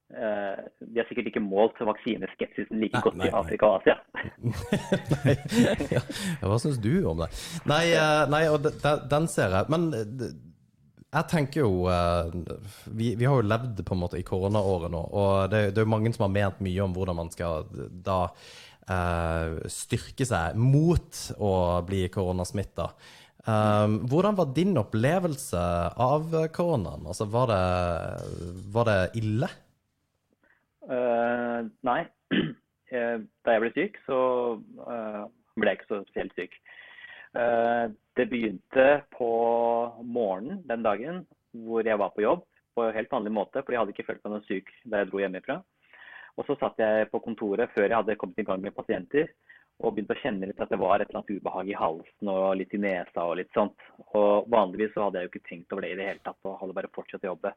Uh, 0.07 0.63
de 0.79 1.01
har 1.01 1.07
sikkert 1.10 1.25
ikke 1.27 1.41
målt 1.43 1.75
vaksineskepsisen 1.83 2.79
like 2.79 2.95
nei, 2.95 3.01
godt 3.03 3.17
nei, 3.19 3.27
i 3.27 3.33
Afrika 3.36 3.67
og 3.67 3.81
Asia. 3.81 3.97
nei, 5.25 5.33
ja. 5.91 5.99
Hva 6.47 6.60
syns 6.63 6.77
du 6.79 6.93
om 7.12 7.19
det? 7.19 7.27
Nei, 7.67 7.81
uh, 7.91 8.23
nei 8.31 8.45
og 8.47 8.62
de, 8.63 8.71
de, 8.79 8.93
den 9.12 9.27
ser 9.27 9.51
jeg. 9.51 9.67
Men 9.73 9.89
de, 9.91 10.29
jeg 11.12 11.27
tenker 11.33 11.65
jo 11.65 11.89
uh, 11.91 12.31
vi, 12.88 13.17
vi, 13.19 13.27
har 13.27 13.36
jo 13.36 13.49
levd 13.51 13.83
på 13.83 13.97
en 13.97 14.01
måte 14.05 14.21
i 14.21 14.23
koronaåret 14.23 14.95
nå, 14.95 15.03
og 15.12 15.51
det, 15.51 15.65
det 15.75 15.83
er 15.83 15.89
jo 15.89 15.91
mange 15.97 16.15
som 16.15 16.23
har 16.29 16.33
ment 16.38 16.63
mye 16.63 16.88
om 16.88 16.95
hvordan 16.95 17.19
man 17.19 17.33
skal 17.36 17.67
da 18.07 18.21
styrke 19.67 20.23
seg 20.23 20.56
mot 20.56 21.17
å 21.43 21.54
bli 21.88 22.06
koronasmitta. 22.13 22.91
Um, 23.47 24.02
hvordan 24.12 24.36
var 24.36 24.50
din 24.56 24.76
opplevelse 24.76 25.60
av 26.04 26.34
koronaen? 26.56 27.06
Altså, 27.08 27.30
var 27.32 27.47
det, 27.52 27.62
var 28.76 28.89
det 28.89 28.97
ille? 29.21 29.47
Uh, 30.88 31.67
nei. 31.88 32.04
Eh, 32.88 33.17
da 33.43 33.52
jeg 33.52 33.60
ble 33.60 33.69
syk, 33.76 33.97
så 34.08 34.17
uh, 34.88 35.23
ble 35.60 35.73
jeg 35.73 35.76
ikke 35.76 35.88
så 35.89 35.97
spesielt 36.08 36.38
syk. 36.39 36.54
Uh, 37.36 37.91
det 38.15 38.30
begynte 38.32 38.86
på 39.12 39.28
morgenen 40.08 40.62
den 40.69 40.86
dagen 40.86 41.17
hvor 41.52 41.84
jeg 41.84 42.00
var 42.00 42.13
på 42.15 42.23
jobb 42.23 42.45
på 42.80 42.86
helt 42.95 43.12
vanlig 43.12 43.34
måte, 43.36 43.60
for 43.60 43.76
jeg 43.76 43.82
hadde 43.82 43.91
ikke 43.91 44.06
følt 44.08 44.23
meg 44.23 44.38
noe 44.38 44.47
syk 44.47 44.71
da 44.88 45.02
jeg 45.02 45.10
dro 45.12 45.19
hjemmefra. 45.19 45.58
Og 46.38 46.45
så 46.47 46.58
satt 46.60 46.80
jeg 46.82 47.10
på 47.12 47.21
kontoret 47.23 47.71
før 47.73 47.88
jeg 47.88 47.97
hadde 47.97 48.17
kommet 48.21 48.41
i 48.41 48.45
gang 48.47 48.62
med 48.62 48.76
pasienter 48.78 49.30
og 49.78 49.93
begynte 49.93 50.15
å 50.15 50.21
kjenne 50.23 50.47
litt 50.50 50.62
at 50.62 50.71
det 50.73 50.80
var 50.82 51.02
et 51.02 51.10
eller 51.10 51.21
annet 51.21 51.38
ubehag 51.38 51.69
i 51.69 51.78
halsen 51.78 52.32
og 52.34 52.45
litt 52.58 52.73
i 52.73 52.80
nesa 52.82 53.26
og 53.30 53.36
litt 53.38 53.52
sånt. 53.54 53.78
Og 54.17 54.47
vanligvis 54.50 54.95
så 54.95 55.06
hadde 55.06 55.21
jeg 55.21 55.28
jo 55.28 55.34
ikke 55.34 55.50
tenkt 55.50 55.73
over 55.73 55.86
det 55.86 55.91
i 55.93 56.00
det 56.00 56.08
hele 56.10 56.23
tatt 56.26 56.50
og 56.50 56.58
hadde 56.62 56.78
bare 56.78 56.93
fortsatt 56.95 57.26
å 57.28 57.32
jobbe. 57.34 57.54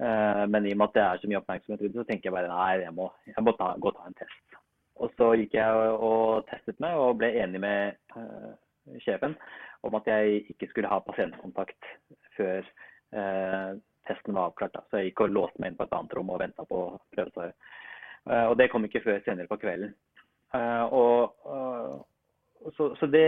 Eh, 0.00 0.44
men 0.50 0.66
i 0.66 0.72
og 0.72 0.80
med 0.80 0.88
at 0.88 0.96
det 0.96 1.04
er 1.04 1.20
så 1.20 1.30
mye 1.30 1.40
oppmerksomhet 1.42 1.84
rundt 1.84 1.98
så 2.00 2.06
tenker 2.08 2.30
jeg 2.30 2.36
bare 2.36 2.50
nei, 2.50 2.70
jeg 2.86 2.96
må, 2.96 3.10
jeg 3.28 3.44
må 3.44 3.56
ta, 3.58 3.70
gå 3.76 3.92
og 3.92 3.98
ta 3.98 4.08
en 4.08 4.18
test. 4.22 4.58
Og 5.04 5.12
så 5.18 5.30
gikk 5.36 5.56
jeg 5.58 5.94
og 6.08 6.48
testet 6.48 6.80
meg 6.82 6.96
og 7.02 7.18
ble 7.20 7.32
enig 7.42 7.60
med 7.60 7.96
uh, 8.16 8.52
sjefen 9.02 9.34
om 9.84 9.96
at 9.98 10.08
jeg 10.08 10.44
ikke 10.54 10.70
skulle 10.70 10.90
ha 10.90 11.00
pasientkontakt 11.04 11.88
før 12.38 12.62
uh, 12.62 13.74
testen 14.08 14.38
var 14.38 14.48
avklart. 14.52 14.76
Da. 14.76 14.84
Så 14.88 15.02
jeg 15.02 15.10
gikk 15.10 15.26
og 15.26 15.34
låste 15.34 15.60
meg 15.60 15.72
inn 15.72 15.80
på 15.80 15.86
et 15.88 15.96
annet 15.98 16.14
rom 16.16 16.30
og 16.30 16.40
venta 16.40 16.66
på 16.68 16.84
prøvesvaret. 17.14 17.58
Uh, 18.24 18.46
og 18.50 18.58
det 18.58 18.70
kom 18.72 18.84
ikke 18.86 19.04
før 19.04 19.20
senere 19.24 19.50
på 19.50 19.60
kvelden. 19.60 19.94
og 20.54 21.34
så, 22.76 22.94
så 22.96 23.06
det, 23.06 23.26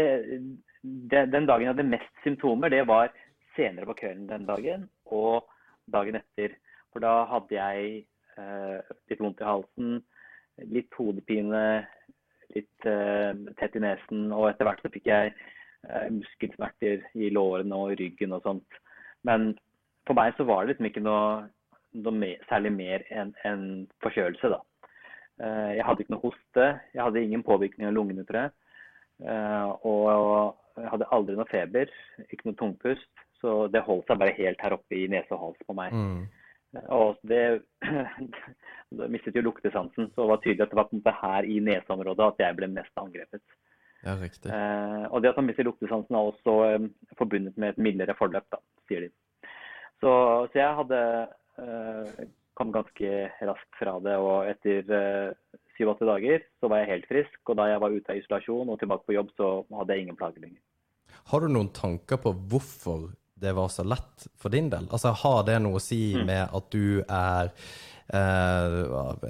det, 0.82 1.32
den 1.32 1.46
dagen 1.46 1.66
jeg 1.66 1.72
hadde 1.74 1.90
mest 1.90 2.22
symptomer, 2.22 2.68
det 2.68 2.86
var 2.88 3.10
senere 3.56 3.86
på 3.86 3.96
kvelden 4.00 4.28
den 4.28 4.46
dagen. 4.46 4.88
og 5.04 5.44
dagen 5.92 6.18
etter. 6.18 6.56
For 6.92 7.04
da 7.04 7.26
hadde 7.30 7.54
jeg 7.54 8.06
eh, 8.40 8.94
litt 9.10 9.22
vondt 9.22 9.42
i 9.42 9.48
halsen, 9.48 9.98
litt 10.72 10.96
hodepine, 10.98 11.66
litt 12.56 12.88
eh, 12.88 13.32
tett 13.60 13.76
i 13.76 13.84
nesen, 13.84 14.30
og 14.32 14.48
etter 14.50 14.68
hvert 14.68 14.82
så 14.82 14.92
fikk 14.94 15.10
jeg 15.10 15.34
eh, 15.34 16.08
muskelsmerter 16.14 17.04
i 17.18 17.30
lårene 17.34 17.82
og 17.82 17.96
ryggen 18.00 18.34
og 18.36 18.46
sånt. 18.46 18.80
Men 19.28 19.52
for 20.08 20.18
meg 20.18 20.34
så 20.38 20.46
var 20.48 20.64
det 20.64 20.74
liksom 20.74 20.90
ikke 20.90 21.04
noe, 21.04 21.46
noe 22.00 22.16
mer, 22.24 22.40
særlig 22.50 22.72
mer 22.74 23.06
enn 23.12 23.34
en 23.48 23.66
forkjølelse, 24.04 24.54
da. 24.56 24.62
Eh, 25.42 25.72
jeg 25.76 25.84
hadde 25.84 26.04
ikke 26.04 26.14
noe 26.14 26.24
hoste, 26.24 26.68
jeg 26.94 27.02
hadde 27.02 27.22
ingen 27.22 27.44
påvirkning 27.46 27.88
av 27.88 27.94
lungene, 27.96 28.24
tror 28.28 28.46
jeg. 28.46 28.54
Eh, 29.26 29.68
og 29.88 30.80
jeg 30.80 30.90
hadde 30.92 31.12
aldri 31.16 31.36
noe 31.36 31.50
feber, 31.50 31.92
ikke 32.28 32.50
noe 32.50 32.58
tungpust. 32.60 33.12
Så 33.42 33.66
det 33.68 33.84
holdt 33.84 34.08
seg 34.08 34.18
bare 34.20 34.36
helt 34.38 34.62
her 34.64 34.74
oppe 34.78 34.96
i 34.96 35.06
nese 35.12 35.34
og 35.36 35.42
hals 35.42 35.68
på 35.68 35.76
meg. 35.76 35.92
Mm. 35.92 36.24
Og 36.92 37.20
det, 37.28 37.42
det 38.96 39.10
mistet 39.12 39.36
jo 39.36 39.44
luktesansen, 39.44 40.10
så 40.12 40.24
det 40.24 40.30
var 40.32 40.42
tydelig 40.42 40.64
at 40.64 40.72
det 40.92 41.04
var 41.04 41.20
her 41.20 41.48
i 41.48 41.60
neseområdet 41.64 42.30
at 42.30 42.42
jeg 42.46 42.58
ble 42.58 42.70
mest 42.72 43.00
angrepet. 43.00 43.44
Ja, 44.06 44.14
riktig. 44.20 44.50
Eh, 44.52 45.04
og 45.10 45.22
det 45.22 45.32
at 45.32 45.38
man 45.40 45.48
mister 45.50 45.66
luktesansen 45.66 46.14
er 46.14 46.30
også 46.30 46.56
eh, 46.68 46.88
forbundet 47.18 47.56
med 47.58 47.74
et 47.74 47.80
mildere 47.82 48.14
forløp, 48.18 48.46
da, 48.52 48.60
sier 48.88 49.06
de. 49.06 49.12
Så, 50.00 50.10
så 50.52 50.60
jeg 50.60 50.76
hadde 50.80 51.00
eh, 51.62 52.26
kom 52.56 52.72
ganske 52.72 53.12
raskt 53.44 53.78
fra 53.78 53.98
det, 54.04 54.16
og 54.16 54.48
etter 54.48 54.96
eh, 54.96 55.60
syv-åtte 55.76 56.08
dager 56.08 56.44
så 56.60 56.70
var 56.72 56.82
jeg 56.82 56.92
helt 56.94 57.10
frisk. 57.10 57.38
Og 57.44 57.58
da 57.60 57.68
jeg 57.70 57.82
var 57.82 57.94
ute 57.94 58.12
av 58.12 58.20
isolasjon 58.22 58.72
og 58.72 58.80
tilbake 58.80 59.06
på 59.08 59.16
jobb, 59.16 59.32
så 59.36 59.50
hadde 59.76 59.96
jeg 59.96 60.06
ingen 60.06 60.18
plager 60.18 60.44
lenger. 60.44 60.62
Har 61.30 61.42
du 61.42 61.50
noen 61.52 61.72
tanker 61.74 62.20
på 62.22 62.32
hvorfor 62.50 63.10
det 63.36 63.52
var 63.52 63.68
så 63.68 63.84
lett 63.84 64.28
for 64.40 64.52
din 64.54 64.70
del? 64.72 64.88
Altså, 64.88 65.12
Har 65.12 65.44
det 65.48 65.58
noe 65.64 65.80
å 65.80 65.82
si 65.82 66.14
mm. 66.16 66.24
med 66.28 66.56
at 66.56 66.70
du 66.72 67.02
er 67.02 67.52
eh, 68.16 68.78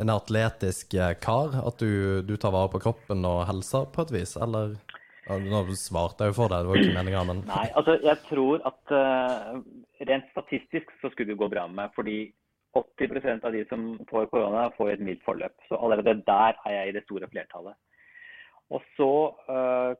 en 0.02 0.14
atletisk 0.14 0.94
eh, 0.94 1.16
kar? 1.18 1.56
At 1.66 1.82
du, 1.82 2.22
du, 2.22 2.36
tar 2.36 2.54
vare 2.54 2.70
på 2.72 2.82
kroppen 2.86 3.26
og 3.26 3.46
helsa 3.50 3.86
på 3.90 4.06
et 4.06 4.14
vis, 4.20 4.36
eller? 4.38 4.78
Nå 5.26 5.64
svarte 5.74 6.22
jeg 6.22 6.30
jo 6.30 6.36
for 6.36 6.52
deg, 6.52 6.62
det 6.62 6.70
var 6.70 6.78
jo 6.78 6.86
ikke 6.86 6.98
meninga, 7.00 7.22
men 7.26 7.40
Nei, 7.48 7.64
altså 7.74 7.96
jeg 7.98 8.20
tror 8.28 8.60
at 8.68 8.92
uh, 8.94 9.56
rent 10.06 10.28
statistisk 10.30 10.92
så 11.00 11.10
skulle 11.10 11.32
det 11.32 11.40
gå 11.40 11.48
bra 11.50 11.64
med 11.66 11.80
meg. 11.80 11.96
Fordi 11.96 12.18
80% 12.82 13.44
av 13.46 13.52
de 13.54 13.62
som 13.70 13.84
får 14.10 14.28
korona, 14.32 14.68
får 14.76 14.94
et 14.94 15.04
mildt 15.04 15.24
forløp. 15.26 15.54
Så 15.68 15.78
allerede 15.78 16.18
der 16.26 16.58
er 16.66 16.74
jeg 16.74 16.88
i 16.88 16.96
det 16.96 17.04
store 17.06 17.28
flertallet. 17.32 17.76
Og 18.74 18.82
så 18.96 19.10
uh, 19.48 19.92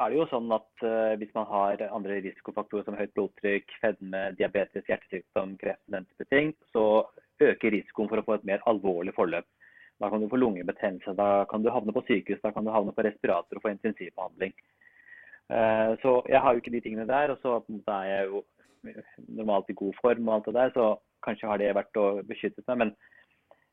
er 0.00 0.08
det 0.08 0.16
jo 0.16 0.26
sånn 0.30 0.52
at 0.56 0.84
uh, 0.86 1.14
hvis 1.20 1.32
man 1.36 1.48
har 1.50 1.84
andre 1.90 2.20
risikofaktorer 2.24 2.86
som 2.86 2.96
høyt 2.98 3.12
blodtrykk, 3.16 3.74
fedme, 3.82 4.22
diabetes, 4.38 4.86
hjertesykdom, 4.88 5.56
kreft, 5.60 5.82
den 5.92 6.08
type 6.08 6.28
ting, 6.32 6.54
så 6.74 7.04
øker 7.40 7.76
risikoen 7.76 8.08
for 8.08 8.20
å 8.20 8.26
få 8.26 8.38
et 8.38 8.46
mer 8.48 8.64
alvorlig 8.70 9.14
forløp. 9.16 9.48
Da 10.00 10.08
kan 10.08 10.22
du 10.22 10.30
få 10.32 10.40
lungebetennelse, 10.40 11.12
da 11.18 11.44
kan 11.50 11.60
du 11.64 11.68
havne 11.72 11.92
på 11.92 12.02
sykehus, 12.08 12.40
da 12.40 12.54
kan 12.56 12.64
du 12.64 12.72
havne 12.72 12.94
på 12.96 13.04
respirator 13.04 13.60
og 13.60 13.66
få 13.66 13.74
intensivbehandling. 13.74 14.56
Uh, 15.50 15.98
så 16.00 16.20
jeg 16.30 16.40
har 16.40 16.54
jo 16.54 16.62
ikke 16.62 16.72
de 16.72 16.82
tingene 16.84 17.08
der, 17.10 17.34
og 17.34 17.44
så 17.44 17.60
er 17.92 18.08
jeg 18.08 18.32
jo 18.32 18.42
normalt 19.28 19.68
i 19.68 19.76
god 19.76 19.96
form 20.00 20.28
og 20.28 20.34
alt 20.38 20.46
det 20.48 20.56
der, 20.56 20.70
så 20.72 20.86
kanskje 21.24 21.48
har 21.50 21.60
det 21.60 21.72
vært 21.76 22.00
å 22.00 22.06
beskytte 22.26 22.64
seg. 22.64 22.80
Men 22.82 22.94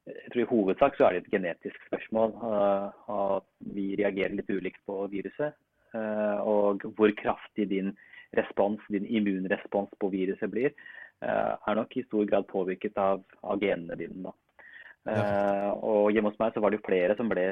jeg 0.07 0.33
tror 0.33 0.43
i 0.43 0.49
hovedsak 0.51 0.97
så 0.97 1.07
er 1.07 1.15
det 1.15 1.25
et 1.25 1.33
genetisk 1.35 1.87
spørsmål. 1.89 2.35
Uh, 2.41 3.37
at 3.37 3.47
vi 3.75 3.89
reagerer 3.99 4.37
litt 4.37 4.51
ulikt 4.51 4.83
på 4.87 5.01
viruset. 5.11 5.57
Eh, 5.95 6.39
og 6.43 6.83
hvor 6.97 7.11
kraftig 7.15 7.69
din 7.71 7.93
respons, 8.35 8.81
din 8.91 9.05
immunrespons 9.07 9.93
på 10.01 10.09
viruset 10.11 10.51
blir. 10.51 10.73
er 11.21 11.75
nok 11.75 11.95
i 11.97 12.03
stor 12.03 12.25
grad 12.29 12.45
påvirket 12.51 12.97
av, 13.01 13.23
av 13.41 13.59
genene 13.59 13.95
dine. 13.97 14.27
da. 14.27 15.71
Og 15.81 16.11
hjemme 16.11 16.29
hos 16.29 16.37
meg 16.37 16.53
så 16.53 16.61
var 16.61 16.69
det 16.69 16.77
jo 16.77 16.85
flere 16.85 17.15
som 17.17 17.31
ble 17.31 17.47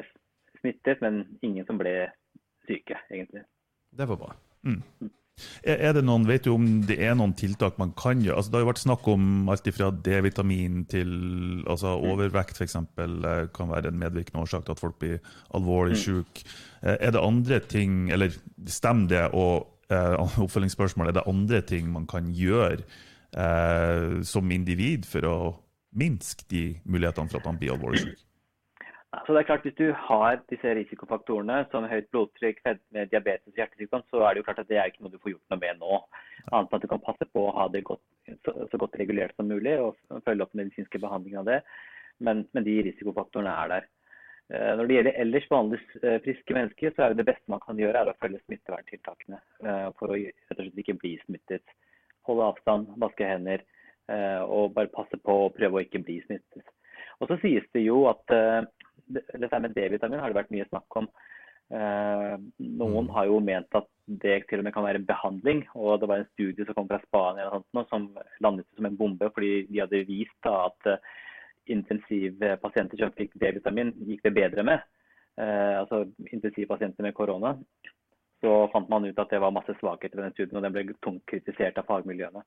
smittet, 0.60 1.00
men 1.00 1.24
ingen 1.42 1.66
som 1.66 1.80
ble 1.80 1.94
syke, 2.68 3.00
egentlig. 3.10 3.42
Det 3.90 4.06
var 4.06 4.20
bra. 4.20 4.30
Mm. 4.68 5.10
Er 5.66 5.92
det 5.92 6.04
noen, 6.06 6.24
Vet 6.28 6.46
du 6.46 6.52
om 6.54 6.64
det 6.88 6.96
er 7.02 7.16
noen 7.18 7.34
tiltak 7.36 7.76
man 7.80 7.90
kan 7.98 8.22
gjøre? 8.24 8.38
Altså, 8.38 8.52
det 8.52 8.58
har 8.58 8.64
jo 8.64 8.70
vært 8.70 8.82
snakk 8.82 9.08
om 9.12 9.50
alt 9.52 9.68
fra 9.76 9.90
D-vitamin 9.90 10.84
til 10.88 11.10
altså, 11.68 11.96
mm. 11.98 12.06
overvekt 12.12 12.60
f.eks. 12.60 12.76
kan 13.56 13.72
være 13.72 13.92
en 13.92 14.00
medvirkende 14.00 14.44
årsak 14.44 14.64
til 14.64 14.76
at 14.76 14.80
folk 14.80 14.98
blir 15.02 15.18
alvorlig 15.58 15.98
mm. 15.98 16.02
syke. 16.04 16.46
Eh, 16.80 16.96
er 16.96 17.12
det 17.12 17.24
andre 17.24 17.60
ting, 17.60 18.06
eller 18.14 18.32
stemmer 18.70 19.10
det, 19.12 19.24
og 19.36 19.66
eh, 19.92 20.16
oppfølgingsspørsmål, 20.46 21.10
er 21.10 21.18
det 21.18 21.28
andre 21.28 21.60
ting 21.68 21.92
man 21.92 22.08
kan 22.08 22.32
gjøre 22.32 22.80
eh, 23.36 24.22
som 24.24 24.54
individ 24.54 25.04
for 25.10 25.28
å 25.28 25.38
minske 25.96 26.48
de 26.52 26.68
mulighetene 26.84 27.32
for 27.32 27.42
at 27.42 27.50
man 27.50 27.60
blir 27.60 27.76
alvorlig 27.76 28.06
syk? 28.06 28.25
Så 29.24 29.32
det 29.32 29.40
er 29.40 29.48
klart, 29.48 29.64
Hvis 29.64 29.78
du 29.78 29.92
har 30.08 30.40
disse 30.50 30.74
risikofaktorene 30.78 31.64
som 31.70 31.86
høyt 31.88 32.08
blodtrykk, 32.12 32.60
fedme, 32.64 33.06
diabetes 33.10 33.56
hjertesykdom, 33.56 34.02
så 34.10 34.22
er 34.22 34.34
det 34.34 34.42
jo 34.42 34.46
klart 34.48 34.60
at 34.62 34.68
det 34.68 34.78
er 34.78 34.90
ikke 34.90 35.04
noe 35.04 35.14
du 35.14 35.20
får 35.22 35.32
gjort 35.32 35.54
noe 35.54 35.62
med 35.62 35.80
nå. 35.80 36.00
Annet 36.52 36.72
enn 36.72 36.78
at 36.78 36.84
du 36.84 36.90
kan 36.90 37.04
passe 37.06 37.28
på 37.32 37.44
å 37.46 37.54
ha 37.56 37.66
det 37.72 37.84
godt, 37.86 38.02
så, 38.44 38.54
så, 38.70 38.80
godt 38.82 38.98
regulert 39.00 39.34
som 39.36 39.48
mulig 39.48 39.78
og 39.80 39.96
følge 40.26 40.44
opp 40.44 40.54
medisinske 40.58 41.00
behandlinger 41.02 41.42
av 41.42 41.48
det. 41.48 41.60
Men, 42.18 42.44
men, 42.52 42.66
de 42.66 42.76
risikofaktorene 42.90 43.54
er 43.64 43.72
der. 43.72 43.88
Eh, 44.54 44.72
når 44.78 44.86
det 44.86 44.98
gjelder 44.98 45.20
ellers 45.24 45.48
behandles 45.50 45.86
eh, 46.02 46.18
friske 46.24 46.58
mennesker, 46.58 46.94
så 46.94 47.02
er 47.02 47.14
det 47.14 47.22
det 47.22 47.28
beste 47.32 47.52
man 47.52 47.62
kan 47.64 47.80
gjøre, 47.80 48.02
er 48.02 48.12
å 48.12 48.18
følge 48.22 48.42
smitteverntiltakene 48.44 49.40
eh, 49.40 49.88
for 49.98 50.12
å 50.12 50.20
rett 50.20 50.54
og 50.54 50.62
slett 50.62 50.82
ikke 50.84 50.98
bli 51.00 51.16
smittet. 51.24 51.76
Holde 52.28 52.50
avstand, 52.52 52.92
vaske 53.00 53.26
hender 53.26 53.64
og 54.06 54.70
bare 54.76 54.90
passe 54.94 55.18
på 55.18 55.34
å 55.34 55.46
prøve 55.50 55.80
å 55.80 55.82
ikke 55.82 55.98
bli 56.06 56.20
smittet. 56.22 56.68
Og 57.18 57.26
så 57.26 57.36
sies 57.42 57.64
det 57.74 57.80
jo 57.82 58.04
at 58.06 58.30
dette 59.06 59.60
med 59.62 59.74
D-vitamin 59.76 60.20
har 60.20 60.32
det 60.32 60.40
vært 60.40 60.54
mye 60.54 60.66
snakk 60.70 60.98
om. 61.00 61.08
Eh, 61.66 62.34
noen 62.62 63.08
mm. 63.08 63.12
har 63.16 63.26
jo 63.26 63.38
ment 63.42 63.74
at 63.74 63.88
det 64.06 64.36
til 64.46 64.60
og 64.60 64.66
med 64.66 64.74
kan 64.74 64.86
være 64.86 65.00
en 65.02 65.08
behandling. 65.08 65.64
og 65.74 66.00
Det 66.00 66.08
var 66.10 66.22
en 66.22 66.28
studie 66.32 66.66
som 66.66 66.78
kom 66.78 66.90
fra 66.90 67.00
Spania 67.02 67.48
sånt, 67.50 67.88
som 67.90 68.10
landet 68.44 68.68
som 68.76 68.86
en 68.86 68.98
bombe 68.98 69.30
fordi 69.34 69.66
de 69.70 69.82
hadde 69.82 70.04
vist 70.06 70.36
da, 70.46 70.68
at 70.70 70.92
uh, 70.92 71.16
intensivpasienter 71.66 73.02
som 73.02 73.14
fikk 73.18 73.34
D-vitamin, 73.42 73.90
gikk 74.06 74.22
det 74.28 74.36
bedre 74.36 74.62
med. 74.66 74.84
Altså 75.36 76.04
intensivpasienter 76.30 77.04
med 77.04 77.12
korona. 77.12 77.50
Så 78.40 78.52
fant 78.70 78.86
man 78.88 79.04
ut 79.04 79.18
at 79.18 79.32
det 79.34 79.40
var 79.42 79.52
masse 79.52 79.74
svakheter 79.80 80.16
ved 80.16 80.28
den 80.28 80.36
studien, 80.36 80.56
og 80.56 80.62
den 80.62 80.72
ble 80.72 80.94
tungt 81.02 81.24
kritisert 81.28 81.76
av 81.82 81.88
fagmiljøene. 81.90 82.44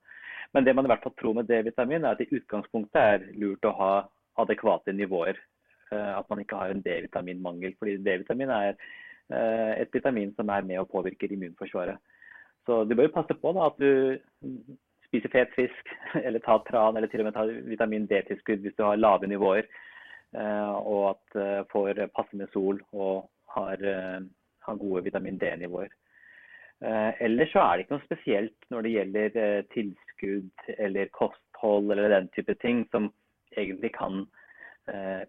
Men 0.56 0.64
det 0.64 0.72
man 0.74 0.88
i 0.88 0.90
hvert 0.90 1.04
fall 1.04 1.14
tror 1.20 1.36
med 1.36 1.50
D-vitamin, 1.52 2.02
er 2.02 2.16
at 2.16 2.24
i 2.24 2.30
utgangspunktet 2.32 2.98
er 3.02 3.28
lurt 3.38 3.68
å 3.68 3.76
ha 3.76 3.92
adekvate 4.40 4.96
nivåer 4.96 5.36
Eh, 5.36 5.49
at 5.96 6.28
man 6.30 6.40
ikke 6.42 6.56
har 6.56 6.72
en 6.72 6.82
D-vitaminmangel. 6.82 7.74
fordi 7.78 7.96
D-vitamin 7.96 8.50
er 8.50 8.74
eh, 9.32 9.82
et 9.82 9.92
vitamin 9.92 10.34
som 10.36 10.48
er 10.48 10.62
med 10.62 10.78
og 10.78 10.90
påvirker 10.90 11.32
immunforsvaret. 11.32 11.98
Så 12.66 12.84
du 12.84 12.94
bør 12.94 13.08
passe 13.14 13.34
på 13.34 13.52
da, 13.52 13.66
at 13.66 13.78
du 13.80 14.60
spiser 15.08 15.32
fet 15.32 15.54
fisk, 15.56 15.94
eller 16.24 16.38
tar 16.38 16.64
tran, 16.68 16.96
eller 16.96 17.08
til 17.08 17.20
og 17.20 17.30
med 17.30 17.38
tar 17.38 17.54
vitamin 17.68 18.06
D-tilskudd 18.06 18.66
hvis 18.66 18.76
du 18.78 18.84
har 18.84 19.00
lave 19.00 19.26
nivåer. 19.26 19.68
Eh, 20.34 20.74
og 20.78 21.16
at 21.16 21.66
får 21.72 22.06
passende 22.16 22.46
sol 22.52 22.82
og 22.92 23.30
har, 23.56 23.80
har 24.66 24.76
gode 24.84 25.04
vitamin 25.04 25.38
D-nivåer. 25.38 25.90
Ellers 27.20 27.50
så 27.52 27.60
er 27.60 27.76
det 27.76 27.82
ikke 27.84 27.92
noe 27.92 28.06
spesielt 28.06 28.70
når 28.72 28.82
det 28.86 28.92
gjelder 28.92 29.64
tilskudd 29.74 30.70
eller 30.78 31.10
kosthold 31.12 31.90
eller 31.92 32.08
den 32.08 32.30
type 32.32 32.54
ting 32.62 32.86
som 32.88 33.10
egentlig 33.52 33.90
kan 33.98 34.22
Eh, 34.22 34.39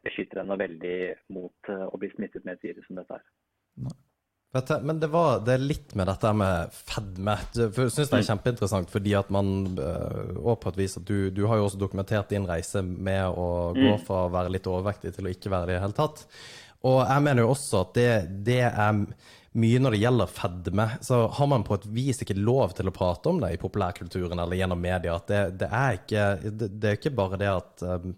beskytter 0.04 0.42
deg 0.42 0.62
veldig 0.64 0.96
mot 1.36 1.72
eh, 1.72 1.86
å 1.88 2.00
bli 2.02 2.12
smittet 2.16 2.46
med 2.48 2.58
et 2.58 2.70
virus 2.70 2.88
som 2.88 3.00
dette 3.00 3.20
er. 3.20 3.28
Men 4.84 5.00
det, 5.00 5.08
var, 5.08 5.40
det 5.48 5.54
er 5.56 5.64
litt 5.64 5.94
med 5.96 6.10
dette 6.12 6.32
med 6.36 6.74
fedme. 6.76 7.38
Jeg 7.56 7.72
syns 7.72 7.96
det 7.96 8.08
er 8.18 8.24
mm. 8.24 8.30
kjempeinteressant, 8.30 8.90
fordi 8.92 9.14
at 9.16 9.30
man 9.32 9.78
eh, 9.80 10.34
Og 10.42 10.58
på 10.60 10.74
et 10.74 10.80
vis 10.82 10.98
at 11.00 11.06
du, 11.08 11.30
du 11.32 11.46
har 11.48 11.62
jo 11.62 11.70
også 11.70 11.80
dokumentert 11.80 12.34
din 12.34 12.48
reise 12.50 12.84
med 12.84 13.30
å 13.32 13.72
gå 13.78 13.94
mm. 13.94 14.02
fra 14.08 14.26
å 14.26 14.34
være 14.34 14.52
litt 14.52 14.68
overvektig 14.68 15.14
til 15.16 15.30
å 15.30 15.32
ikke 15.32 15.54
være 15.54 15.70
det 15.70 15.78
i 15.78 15.80
det 15.80 15.86
hele 15.86 16.00
tatt. 16.02 16.26
Og 16.90 17.00
jeg 17.06 17.24
mener 17.24 17.46
jo 17.46 17.54
også 17.54 17.86
at 17.86 17.96
det, 17.96 18.10
det 18.44 18.64
er 18.68 19.00
mye 19.62 19.80
når 19.84 19.96
det 19.96 20.02
gjelder 20.02 20.32
fedme, 20.32 20.86
så 21.04 21.24
har 21.38 21.50
man 21.52 21.66
på 21.68 21.76
et 21.76 21.88
vis 21.92 22.22
ikke 22.24 22.40
lov 22.40 22.76
til 22.76 22.88
å 22.88 22.96
prate 22.96 23.32
om 23.32 23.42
det 23.44 23.54
i 23.56 23.60
populærkulturen 23.62 24.40
eller 24.40 24.60
gjennom 24.60 24.80
media. 24.80 25.18
At 25.18 25.32
det, 25.32 25.42
det 25.64 25.68
er 25.68 26.00
ikke 26.00 26.30
det, 26.44 26.70
det, 26.72 26.88
er 26.90 27.00
ikke 27.00 27.18
bare 27.18 27.40
det 27.40 27.52
at 27.52 27.84
um, 27.88 28.16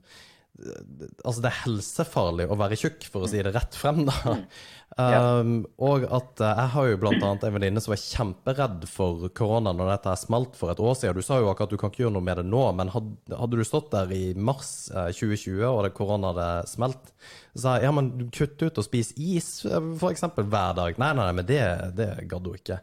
Altså, 0.53 1.39
det 1.41 1.49
er 1.49 1.61
helsefarlig 1.63 2.45
å 2.45 2.57
være 2.59 2.77
tjukk, 2.77 3.07
for 3.09 3.25
å 3.25 3.29
si 3.29 3.41
det 3.41 3.55
rett 3.55 3.77
frem, 3.77 4.03
da. 4.09 4.15
Mm. 4.23 4.47
Um, 4.93 5.63
og 5.81 6.03
at 6.05 6.37
uh, 6.43 6.51
jeg 6.51 6.69
har 6.75 6.87
jo 6.91 6.97
blant 7.01 7.23
annet 7.25 7.45
en 7.47 7.55
venninne 7.55 7.81
som 7.81 7.95
var 7.95 8.01
kjemperedd 8.01 8.83
for 8.85 9.23
korona 9.33 9.71
når 9.73 9.89
dette 9.89 10.13
smalt 10.21 10.53
for 10.59 10.69
et 10.69 10.81
år 10.83 10.93
siden. 10.99 11.17
Du 11.17 11.25
sa 11.25 11.39
jo 11.41 11.47
akkurat 11.49 11.71
at 11.71 11.73
du 11.73 11.81
kan 11.81 11.89
ikke 11.89 12.03
gjøre 12.03 12.13
noe 12.13 12.27
med 12.27 12.37
det 12.37 12.43
nå, 12.45 12.61
men 12.77 12.91
hadde, 12.93 13.49
du 13.55 13.63
stått 13.65 13.89
der 13.95 14.13
i 14.13 14.35
mars 14.37 14.91
uh, 14.93 15.07
2020 15.09 15.65
og 15.65 15.81
det 15.87 15.95
korona 15.97 16.29
hadde 16.29 16.49
smelt, 16.69 17.09
så 17.55 17.63
sa 17.63 17.73
jeg 17.79 17.89
ja, 17.89 17.95
men 17.97 18.11
kutt 18.37 18.61
ut 18.61 18.83
og 18.83 18.85
spis 18.85 19.09
is 19.17 19.49
uh, 19.65 19.79
for 19.97 20.13
eksempel 20.13 20.45
hver 20.45 20.77
dag. 20.77 21.01
Nei, 21.01 21.09
nei, 21.17 21.25
nei, 21.25 21.37
men 21.41 21.49
det, 21.49 21.63
det 21.97 22.11
gadd 22.29 22.51
hun 22.51 22.61
ikke. 22.61 22.79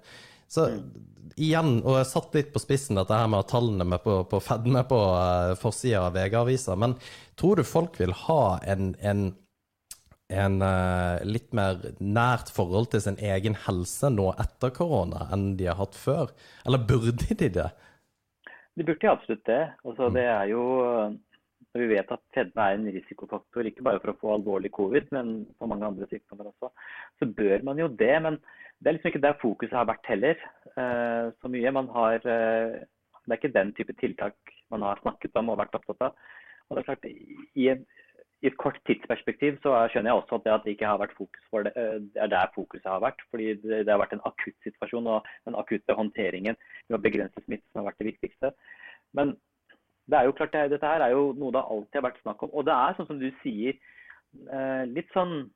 Så 0.51 0.67
mm. 0.67 0.81
igjen, 1.37 1.77
og 1.85 2.01
jeg 2.01 2.09
satt 2.11 2.35
litt 2.35 2.51
på 2.55 2.63
spissen 2.63 2.99
dette 2.99 3.15
her 3.15 3.31
med 3.31 3.47
tallene 3.51 3.87
med 3.87 4.03
på, 4.03 4.21
på 4.31 4.41
fedme 4.43 4.83
på 4.91 4.99
uh, 4.99 5.55
forsida 5.61 6.09
av 6.09 6.17
VG-avisa, 6.19 6.79
men 6.81 6.99
Tror 7.41 7.57
du 7.57 7.65
folk 7.65 7.95
vil 7.97 8.11
ha 8.27 8.59
en, 8.69 8.91
en, 9.01 9.21
en 10.29 10.57
uh, 10.61 11.23
litt 11.25 11.55
mer 11.57 11.79
nært 12.05 12.51
forhold 12.53 12.91
til 12.93 13.01
sin 13.07 13.17
egen 13.17 13.57
helse 13.65 14.11
nå 14.13 14.27
etter 14.45 14.75
korona 14.77 15.25
enn 15.33 15.55
de 15.57 15.71
har 15.71 15.79
hatt 15.79 15.97
før? 15.97 16.35
Eller 16.69 16.85
burde 16.85 17.33
de 17.41 17.49
det? 17.55 17.71
De 18.77 18.85
burde 18.85 19.09
absolutt 19.15 19.47
det. 19.49 19.63
Altså, 19.89 20.11
det 20.13 20.27
er 20.29 20.53
jo 20.53 20.67
vi 21.79 21.87
vet 21.87 22.13
at 22.13 22.23
fedme 22.35 22.67
er 22.67 22.77
en 22.77 22.89
risikofaktor, 22.93 23.67
ikke 23.69 23.85
bare 23.87 24.01
for 24.03 24.13
å 24.13 24.19
få 24.21 24.31
alvorlig 24.35 24.73
covid, 24.75 25.09
men 25.15 25.29
for 25.57 25.71
mange 25.71 25.87
andre 25.87 26.09
sykdommer 26.11 26.51
også, 26.51 26.71
så 27.21 27.29
bør 27.41 27.63
man 27.69 27.79
jo 27.79 27.87
det. 28.01 28.17
Men 28.25 28.37
det 28.81 28.89
er 28.89 28.97
liksom 28.97 29.13
ikke 29.13 29.27
der 29.27 29.41
fokuset 29.41 29.77
har 29.77 29.89
vært 29.89 30.09
heller. 30.09 30.41
Uh, 30.73 31.29
så 31.41 31.51
mye 31.53 31.73
har 31.95 32.21
uh, 32.25 32.77
Det 32.81 33.33
er 33.33 33.39
ikke 33.39 33.57
den 33.59 33.73
type 33.77 33.93
tiltak 34.01 34.35
man 34.71 34.83
har 34.83 35.01
snakket 35.03 35.37
om 35.37 35.51
og 35.53 35.59
vært 35.61 35.75
opptatt 35.77 36.07
av. 36.09 36.15
Og 36.69 36.77
det 36.77 36.83
er 36.83 36.87
klart, 36.87 37.05
i, 37.59 37.67
en, 37.69 37.83
i 38.41 38.49
et 38.49 38.57
kort 38.63 38.79
tidsperspektiv 38.89 39.59
så 39.65 39.75
skjønner 39.91 40.13
jeg 40.13 40.21
også 40.23 40.39
at 40.39 40.47
det, 40.47 40.53
at 40.55 40.65
det 40.65 40.75
ikke 40.77 40.89
har 40.89 41.01
vært 41.03 41.17
fokus 41.19 41.45
for 41.51 41.67
det, 41.67 41.73
eh, 41.77 41.99
det 42.15 42.23
er 42.25 42.33
der 42.33 42.53
fokuset 42.55 42.87
har 42.87 43.03
vært. 43.03 43.21
fordi 43.31 43.53
det, 43.61 43.83
det 43.85 43.93
har 43.93 44.01
vært 44.01 44.15
en 44.17 44.25
akutt 44.31 44.57
situasjon, 44.65 45.11
og 45.11 45.29
den 45.49 45.59
akutte 45.59 45.97
håndteringen 45.99 46.57
med 46.89 46.99
å 46.99 47.03
begrense 47.03 47.45
smitte 47.45 47.67
som 47.69 47.83
har 47.83 47.91
vært 47.91 48.01
det 48.01 48.11
viktigste. 48.13 48.53
Men 49.19 49.35
det 50.11 50.19
er 50.19 50.29
jo 50.29 50.37
klart, 50.39 50.55
det, 50.55 50.71
dette 50.77 50.93
her 50.95 51.05
er 51.05 51.17
jo 51.17 51.33
noe 51.39 51.55
det 51.55 51.67
alltid 51.75 52.01
har 52.01 52.09
vært 52.09 52.23
snakk 52.23 52.47
om. 52.47 52.55
Og 52.55 52.67
det 52.71 52.77
er 52.77 52.97
sånn 52.97 53.11
som 53.11 53.21
du 53.21 53.29
sier, 53.43 53.77
eh, 54.47 54.85
litt 54.95 55.11
sånn 55.17 55.51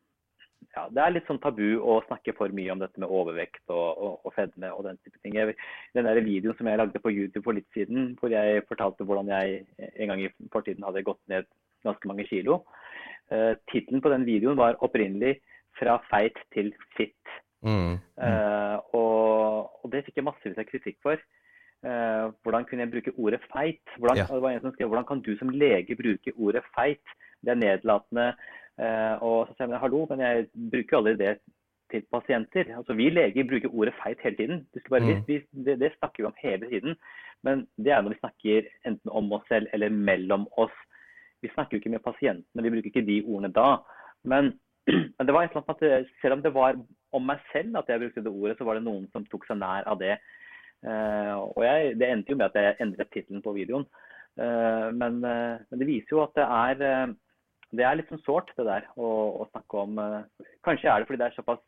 ja, 0.75 0.85
det 0.91 1.03
er 1.03 1.13
litt 1.15 1.29
sånn 1.31 1.41
tabu 1.43 1.77
å 1.79 2.01
snakke 2.09 2.35
for 2.35 2.53
mye 2.55 2.73
om 2.75 2.81
dette 2.83 2.99
med 2.99 3.11
overvekt 3.11 3.63
og, 3.71 3.87
og, 3.95 4.15
og 4.27 4.35
fedme 4.35 4.71
og 4.75 4.83
den 4.89 4.99
type 5.05 5.21
ting. 5.23 5.37
Jeg, 5.39 5.55
den 5.95 6.09
der 6.09 6.19
videoen 6.27 6.57
som 6.59 6.71
jeg 6.71 6.81
lagde 6.81 7.03
på 7.03 7.13
YouTube 7.15 7.45
for 7.47 7.57
litt 7.57 7.69
siden, 7.77 8.13
hvor 8.19 8.35
jeg 8.35 8.65
fortalte 8.71 9.07
hvordan 9.07 9.31
jeg 9.31 9.63
en 9.79 10.11
gang 10.11 10.25
i 10.25 10.33
fortiden 10.55 10.87
hadde 10.87 11.05
gått 11.07 11.23
ned 11.31 11.47
ganske 11.87 12.11
mange 12.11 12.27
kilo. 12.27 12.63
Uh, 13.33 13.55
Tittelen 13.71 14.03
på 14.05 14.11
den 14.13 14.27
videoen 14.27 14.59
var 14.61 14.81
opprinnelig 14.85 15.39
'Fra 15.75 15.97
feit 16.11 16.37
til 16.55 16.69
fit'. 16.95 17.31
Mm. 17.67 17.97
Uh, 18.21 18.77
og, 18.95 19.71
og, 19.83 19.87
det 19.93 20.05
fikk 20.05 20.21
jeg 20.21 20.27
massevis 20.29 20.61
av 20.61 20.69
kritikk 20.69 20.99
for. 21.03 21.19
Uh, 21.85 22.31
hvordan 22.45 22.65
kunne 22.69 22.85
jeg 22.85 22.93
bruke 22.93 23.15
ordet 23.19 23.41
feit? 23.51 23.83
Hvordan, 23.99 24.21
ja. 24.21 24.27
det 24.31 24.43
var 24.43 24.55
en 24.55 24.61
som 24.61 24.75
skrev, 24.75 24.89
hvordan 24.89 25.09
kan 25.09 25.23
du 25.25 25.33
som 25.39 25.51
lege 25.51 25.97
bruke 25.99 26.33
ordet 26.37 26.63
feit? 26.77 27.17
Det 27.43 27.53
er 27.53 27.61
nedlatende. 27.61 28.35
Eh, 28.81 29.15
og 29.23 29.47
så 29.47 29.55
sier 29.55 29.71
jeg 29.71 29.83
hallo, 29.85 30.07
men 30.11 30.23
jeg 30.25 30.49
bruker 30.55 30.97
jo 30.97 31.01
aldri 31.03 31.15
det 31.21 31.35
til 31.93 32.07
pasienter. 32.13 32.73
Altså 32.77 32.97
Vi 32.99 33.11
leger 33.11 33.49
bruker 33.51 33.75
ordet 33.75 33.95
feit 34.01 34.23
hele 34.25 34.37
tiden. 34.37 34.67
Bare, 34.91 35.01
mm. 35.05 35.23
vi, 35.29 35.39
det, 35.67 35.79
det, 35.81 35.93
snakker 35.99 36.23
vi 36.23 36.31
om 36.31 36.41
hele 36.43 36.71
tiden. 36.71 36.97
Men 37.45 37.67
det 37.77 37.93
er 37.93 38.03
når 38.03 38.17
vi 38.17 38.23
snakker 38.23 38.69
enten 38.89 39.11
om 39.11 39.33
oss 39.37 39.47
selv 39.49 39.69
eller 39.73 39.89
mellom 39.89 40.49
oss. 40.57 40.75
Vi 41.45 41.53
snakker 41.53 41.77
jo 41.77 41.83
ikke 41.83 41.93
med 41.93 42.05
pasientene, 42.05 42.63
vi 42.65 42.73
bruker 42.73 42.89
ikke 42.89 43.07
de 43.07 43.19
ordene 43.27 43.53
da. 43.53 43.83
Men, 44.25 44.55
men 45.17 45.27
det 45.27 45.35
var 45.35 45.45
et 45.45 45.53
eller 45.53 45.67
annet 45.69 45.83
at 45.85 46.15
selv 46.23 46.39
om 46.39 46.43
det 46.43 46.55
var 46.55 46.79
om 47.15 47.29
meg 47.29 47.43
selv 47.53 47.77
at 47.79 47.91
jeg 47.93 48.01
brukte 48.01 48.25
det 48.25 48.33
ordet, 48.33 48.57
så 48.59 48.67
var 48.67 48.79
det 48.79 48.87
noen 48.87 49.05
som 49.13 49.27
tok 49.29 49.45
seg 49.47 49.61
nær 49.61 49.87
av 49.91 50.01
det. 50.01 50.17
Uh, 50.85 51.53
og 51.55 51.61
jeg, 51.65 51.95
Det 52.01 52.09
endte 52.11 52.33
jo 52.33 52.39
med 52.41 52.51
at 52.51 52.59
jeg 52.61 52.77
endret 52.85 53.13
tittelen 53.13 53.45
på 53.45 53.55
videoen. 53.57 53.85
Uh, 54.41 54.91
men, 54.97 55.21
uh, 55.23 55.61
men, 55.69 55.81
det 55.81 55.89
viser 55.89 56.17
jo 56.17 56.25
at 56.25 56.35
det 56.37 56.45
er 56.49 57.15
det 57.79 57.87
er 57.87 57.99
litt 57.99 58.11
sånn 58.13 58.23
sårt, 58.25 58.53
det 58.59 58.67
der 58.69 58.89
å, 58.97 59.11
å, 59.43 59.47
snakke 59.53 59.83
om. 59.85 60.01
Eh, 60.01 60.49
kanskje 60.67 60.91
er 60.91 61.03
det 61.03 61.09
fordi 61.09 61.21
det 61.23 61.29
er 61.31 61.37
såpass 61.39 61.63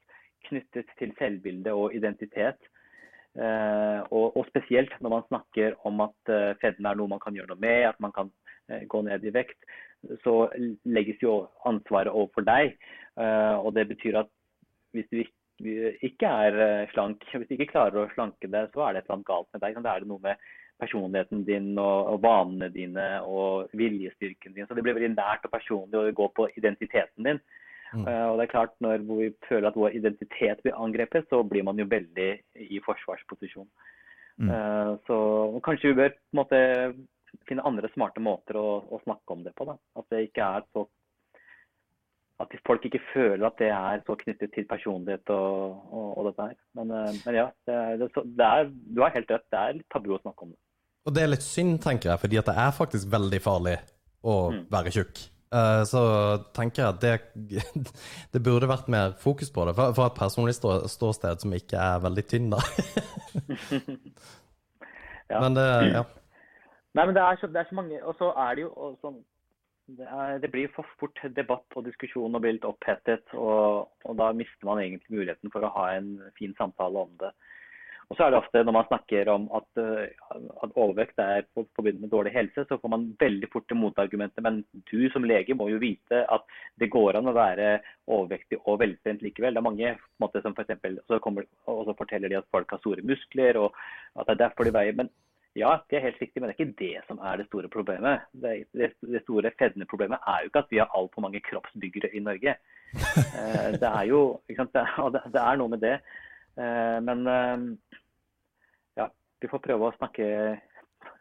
knyttet 0.48 0.90
til 1.00 1.14
selvbilde 1.18 1.74
og 1.74 1.94
identitet. 1.96 2.58
Uh, 3.36 4.00
og, 4.16 4.30
og, 4.38 4.46
spesielt 4.48 4.94
når 5.04 5.12
man 5.12 5.24
snakker 5.26 5.74
om 5.84 5.98
at 6.00 6.30
uh, 6.32 6.54
fedme 6.62 6.88
er 6.88 6.96
noe 6.96 7.10
man 7.10 7.20
kan 7.20 7.34
gjøre 7.36 7.50
noe 7.50 7.60
med, 7.60 7.82
at 7.84 7.98
man 8.00 8.14
kan 8.16 8.30
uh, 8.72 8.80
gå 8.88 9.00
ned 9.04 9.26
i 9.28 9.32
vekt, 9.34 9.58
så 10.24 10.46
legges 10.88 11.20
jo 11.20 11.34
ansvaret 11.68 12.14
overfor 12.14 12.46
deg. 12.46 12.76
og 13.16 13.70
det 13.74 13.86
betyr 13.90 14.18
at 14.20 14.28
hvis 14.94 15.08
du 15.10 15.16
ikke 15.22 15.45
er 15.64 16.90
slank, 16.92 17.24
hvis 17.32 17.48
du 17.48 17.56
ikke 17.56 17.72
klarer 17.72 18.04
å 18.04 18.12
slanke 18.14 18.50
deg, 18.50 18.70
så 18.74 18.84
er 18.84 18.94
det 18.94 19.02
et 19.02 19.06
eller 19.06 19.18
annet 19.18 19.30
galt 19.30 19.48
med 19.52 19.62
deg. 19.62 19.82
Da 19.82 19.94
er 19.94 20.04
det 20.04 20.10
noe 20.10 20.24
med 20.24 20.46
personligheten 20.80 21.44
din 21.46 21.70
og, 21.80 22.18
vanene 22.24 22.68
dine 22.72 23.06
og 23.24 23.72
viljestyrken 23.76 24.54
din. 24.54 24.66
Så 24.68 24.76
det 24.76 24.84
blir 24.84 24.96
veldig 24.96 25.14
nært 25.14 25.46
og 25.48 25.54
personlig, 25.54 25.96
å 25.96 26.16
gå 26.16 26.28
på 26.36 26.48
identiteten 26.56 27.30
din. 27.30 27.40
Mm. 27.94 28.04
Uh, 28.04 28.26
og 28.32 28.38
det 28.38 28.46
er 28.46 28.52
klart, 28.52 28.74
Når 28.80 29.04
vi 29.08 29.32
føler 29.48 29.68
at 29.68 29.78
vår 29.78 29.96
identitet 29.96 30.62
blir 30.62 30.76
angrepet, 30.76 31.28
så 31.30 31.42
blir 31.42 31.62
man 31.62 31.78
jo 31.78 31.86
veldig 31.88 32.30
i 32.68 32.80
forsvarsposisjon. 32.84 33.68
Mm. 34.36 34.50
Uh, 34.50 34.92
så 35.06 35.16
kanskje 35.64 35.92
vi 35.92 36.00
bør 36.02 36.10
på 36.12 36.34
en 36.34 36.42
måte 36.42 36.60
finne 37.48 37.64
andre 37.68 37.88
smarte 37.94 38.20
måter 38.20 38.58
å, 38.58 38.82
å 38.90 39.00
snakke 39.04 39.32
om 39.32 39.44
det 39.46 39.54
på. 39.56 39.68
Da. 39.68 39.78
At 39.96 40.08
det 40.12 40.26
ikke 40.28 40.50
er 40.58 40.66
så 40.74 40.86
at 42.42 42.52
folk 42.66 42.84
ikke 42.84 43.00
føler 43.14 43.46
at 43.48 43.56
det 43.60 43.68
er 43.72 44.02
så 44.04 44.16
knyttet 44.20 44.52
til 44.52 44.66
personlighet 44.68 45.30
og, 45.32 45.76
og, 45.88 46.08
og 46.18 46.26
dette 46.28 46.48
her. 46.50 46.58
Men, 46.76 46.90
uh, 46.92 47.14
men 47.24 47.38
ja, 47.38 47.46
det 47.68 47.76
er, 47.76 48.02
det, 48.02 48.48
er, 48.48 48.68
du 48.96 49.00
har 49.04 49.14
helt 49.14 49.30
rett. 49.32 49.46
Det 49.52 49.60
er 49.60 49.78
litt 49.78 49.88
tabu 49.92 50.10
å 50.12 50.20
snakke 50.20 50.44
om 50.44 50.52
det. 50.52 50.60
Og 51.06 51.14
det 51.16 51.22
er 51.22 51.30
litt 51.32 51.46
synd, 51.46 51.78
tenker 51.84 52.12
jeg, 52.12 52.22
fordi 52.24 52.40
at 52.40 52.50
det 52.50 52.56
er 52.60 52.76
faktisk 52.76 53.08
veldig 53.14 53.40
farlig 53.40 53.76
å 54.26 54.36
mm. 54.52 54.60
være 54.74 54.92
tjukk. 54.98 55.22
Uh, 55.54 55.82
så 55.88 56.02
tenker 56.56 56.82
jeg 56.82 56.90
at 56.90 57.00
det, 57.00 57.14
det, 58.34 58.42
burde 58.44 58.68
vært 58.68 58.90
mer 58.92 59.14
fokus 59.22 59.52
på 59.54 59.64
det, 59.68 59.76
fra 59.78 60.10
et 60.10 60.18
personlig 60.18 60.56
stå, 60.58 60.82
ståsted 60.90 61.46
som 61.46 61.54
ikke 61.56 61.80
er 61.80 62.02
veldig 62.04 62.26
tynn, 62.28 62.50
da. 62.52 62.60
ja. 65.32 65.40
Men 65.40 65.56
det 65.56 65.68
Ja. 65.94 66.04
Nei, 66.96 67.04
men 67.04 67.12
det 67.12 67.22
er 67.22 67.36
så, 67.36 67.48
det 67.52 67.60
er 67.60 67.66
så 67.68 67.76
mange 67.76 67.98
Og 68.08 68.14
så 68.16 68.30
er 68.40 68.54
det 68.56 68.62
jo 68.62 68.86
sånn 69.04 69.18
det, 69.86 70.06
er, 70.06 70.38
det, 70.42 70.50
blir 70.50 70.70
for 70.74 70.86
fort 71.00 71.20
debatt 71.36 71.76
og 71.78 71.84
diskusjon 71.86 72.34
og 72.34 72.42
blir 72.42 72.56
litt 72.56 72.66
opphetet. 72.66 73.26
Og, 73.34 73.86
og, 74.04 74.14
da 74.18 74.32
mister 74.34 74.68
man 74.68 74.82
egentlig 74.82 75.20
muligheten 75.20 75.52
for 75.52 75.66
å 75.66 75.74
ha 75.76 75.92
en 75.96 76.16
fin 76.38 76.54
samtale 76.58 77.06
om 77.06 77.12
det. 77.20 77.30
Og 78.06 78.14
så 78.14 78.22
er 78.22 78.30
det 78.30 78.38
ofte 78.38 78.60
Når 78.62 78.74
man 78.76 78.86
snakker 78.86 79.28
om 79.32 79.48
at, 79.58 79.66
eh, 79.82 80.10
at 80.62 80.76
overvekt 80.78 81.18
er 81.22 81.46
forbundet 81.56 82.00
med 82.04 82.12
dårlig 82.12 82.32
helse, 82.36 82.64
så 82.68 82.78
får 82.78 82.92
man 82.92 83.08
veldig 83.18 83.48
fort 83.50 83.66
til 83.66 83.80
motargumentet. 83.80 84.42
Men 84.46 84.62
du 84.90 85.08
som 85.10 85.26
lege 85.26 85.56
må 85.58 85.68
jo 85.72 85.82
vite 85.82 86.22
at 86.22 86.46
det 86.78 86.90
går 86.94 87.18
an 87.18 87.30
å 87.30 87.34
være 87.34 87.80
overvektig 88.06 88.60
og 88.64 88.78
veltrent 88.82 89.22
likevel. 89.26 89.54
Det 89.54 89.62
er 89.62 89.70
mange 89.70 89.94
måte, 90.22 90.42
som 90.42 90.54
for 90.54 90.66
så 90.66 91.18
og 91.66 91.86
så 91.86 91.98
forteller 91.98 92.30
de 92.30 92.38
at 92.38 92.50
folk 92.54 92.70
har 92.70 92.82
store 92.82 93.02
muskler 93.02 93.58
og 93.58 93.74
at 94.14 94.26
det 94.26 94.36
er 94.36 94.44
derfor 94.46 94.66
de 94.66 94.74
veier. 94.78 94.94
Men 94.94 95.10
ja, 95.56 95.72
det 95.88 95.96
er 95.96 96.04
helt 96.04 96.20
riktig, 96.20 96.40
men 96.40 96.50
det 96.50 96.54
er 96.54 96.60
ikke 96.60 96.78
det 96.80 97.04
som 97.08 97.20
er 97.24 97.40
det 97.40 97.46
store 97.48 97.68
problemet. 97.72 98.26
Det, 98.32 98.52
det, 98.76 98.90
det 99.00 99.22
store 99.24 99.52
fedmeproblemet 99.58 100.28
er 100.28 100.42
jo 100.42 100.50
ikke 100.50 100.62
at 100.64 100.72
vi 100.74 100.80
har 100.82 100.92
altfor 100.98 101.24
mange 101.24 101.40
kroppsbyggere 101.46 102.12
i 102.12 102.22
Norge. 102.24 102.56
Eh, 102.96 103.70
det 103.80 103.88
er 103.88 104.04
jo 104.08 104.20
det, 104.48 105.22
det, 105.34 105.40
er 105.40 105.56
noe 105.58 105.72
med 105.72 105.82
det. 105.82 105.96
Eh, 106.60 106.98
men 107.04 107.26
eh, 107.32 107.64
ja, 109.00 109.08
vi 109.42 109.50
får 109.50 109.64
prøve 109.64 109.88
å 109.88 109.96
snakke 109.96 110.28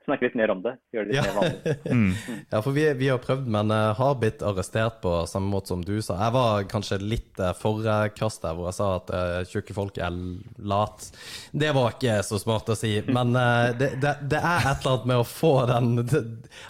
snakke 0.05 0.27
litt 0.27 0.37
mer 0.39 0.53
om 0.53 0.61
det. 0.63 0.75
Gjøre 0.93 1.07
det 1.07 1.11
litt 1.11 1.17
ja. 1.17 1.25
mer 1.25 1.37
vanlig. 1.39 1.75
mm. 1.97 2.39
Ja, 2.51 2.61
for 2.61 2.75
vi, 2.75 2.85
vi, 2.99 3.09
har 3.11 3.21
prøvd, 3.23 3.49
men 3.55 3.73
uh, 3.73 3.91
har 3.97 4.15
blitt 4.21 4.43
arrestert 4.45 5.01
på 5.03 5.13
samme 5.29 5.51
måte 5.51 5.73
som 5.73 5.83
du 5.85 5.95
sa. 5.99 6.17
Jeg 6.21 6.35
var 6.35 6.67
kanskje 6.71 6.99
litt 7.03 7.41
uh, 7.41 7.51
for 7.57 7.83
krass 8.15 8.39
der 8.43 8.57
hvor 8.57 8.69
jeg 8.69 8.77
sa 8.79 8.89
at 8.99 9.11
uh, 9.13 9.41
tjukke 9.49 9.75
folk 9.77 9.99
er 10.01 10.21
lat. 10.61 11.09
Det 11.51 11.73
var 11.75 11.97
ikke 11.97 12.19
så 12.27 12.39
smart 12.41 12.71
å 12.71 12.77
si, 12.79 12.93
men 13.09 13.35
uh, 13.35 13.73
det, 13.75 13.95
det, 14.03 14.15
det, 14.31 14.41
er 14.41 14.69
et 14.71 14.85
eller 14.85 14.95
annet 14.95 15.11
med 15.11 15.21
å 15.21 15.27
få 15.27 15.53
den 15.69 15.91
det, 16.05 16.23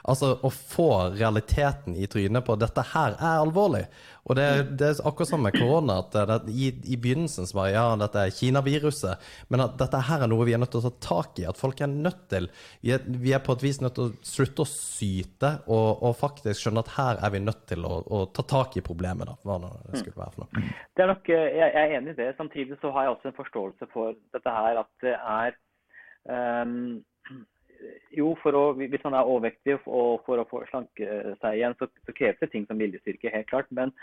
Altså 0.06 0.36
å 0.46 0.50
få 0.50 0.90
realiteten 1.16 1.96
i 1.98 2.08
trynet 2.10 2.46
på 2.46 2.58
dette 2.60 2.84
her 2.94 3.16
er 3.20 3.44
alvorlig. 3.44 3.86
Og 4.26 4.38
det, 4.38 4.46
det 4.80 4.88
er 4.88 5.02
akkurat 5.06 5.30
som 5.30 5.44
med 5.46 5.54
korona, 5.54 6.00
at 6.02 6.48
i, 6.50 6.72
i, 6.74 6.98
begynnelsen 6.98 7.46
så 7.46 7.60
bare 7.60 7.74
ja, 7.76 7.84
dette 8.02 8.24
er 8.26 8.34
Kina-viruset, 8.34 9.22
men 9.54 9.62
at 9.68 9.76
dette 9.78 10.02
her 10.08 10.26
er 10.26 10.32
noe 10.32 10.48
vi 10.48 10.56
er 10.58 10.62
nødt 10.62 10.74
til 10.74 10.82
å 10.82 10.90
ta 10.90 10.94
tak 11.06 11.42
i. 11.44 11.46
At 11.50 11.60
folk 11.62 11.82
er 11.86 11.92
nødt 11.92 12.26
til 12.32 12.50
Vi 12.82 12.94
er, 12.96 13.06
vi 13.06 13.36
er 13.36 13.44
på 13.46 13.54
et 13.54 13.66
vis 13.66 13.82
nødt 13.84 13.98
til 13.98 14.10
å 14.10 14.26
slutte 14.26 14.66
å 14.66 14.70
syte 14.70 15.52
og, 15.68 16.02
og, 16.02 16.16
faktisk 16.18 16.64
skjønne 16.64 16.82
at 16.86 16.94
her 16.96 17.22
er 17.22 17.34
vi 17.36 17.44
nødt 17.44 17.66
til 17.70 17.86
å, 17.86 18.00
å 18.02 18.24
ta 18.34 18.46
tak 18.50 18.80
i 18.80 18.86
problemet, 18.86 19.30
da, 19.30 19.38
hva 19.46 19.60
det 19.62 20.02
skulle 20.02 20.18
være 20.18 20.34
for 20.36 20.46
noe. 20.46 20.70
Det 20.96 21.06
er 21.06 21.12
nok, 21.12 21.30
eh, 21.30 21.48
jeg 21.60 21.76
er 21.84 21.98
enig 22.00 22.16
i 22.16 22.20
det. 22.24 22.32
Samtidig 22.40 22.80
så 22.82 22.94
har 22.96 23.06
jeg 23.06 23.16
også 23.16 23.30
en 23.30 23.40
forståelse 23.42 23.90
for 23.94 24.18
dette 24.34 24.56
her 24.58 24.82
at 24.82 24.92
det 25.06 25.18
er 25.20 25.60
um, 26.66 27.04
jo, 28.16 28.34
å, 28.36 28.64
hvis 28.78 29.04
man 29.06 29.18
er 29.18 29.30
overvektig 29.30 29.78
og 29.86 30.24
for 30.26 30.42
å 30.42 30.48
få 30.50 30.64
slanke 30.70 31.36
seg 31.42 31.58
igjen, 31.58 31.76
så, 31.80 31.90
så 32.06 32.16
kreves 32.18 32.42
det 32.42 32.52
ting 32.54 32.68
som 32.70 32.80
viljestyrke, 32.82 33.34
helt 33.34 33.50
klart. 33.52 33.72
Men 33.76 33.94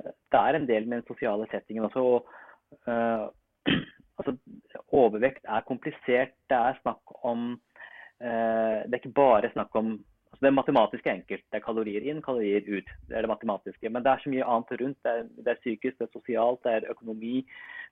uh, 0.00 0.12
det 0.32 0.40
er 0.40 0.58
en 0.58 0.68
del 0.70 0.88
med 0.88 1.00
den 1.00 1.08
sosiale 1.10 1.48
settingen 1.52 1.88
også. 1.88 2.04
Og, 2.16 2.32
uh, 2.88 3.28
altså, 4.18 4.36
overvekt 4.92 5.44
er 5.46 5.68
komplisert. 5.68 6.34
Det 6.50 6.58
er 6.58 6.80
snakk 6.82 7.16
om 7.22 7.52
uh, 7.54 8.78
Det 8.86 8.92
er 8.92 9.00
ikke 9.02 9.20
bare 9.20 9.52
snakk 9.54 9.74
om 9.78 9.96
Det 10.42 10.50
matematiske 10.50 11.08
er 11.08 11.20
enkelt. 11.20 11.44
Det 11.52 11.58
er 11.58 11.64
kalorier 11.64 12.06
inn, 12.08 12.22
kalorier 12.24 12.64
ut. 12.66 12.88
Det 13.08 13.16
er 13.16 13.24
det 13.24 13.30
matematiske. 13.30 13.90
Men 13.90 14.02
det 14.02 14.10
er 14.12 14.22
så 14.24 14.32
mye 14.32 14.48
annet 14.54 14.72
rundt. 14.80 14.98
Det 15.04 15.12
er, 15.12 15.28
det 15.38 15.52
er 15.52 15.60
psykisk, 15.60 15.98
det 15.98 16.08
er 16.08 16.12
sosialt, 16.16 16.62
det 16.64 16.72
er 16.72 16.90
økonomi, 16.90 17.42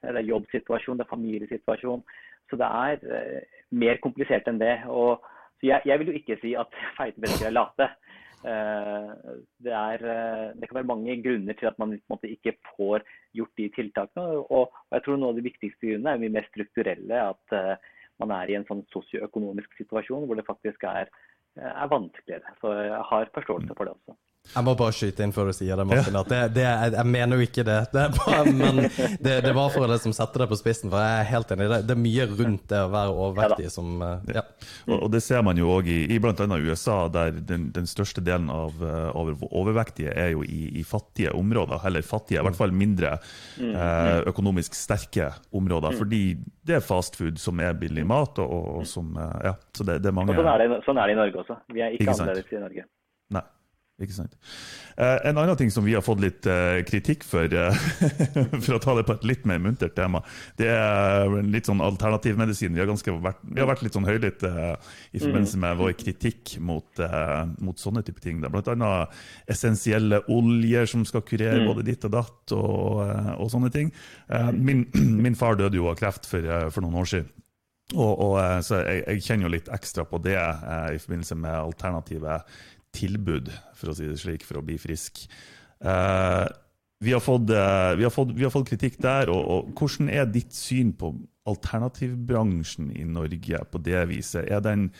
det 0.02 0.16
er 0.18 0.30
jobbsituasjon, 0.32 0.98
det 0.98 1.06
er 1.06 1.12
familiesituasjon. 1.12 2.02
Så 2.50 2.58
det 2.58 2.66
er 2.66 3.44
mer 3.70 4.00
komplisert 4.02 4.48
enn 4.50 4.58
det. 4.58 4.74
Og, 4.90 5.22
så 5.60 5.70
jeg, 5.70 5.86
jeg, 5.86 6.00
vil 6.00 6.10
jo 6.10 6.18
ikke 6.18 6.38
si 6.42 6.56
at 6.58 6.74
feite 6.98 7.22
mennesker 7.22 7.50
er 7.50 7.56
late. 7.56 7.90
Uh, 8.40 9.36
det, 9.60 9.72
er, 9.76 10.00
uh, 10.00 10.46
det, 10.56 10.68
kan 10.68 10.78
være 10.78 10.88
mange 10.88 11.18
grunner 11.20 11.56
til 11.60 11.68
at 11.68 11.76
man 11.78 11.92
måte, 12.08 12.30
ikke 12.32 12.54
får 12.72 13.04
gjort 13.36 13.58
de 13.60 13.66
tiltakene. 13.76 14.26
Og, 14.48 14.72
og 14.72 14.96
jeg 14.96 15.04
tror 15.04 15.20
noe 15.20 15.34
av 15.34 15.40
de 15.40 15.44
viktigste 15.44 15.90
grunnene 15.90 16.14
er 16.16 16.22
mye 16.22 16.36
mer 16.38 16.48
strukturelle. 16.48 17.24
At 17.34 17.56
uh, 17.56 17.90
man 18.20 18.32
er 18.36 18.50
i 18.50 18.56
en 18.58 18.64
sånn 18.68 18.82
sosioøkonomisk 18.94 19.76
situasjon 19.80 20.24
hvor 20.28 20.40
det 20.40 20.48
faktisk 20.48 20.88
er, 20.88 21.12
er 21.60 21.86
vanskeligere. 21.92 22.56
Så 22.60 22.72
jeg 22.72 23.02
har 23.10 23.30
forståelse 23.34 23.74
for 23.76 23.84
det 23.84 23.92
også. 23.92 24.16
Jeg 24.50 24.66
må 24.66 24.72
bare 24.74 24.94
skyte 24.94 25.22
inn 25.22 25.32
før 25.34 25.50
du 25.50 25.54
sier 25.54 25.78
det, 25.78 25.84
Martin. 25.86 26.16
at 26.18 26.30
det, 26.30 26.38
det, 26.56 26.64
Jeg 26.66 27.06
mener 27.06 27.38
jo 27.38 27.46
ikke 27.46 27.62
det. 27.66 27.78
det 27.94 28.06
bare, 28.16 28.50
men 28.50 28.80
det, 29.22 29.34
det, 29.44 29.52
var 29.54 29.70
for 29.70 29.86
å 29.86 29.90
liksom 29.92 30.14
sette 30.16 30.42
det 30.42 30.48
på 30.50 30.58
spissen. 30.58 30.90
For 30.90 30.98
jeg 30.98 31.20
er 31.20 31.28
helt 31.30 31.52
enig. 31.54 31.68
Det, 31.70 31.78
det 31.86 31.94
er 31.94 32.00
mye 32.02 32.26
rundt 32.32 32.64
det 32.72 32.80
å 32.82 32.90
være 32.90 33.14
overvektig 33.14 33.70
som 33.70 34.02
eh, 34.02 34.32
ja. 34.40 34.44
Og, 34.88 34.96
og, 34.96 35.06
Det 35.14 35.22
ser 35.22 35.44
man 35.46 35.60
jo 35.60 35.70
òg 35.70 35.90
i, 35.92 36.00
i 36.10 36.18
bl.a. 36.22 36.34
USA, 36.66 36.98
der 37.14 37.38
den, 37.38 37.68
den, 37.76 37.86
største 37.90 38.24
delen 38.26 38.50
av, 38.50 38.82
eh, 38.82 39.08
av 39.14 39.46
overvektige 39.46 40.14
er 40.18 40.32
jo 40.34 40.42
i, 40.42 40.64
i, 40.80 40.84
fattige 40.86 41.34
områder. 41.38 41.86
Eller 41.86 42.06
fattige, 42.06 42.42
i 42.42 42.48
hvert 42.48 42.58
fall 42.58 42.74
mindre 42.74 43.16
mm. 43.60 43.70
eh, 43.70 44.14
økonomisk 44.32 44.74
sterke 44.74 45.30
områder. 45.54 45.94
Mm. 45.94 46.00
Fordi 46.02 46.24
det 46.66 46.80
er 46.80 46.86
fastfood 46.86 47.38
som 47.42 47.62
er 47.62 47.78
billig 47.78 48.02
mat. 48.08 48.42
og, 48.42 48.70
og 48.80 48.88
som, 48.90 49.14
eh, 49.14 49.36
ja, 49.52 49.54
så 49.78 49.86
det, 49.86 50.02
er 50.02 50.16
mange... 50.16 50.34
Og 50.34 50.42
sånn 50.42 50.54
er, 50.56 50.64
det, 50.66 50.82
sånn 50.88 50.98
er 50.98 51.06
det 51.12 51.14
i 51.14 51.20
Norge 51.22 51.44
også. 51.44 51.60
Vi 51.70 51.84
er 51.86 51.94
ikke, 51.94 52.08
ikke 52.08 52.18
annerledes 52.18 52.58
i 52.58 52.64
Norge. 52.66 52.90
Ikke 54.00 54.16
sant? 54.16 54.36
Eh, 54.96 55.18
en 55.28 55.38
annen 55.38 55.56
ting 55.56 55.70
som 55.72 55.84
vi 55.84 55.94
har 55.96 56.04
fått 56.04 56.20
litt 56.20 56.46
eh, 56.48 56.80
kritikk 56.88 57.24
for, 57.24 57.44
eh, 57.44 57.80
for 58.64 58.76
å 58.76 58.80
ta 58.82 58.94
det 58.96 59.04
på 59.08 59.16
et 59.16 59.26
litt 59.28 59.46
mer 59.48 59.60
muntert 59.62 59.94
tema, 59.96 60.22
det 60.60 60.70
er 60.72 61.36
litt 61.44 61.68
sånn 61.68 61.82
alternativmedisin. 61.84 62.76
Vi 62.76 62.82
har, 62.82 62.90
vært, 63.20 63.42
vi 63.44 63.62
har 63.62 63.68
vært 63.70 63.84
litt 63.84 63.96
sånn 63.96 64.08
høylytte 64.08 64.52
i 65.12 65.20
forbindelse 65.22 65.60
med 65.60 65.80
vår 65.80 65.94
kritikk 66.00 66.56
mot, 66.64 67.02
mot 67.64 67.80
sånne 67.80 68.04
type 68.06 68.22
ting. 68.24 68.40
Blant 68.44 68.70
annet 68.72 69.20
essensielle 69.50 70.22
oljer 70.32 70.88
som 70.90 71.04
skal 71.08 71.24
kurere 71.28 71.60
mm. 71.62 71.68
både 71.70 71.86
ditt 71.86 72.08
og 72.08 72.14
datt, 72.16 72.56
og, 72.56 73.02
og 73.36 73.52
sånne 73.52 73.72
ting. 73.74 73.92
Min, 74.56 74.86
min, 75.24 75.38
far 75.38 75.60
døde 75.60 75.80
jo 75.80 75.90
av 75.92 76.00
kreft 76.00 76.28
for, 76.28 76.72
for 76.72 76.84
noen 76.84 77.00
år 77.00 77.12
siden. 77.14 77.30
Og, 77.98 78.20
og, 78.22 78.36
så 78.62 78.84
jeg, 78.84 79.02
jeg, 79.02 79.22
kjenner 79.26 79.48
jo 79.48 79.54
litt 79.56 79.70
ekstra 79.74 80.04
på 80.06 80.20
det 80.22 80.36
eh, 80.38 80.92
i 80.94 81.00
forbindelse 81.02 81.36
med 81.42 81.56
alternative 81.56 82.36
tilbud, 82.96 83.50
for 83.78 83.92
å 83.92 83.96
si 83.96 84.08
det 84.08 84.18
slik, 84.20 84.44
for 84.46 84.60
å 84.60 84.64
bli 84.66 84.76
frisk. 84.80 85.22
Eh, 85.80 86.46
vi, 87.00 87.12
har 87.12 87.22
fått, 87.24 87.50
eh, 87.50 87.96
vi, 87.96 88.04
har 88.04 88.14
fått, 88.14 88.32
vi, 88.36 88.44
har 88.44 88.52
fått, 88.52 88.68
kritikk 88.68 89.00
der. 89.02 89.32
Og, 89.32 89.40
og, 89.40 89.72
Hvordan 89.78 90.10
er 90.12 90.30
ditt 90.30 90.54
syn 90.56 90.92
på 90.98 91.14
alternativbransjen 91.50 92.90
i 92.96 93.06
Norge 93.08 93.62
på 93.72 93.82
det 93.84 94.02
viset? 94.10 94.50
Er 94.50 94.64
den, 94.64 94.90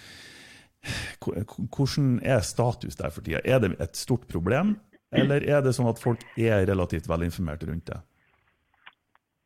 hvordan 1.76 2.14
er 2.24 2.46
status 2.46 2.96
der 2.96 3.12
for 3.12 3.26
tida? 3.26 3.42
Er 3.44 3.60
det 3.62 3.74
et 3.80 3.98
stort 3.98 4.28
problem, 4.30 4.78
eller 5.12 5.44
er 5.44 5.60
det 5.64 5.74
sånn 5.76 5.90
at 5.90 6.00
folk 6.00 6.22
er 6.38 6.64
relativt 6.70 7.10
velinformerte 7.10 7.68
rundt 7.68 7.90
det? 7.90 8.00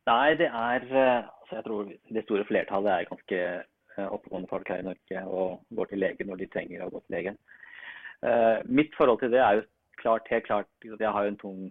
Nei, 0.05 0.35
det 0.37 0.51
er 0.53 0.83
eh, 0.85 1.31
altså 1.41 1.55
Jeg 1.57 1.63
tror 1.65 1.87
det 1.89 2.23
store 2.27 2.45
flertallet 2.45 2.91
er 2.93 3.09
ganske 3.09 3.39
oppegående 3.95 4.49
folk 4.51 4.67
her 4.67 4.81
i 4.81 4.85
Norge 4.89 5.21
og 5.31 5.61
går 5.71 5.87
til 5.87 6.01
lege 6.03 6.25
når 6.27 6.41
de 6.41 6.47
trenger 6.51 6.81
å 6.83 6.89
gå 6.91 6.99
til 6.99 7.15
legen. 7.15 7.37
Uh, 8.25 8.57
mitt 8.65 8.95
forhold 8.97 9.21
til 9.21 9.33
det 9.33 9.41
er 9.43 9.59
jo 9.59 9.65
klart, 10.01 10.27
helt 10.31 10.47
klart 10.47 10.69
at 10.81 11.01
jeg 11.01 11.15
har 11.17 11.29
en 11.29 11.37
tung 11.37 11.69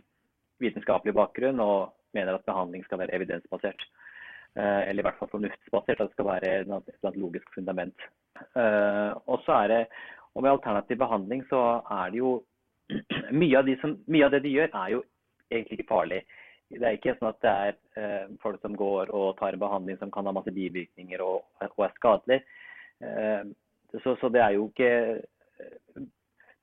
vitenskapelig 0.63 1.15
bakgrunn 1.17 1.61
og 1.61 1.95
mener 2.15 2.37
at 2.37 2.47
behandling 2.47 2.85
skal 2.87 3.01
være 3.03 3.15
evidensbasert. 3.17 3.83
eller 4.55 5.03
i 5.03 5.07
hvert 5.07 5.17
fall 5.19 5.29
fornuftsbasert, 5.33 6.01
at 6.01 6.07
det 6.07 6.15
skal 6.15 6.27
være 6.29 6.51
et 6.63 7.17
logisk 7.19 7.49
fundament. 7.55 8.05
Og 9.27 9.43
så 9.43 9.53
er 9.53 9.69
det, 9.69 9.87
og 10.35 10.43
Med 10.43 10.51
alternativ 10.51 10.97
behandling 10.97 11.45
så 11.49 11.83
er 11.91 12.11
det 12.11 12.19
jo 12.19 12.45
mye 13.41 13.59
av, 13.59 13.67
de 13.67 13.77
som, 13.81 13.97
mye 14.07 14.27
av 14.27 14.35
det 14.35 14.43
de 14.45 14.55
gjør, 14.55 14.71
er 14.75 14.95
jo 14.95 15.03
egentlig 15.51 15.79
ikke 15.79 15.91
farlig. 15.91 16.21
Det 16.75 16.87
er 16.89 16.97
ikke 16.97 17.15
sånn 17.19 17.31
at 17.31 17.43
det 17.45 17.53
er 17.53 17.77
eh, 18.01 18.33
folk 18.43 18.63
som 18.63 18.75
går 18.77 19.13
og 19.15 19.37
tar 19.39 19.55
en 19.55 19.63
behandling 19.63 19.99
som 20.01 20.11
kan 20.15 20.27
ha 20.27 20.33
masse 20.35 20.53
bivirkninger 20.55 21.23
og, 21.23 21.45
og 21.69 21.85
er 21.87 21.95
skadelig. 21.99 22.41
Eh, 23.05 23.43
så, 24.03 24.17
så, 24.19 24.31
det 24.33 24.43
er 24.43 24.57
jo 24.57 24.67
ikke 24.73 24.91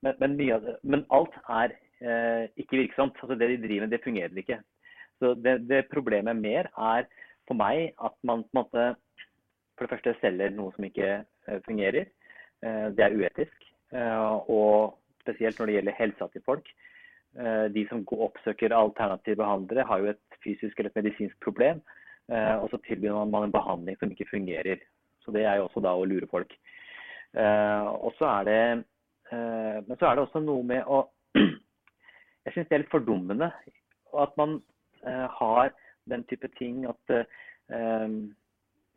Men, 0.02 0.18
men, 0.18 0.36
det, 0.38 0.76
men 0.82 1.06
alt 1.14 1.34
er 1.48 1.74
eh, 2.02 2.48
ikke 2.58 2.80
virksomt. 2.84 3.18
Altså 3.22 3.38
Det 3.38 3.48
de 3.48 3.60
driver 3.66 3.86
med, 3.86 3.94
det 3.94 4.04
fungerer 4.04 4.42
ikke. 4.42 4.58
Så 5.22 5.34
det, 5.38 5.68
det, 5.70 5.84
problemet 5.92 6.36
mer 6.36 6.68
er 6.74 7.06
for 7.46 7.58
meg 7.58 7.92
at 8.02 8.14
man 8.26 8.42
på 8.42 8.50
en 8.50 8.58
måte 8.62 8.86
for 9.76 9.86
det 9.86 9.92
første 9.94 10.14
selger 10.20 10.52
noe 10.54 10.72
som 10.74 10.86
ikke 10.86 11.10
eh, 11.22 11.60
fungerer. 11.66 12.10
Eh, 12.62 12.88
det 12.96 13.06
er 13.06 13.16
uetisk. 13.18 13.68
Eh, 13.94 14.50
og 14.50 14.98
spesielt 15.22 15.58
når 15.58 15.70
det 15.70 15.76
gjelder 15.78 16.00
helsa 16.00 16.28
til 16.32 16.44
folk. 16.46 16.72
De 17.72 17.82
som 17.88 18.02
oppsøker 18.12 18.74
alternative 18.76 19.38
behandlere, 19.40 19.86
har 19.88 20.00
jo 20.02 20.10
et 20.10 20.34
fysisk 20.44 20.76
eller 20.76 20.90
et 20.90 20.98
medisinsk 20.98 21.38
problem. 21.40 21.78
Og 22.28 22.66
så 22.68 22.76
tilbyr 22.84 23.14
man 23.24 23.46
en 23.46 23.54
behandling 23.54 23.96
som 23.96 24.10
ikke 24.12 24.26
fungerer. 24.28 24.82
Så 25.24 25.32
det 25.32 25.46
er 25.48 25.56
jo 25.56 25.64
også 25.64 25.80
da 25.80 25.94
å 25.96 26.04
lure 26.04 26.28
folk. 26.28 26.52
Og 27.32 28.12
så 28.18 28.28
er 28.28 28.44
det 28.50 28.58
Men 29.32 29.96
så 29.96 30.06
er 30.06 30.18
det 30.18 30.24
også 30.26 30.42
noe 30.44 30.64
med 30.66 30.84
å 30.84 31.06
Jeg 32.44 32.54
syns 32.54 32.68
det 32.68 32.76
er 32.76 32.82
litt 32.82 32.92
fordummende 32.92 33.48
at 34.22 34.34
man 34.36 34.58
har 35.38 35.70
den 36.10 36.24
type 36.28 36.50
ting 36.58 36.82
at 36.90 37.14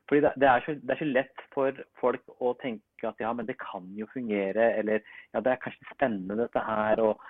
fordi 0.08 0.22
det, 0.22 0.48
er 0.48 0.62
så, 0.66 0.72
det, 0.72 0.90
er 0.94 1.00
så, 1.02 1.08
lett 1.10 1.44
for 1.54 1.78
folk 2.00 2.34
å 2.38 2.54
tenke 2.62 3.10
at 3.10 3.22
ja, 3.22 3.32
men 3.34 3.48
det 3.50 3.58
kan 3.62 3.88
jo 3.98 4.08
fungere, 4.14 4.68
eller 4.80 5.02
ja, 5.34 5.42
det 5.42 5.54
er 5.54 5.62
kanskje 5.64 5.94
spennende 5.94 6.38
dette 6.44 6.62
her. 6.62 7.02
Og, 7.02 7.24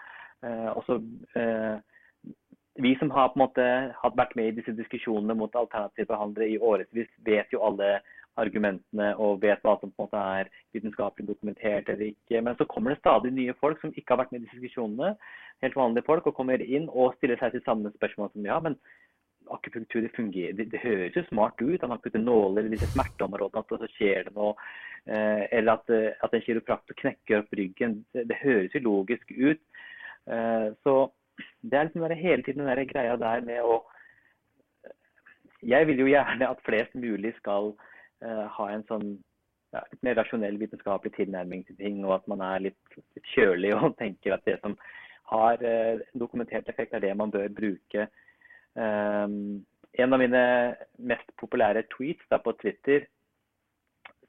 eh, 0.43 0.67
også, 0.75 0.99
eh, 1.39 2.33
vi 2.83 2.91
som 2.99 3.13
har 3.15 3.31
på 3.31 3.39
en 3.39 3.45
måte 3.45 3.67
hatt 4.01 4.19
vært 4.19 4.35
med 4.35 4.51
i 4.51 4.57
disse 4.57 4.75
diskusjonene 4.75 5.37
mot 5.39 5.55
alternative 5.55 6.09
behandlere 6.11 6.49
i 6.51 6.59
årevis, 6.59 7.11
vet 7.23 7.55
jo 7.55 7.63
alle 7.63 8.01
argumentene 8.41 9.13
og 9.21 9.41
vet 9.43 9.63
hva 9.63 9.77
som 9.79 9.91
på 9.91 10.03
en 10.03 10.09
måte 10.09 10.21
er 10.39 10.51
vitenskapelig 10.75 11.27
dokumentert 11.29 11.89
eller 11.89 12.11
ikke. 12.11 12.41
Men 12.41 12.57
så 12.59 12.67
kommer 12.69 12.93
det 12.93 13.01
stadig 13.01 13.31
nye 13.33 13.55
folk 13.61 13.81
som 13.81 13.93
ikke 13.95 14.13
har 14.13 14.23
vært 14.23 14.35
med 14.35 14.43
i 14.43 14.49
diskusjonene, 14.51 15.15
helt 15.63 15.79
vanlige 15.79 16.07
folk, 16.07 16.27
og 16.27 16.37
kommer 16.37 16.61
inn 16.61 16.89
og 16.91 17.15
stiller 17.17 17.39
seg 17.39 17.55
til 17.55 17.65
samme 17.65 17.93
spørsmål 17.95 18.33
som 18.33 18.47
ja, 18.47 18.59
men 18.63 18.77
akupunktur 19.51 20.01
det 20.01 20.15
fungerer. 20.15 20.53
Det, 20.57 20.71
det, 20.71 20.81
høres 20.83 21.15
jo 21.15 21.23
smart 21.29 21.61
ut. 21.61 21.83
At 21.83 21.89
har 21.89 22.01
puttet 22.03 22.21
nåler 22.21 22.67
i 22.67 22.73
disse 22.73 22.89
smerteområdene, 22.93 23.61
at 23.61 23.83
så 23.83 23.91
skjer 23.95 24.27
det 24.27 24.35
noe. 24.37 24.55
Eh, 25.05 25.43
eller 25.57 25.77
at, 25.77 25.91
eh, 25.93 26.13
at 26.25 26.33
en 26.33 26.45
kiropraktor 26.45 26.97
knekker 27.01 27.43
opp 27.43 27.53
ryggen. 27.57 27.99
Det, 28.13 28.25
det, 28.31 28.41
høres 28.41 28.73
jo 28.75 28.85
logisk 28.87 29.31
ut. 29.31 29.61
Eh, 30.25 30.69
så 30.83 30.95
det 31.61 31.77
er 31.77 31.89
liksom 31.89 32.07
hele 32.09 32.43
tiden 32.43 32.63
den 32.63 32.71
der 32.71 32.87
greia 32.89 33.19
der 33.19 33.45
med 33.45 33.61
å 33.61 33.83
Jeg 35.65 35.87
vil 35.87 35.97
jo 35.97 36.05
gjerne 36.05 36.45
at 36.45 36.61
flest 36.61 36.93
mulig 36.93 37.31
skal 37.39 37.71
ha 38.23 38.65
en 38.71 38.83
sånn 38.87 39.09
ja, 39.75 39.81
litt 39.91 40.03
mer 40.05 40.17
rasjonell 40.19 40.59
vitenskapelig 40.61 41.13
tilnærming 41.17 41.65
til 41.67 41.77
ting, 41.79 42.03
og 42.05 42.19
at 42.19 42.29
man 42.31 42.43
er 42.45 42.67
litt, 42.69 42.99
litt 43.17 43.33
kjølig 43.33 43.73
og 43.75 43.95
tenker 44.01 44.35
at 44.35 44.45
det 44.47 44.59
som 44.61 44.77
har 45.31 45.63
eh, 45.65 46.03
dokumentert 46.13 46.69
effekt, 46.69 46.93
er 46.93 47.03
det 47.03 47.15
man 47.17 47.33
bør 47.33 47.49
bruke. 47.53 48.07
Um, 48.75 49.65
en 49.95 50.13
av 50.13 50.21
mine 50.21 50.43
mest 51.09 51.29
populære 51.39 51.85
tweets 51.95 52.27
da, 52.29 52.39
på 52.43 52.53
Twitter, 52.61 53.07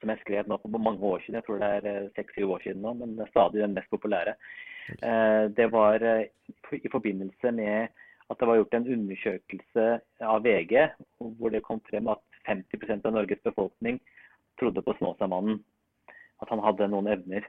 som 0.00 0.12
jeg 0.12 0.22
skrev 0.22 0.48
nå 0.48 0.58
for 0.62 0.78
mange 0.78 1.04
år 1.08 1.24
siden, 1.24 1.38
jeg 1.40 1.46
tror 1.46 1.60
det 1.60 1.68
er 1.74 1.90
eh, 1.90 2.08
seks-syv 2.16 2.56
år 2.56 2.64
siden 2.64 2.82
nå, 2.84 2.94
men 3.00 3.14
det 3.18 3.26
er 3.26 3.34
stadig 3.34 3.62
den 3.62 3.76
mest 3.76 3.92
populære, 3.92 4.36
uh, 5.02 5.44
det 5.56 5.70
var 5.74 6.02
uh, 6.02 6.24
i 6.72 6.92
forbindelse 6.92 7.52
med 7.52 8.02
at 8.26 8.40
det 8.40 8.48
var 8.48 8.58
gjort 8.58 8.74
en 8.74 8.88
undersøkelse 8.90 9.84
av 10.26 10.40
VG 10.42 10.72
hvor 11.38 11.52
det 11.54 11.62
kom 11.62 11.78
frem 11.86 12.08
at 12.10 12.35
50% 12.46 13.06
av 13.06 13.14
Norges 13.16 13.42
befolkning 13.44 14.00
trodde 14.60 14.82
på 14.82 14.94
Snåsamannen. 14.98 15.60
At 16.42 16.50
han 16.52 16.62
hadde 16.64 16.88
noen 16.92 17.08
evner. 17.12 17.46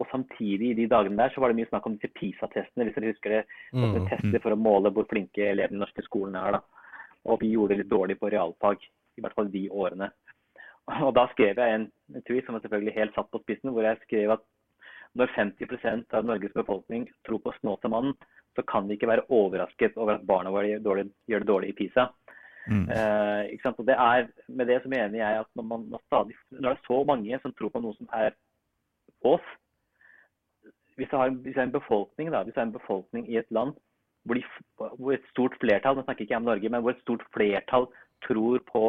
Og 0.00 0.08
samtidig 0.10 0.70
i 0.70 0.76
de 0.78 0.88
dagene 0.88 1.20
der 1.20 1.32
så 1.34 1.42
var 1.42 1.52
det 1.52 1.58
mye 1.58 1.68
snakk 1.68 1.86
om 1.86 1.98
disse 1.98 2.12
PISA-testene, 2.16 2.86
hvis 2.86 2.96
dere 2.96 3.12
husker 3.12 3.34
det. 3.36 3.40
Mm, 3.76 4.06
tester 4.08 4.38
mm. 4.38 4.42
for 4.42 4.56
å 4.56 4.60
måle 4.60 4.92
hvor 4.96 5.08
flinke 5.10 5.44
elevene 5.44 5.76
i 5.76 5.76
den 5.76 5.84
norske 5.84 6.04
skolen 6.06 6.38
er. 6.40 6.56
da. 6.56 6.86
Og 7.28 7.42
vi 7.42 7.52
gjorde 7.52 7.74
det 7.74 7.82
litt 7.82 7.92
dårlig 7.92 8.16
på 8.20 8.30
realfag, 8.32 8.80
i 9.18 9.24
hvert 9.24 9.36
fall 9.36 9.50
de 9.52 9.66
årene. 9.68 10.08
Og 11.06 11.12
da 11.14 11.26
skrev 11.34 11.60
jeg 11.60 11.76
en, 11.76 11.90
tweet 12.26 12.46
som 12.46 12.56
var 12.56 12.64
selvfølgelig 12.64 12.96
helt 12.96 13.14
satt 13.18 13.28
på 13.30 13.42
spissen, 13.44 13.74
hvor 13.74 13.86
jeg 13.86 14.00
skrev 14.06 14.32
at 14.34 14.46
når 15.18 15.32
50% 15.34 16.14
av 16.16 16.26
Norges 16.26 16.54
befolkning 16.54 17.08
tror 17.26 17.42
på 17.44 17.52
Snåsamannen, 17.58 18.14
så 18.56 18.64
kan 18.66 18.88
de 18.88 18.96
ikke 18.96 19.10
være 19.10 19.26
overrasket 19.30 19.98
over 19.98 20.16
at 20.16 20.26
barna 20.26 20.50
våre 20.54 20.78
gjør 20.78 21.04
det 21.04 21.46
dårlig 21.46 21.72
i 21.72 21.76
PISA. 21.82 22.08
Mm. 22.68 22.86
Eh? 22.92 23.70
Og 23.72 23.86
det 23.86 23.96
er, 23.96 24.28
med 24.48 24.66
det 24.68 24.82
så 24.82 24.88
mener 24.88 25.16
jeg 25.18 25.40
at 25.40 25.48
når, 25.56 25.64
man, 25.64 25.86
når, 25.90 26.02
stadig, 26.06 26.36
når 26.50 26.68
det 26.68 26.76
er 26.76 26.86
så 26.86 27.04
mange 27.08 27.38
som 27.42 27.54
tror 27.56 27.72
på 27.72 27.82
noe 27.82 27.96
som 27.96 28.10
er 28.14 28.36
oss 29.24 29.46
hvis 30.96 31.08
det 31.08 31.16
er, 31.16 31.30
hvis 31.44 31.56
har 31.56 31.68
en 31.68 31.72
befolkning 31.72 32.28
da, 32.32 32.42
hvis 32.44 32.54
det 32.54 32.60
er 32.60 32.68
en 32.68 32.76
befolkning 32.76 33.28
i 33.30 33.38
et 33.40 33.48
land 33.50 33.72
hvor, 34.24 34.36
de, 34.36 34.42
hvor, 34.76 35.12
et 35.12 35.30
stort 35.30 35.56
flertall 35.60 35.96
nå 35.96 36.04
snakker 36.04 36.26
ikke 36.26 36.34
jeg 36.34 36.42
om 36.42 36.48
Norge, 36.50 36.68
men 36.68 36.82
hvor 36.84 36.92
et 36.92 37.04
stort 37.04 37.22
flertall 37.34 37.86
tror 38.26 38.60
på 38.68 38.84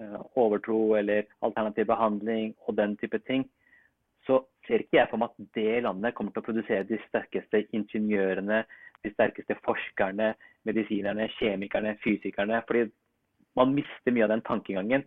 uh, 0.00 0.18
overtro 0.34 0.96
eller 0.98 1.28
alternativ 1.46 1.86
behandling 1.86 2.56
og 2.66 2.76
den 2.76 2.96
type 2.98 3.20
ting, 3.30 3.46
så 4.26 4.40
ser 4.66 4.82
ikke 4.82 4.98
jeg 4.98 5.10
for 5.12 5.22
meg 5.22 5.30
at 5.30 5.54
det 5.54 5.84
landet 5.86 6.14
kommer 6.16 6.34
til 6.34 6.42
å 6.42 6.48
produsere 6.48 6.88
de 6.88 6.98
sterkeste 7.06 7.62
ingeniørene, 7.76 8.64
de 9.04 9.12
sterkeste 9.14 9.56
forskerne, 9.66 10.32
medisinerne, 10.68 11.28
kjemikerne, 11.38 11.96
fysikerne. 12.04 12.62
fordi 12.66 12.88
man 13.56 13.74
mister 13.74 14.14
mye 14.14 14.26
av 14.26 14.34
den 14.34 14.44
tankegangen. 14.46 15.04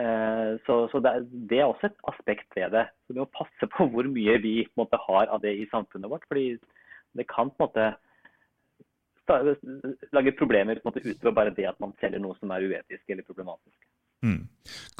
Eh, 0.00 0.50
så, 0.66 0.76
så 0.92 1.00
det, 1.04 1.14
det, 1.50 1.58
er 1.60 1.68
også 1.68 1.90
et 1.90 2.04
aspekt 2.12 2.56
ved 2.56 2.70
det. 2.76 2.86
Så 3.06 3.14
Vi 3.14 3.22
må 3.22 3.30
passe 3.36 3.70
på 3.76 3.88
hvor 3.92 4.08
mye 4.08 4.38
vi 4.42 4.54
måte, 4.78 5.00
har 5.08 5.32
av 5.32 5.42
det 5.44 5.56
i 5.56 5.68
samfunnet 5.72 6.10
vårt. 6.10 6.28
fordi 6.28 6.58
det 7.18 7.26
kan 7.26 7.50
på 7.50 7.66
en 7.66 7.66
måte 7.66 7.86
lage 10.12 10.32
problemer 10.38 10.78
på 10.78 10.88
en 10.88 10.90
måte, 10.90 11.02
utover 11.06 11.34
bare 11.34 11.54
det 11.54 11.66
at 11.68 11.80
man 11.82 11.92
selger 12.00 12.22
noe 12.22 12.38
som 12.38 12.50
er 12.50 12.66
uetisk 12.66 13.10
eller 13.10 13.26
problematisk. 13.26 13.78
Mm. 14.22 14.48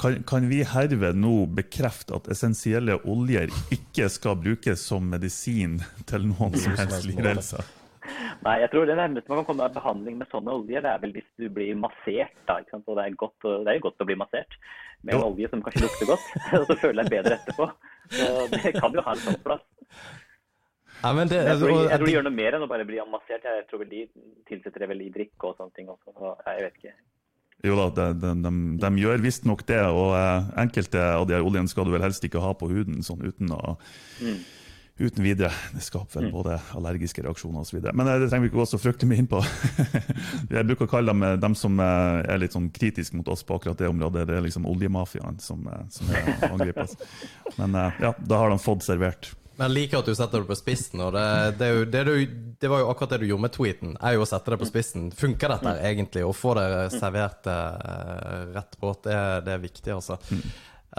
Kan, 0.01 0.23
kan, 0.27 0.47
vi 0.49 0.63
herved 0.65 1.19
nå 1.19 1.45
bekrefte 1.55 2.15
at 2.17 2.29
essensielle 2.33 2.95
oljer 3.05 3.51
ikke 3.75 4.07
skal 4.09 4.39
brukes 4.39 4.81
som 4.87 5.11
medisin 5.11 5.77
til 6.09 6.25
noen 6.31 6.57
som 6.57 6.77
helst 6.79 7.05
lidelser? 7.09 7.67
Nei, 8.45 8.55
jeg 8.63 8.71
tror 8.71 8.87
det 8.87 8.97
nærmeste 8.97 9.31
man 9.31 9.41
kan 9.41 9.47
komme 9.49 9.67
av 9.67 9.75
behandling 9.75 10.17
med 10.19 10.29
sånne 10.31 10.53
oljer, 10.53 10.83
det 10.83 10.91
er 10.91 11.03
vel 11.03 11.13
hvis 11.15 11.27
du 11.41 11.45
blir 11.53 11.77
massert. 11.79 12.33
da, 12.49 12.59
ikke 12.61 12.75
sant? 12.75 12.87
Og 12.87 12.97
det 12.97 13.05
er, 13.05 13.19
godt, 13.19 13.37
det 13.45 13.71
er 13.71 13.77
jo 13.77 13.85
godt 13.87 14.03
å 14.03 14.09
bli 14.09 14.17
massert 14.19 14.57
med 15.01 15.17
en 15.17 15.27
olje 15.27 15.49
som 15.51 15.63
kanskje 15.65 15.85
lukter 15.85 16.09
godt, 16.09 16.27
og 16.59 16.65
så 16.69 16.77
føler 16.83 17.03
jeg 17.03 17.13
bedre 17.15 17.37
etterpå. 17.39 17.69
Så 18.11 18.27
det 18.55 18.73
kan 18.77 18.97
jo 18.97 19.05
ha 19.05 19.15
en 19.15 19.23
sånn 19.23 19.39
plass. 19.45 19.63
Ja, 21.01 21.13
det, 21.17 21.37
jeg, 21.37 21.57
tror, 21.57 21.71
jeg, 21.71 21.97
tror, 21.97 22.05
de 22.05 22.13
gjør 22.13 22.27
noe 22.27 22.37
mer 22.37 22.57
enn 22.57 22.65
å 22.65 22.69
bare 22.69 22.85
bli 22.85 22.99
massert. 23.09 23.45
Jeg 23.47 23.65
tror 23.69 23.81
vel 23.81 23.89
de 23.89 24.03
tilsetter 24.49 24.83
det 24.83 24.91
vel 24.91 25.01
i 25.07 25.13
drikke 25.13 25.49
og 25.49 25.55
sånne 25.57 25.73
ting 25.73 25.89
også. 25.89 26.13
Så 26.13 26.33
jeg 26.45 26.67
vet 26.67 26.77
ikke. 26.77 26.93
Jo 27.65 27.77
da, 27.77 27.87
de, 27.97 28.05
de, 28.21 28.33
de, 28.43 28.51
de 28.81 29.01
gjør 29.01 29.23
visstnok 29.23 29.63
det. 29.69 29.81
Og 29.89 30.13
eh, 30.17 30.51
enkelte 30.61 31.01
av 31.15 31.25
de 31.29 31.41
oljene 31.41 31.73
skal 31.73 31.89
du 31.89 31.95
vel 31.95 32.05
helst 32.05 32.25
ikke 32.25 32.43
ha 32.43 32.53
på 32.57 32.69
huden 32.69 33.01
sånn 33.05 33.25
uten 33.25 33.53
å 33.57 33.77
mm 34.21 34.41
uten 35.01 35.23
videre. 35.23 35.51
Det 35.73 35.81
skaper 35.81 36.19
vel 36.19 36.29
mm. 36.29 36.33
både 36.35 36.59
allergiske 36.77 37.23
reaksjoner 37.25 37.65
osv. 37.65 37.81
Men 37.93 38.07
eh, 38.07 38.19
det 38.21 38.29
trenger 38.29 38.45
vi 38.45 38.51
ikke 38.51 38.61
gå 38.61 38.67
så 38.69 38.79
fryktelig 38.81 39.09
mye 39.09 39.23
inn 39.23 39.29
på. 39.31 39.41
Jeg 40.55 40.67
bruker 40.69 40.87
å 40.87 40.91
kalle 40.91 41.13
dem 41.13 41.25
eh, 41.27 41.35
dem 41.41 41.57
som 41.57 41.81
eh, 41.81 42.21
er 42.29 42.41
litt 42.41 42.55
sånn 42.55 42.69
kritiske 42.73 43.17
mot 43.17 43.27
oss 43.33 43.43
på 43.47 43.57
akkurat 43.57 43.81
det 43.81 43.89
området. 43.91 44.27
Det 44.29 44.37
er 44.37 44.47
liksom 44.47 44.69
oljemafiaen 44.69 45.41
som, 45.43 45.67
som 45.91 46.15
angripes. 46.51 46.97
Men 47.57 47.77
ja, 48.01 48.15
da 48.17 48.41
har 48.43 48.53
de 48.53 48.61
fått 48.61 48.85
servert. 48.87 49.33
Men 49.57 49.67
jeg 49.67 49.75
liker 49.75 49.99
at 49.99 50.07
du 50.09 50.15
setter 50.17 50.41
det 50.41 50.49
på 50.49 50.57
spissen. 50.57 51.01
og 51.03 51.13
det, 51.13 51.27
det, 51.59 51.69
jo, 51.69 51.85
det, 51.85 52.03
det, 52.61 52.69
var 52.71 52.81
jo 52.81 52.89
akkurat 52.93 53.13
det 53.15 53.21
du 53.23 53.29
gjorde 53.29 53.45
med 53.45 53.55
tweeten. 53.57 53.93
er 53.99 54.15
jo 54.15 54.25
å 54.25 54.29
sette 54.29 54.53
det 54.53 54.61
på 54.61 54.69
spissen. 54.69 55.11
Funker 55.13 55.55
dette 55.55 55.75
mm. 55.75 55.85
egentlig? 55.91 56.25
Å 56.25 56.33
få 56.33 56.55
det 56.57 56.67
servert 56.95 57.49
rett 58.55 58.79
på, 58.79 58.95
det, 59.05 59.21
det 59.45 59.55
er 59.57 59.63
viktig, 59.65 59.95
altså. 59.99 60.17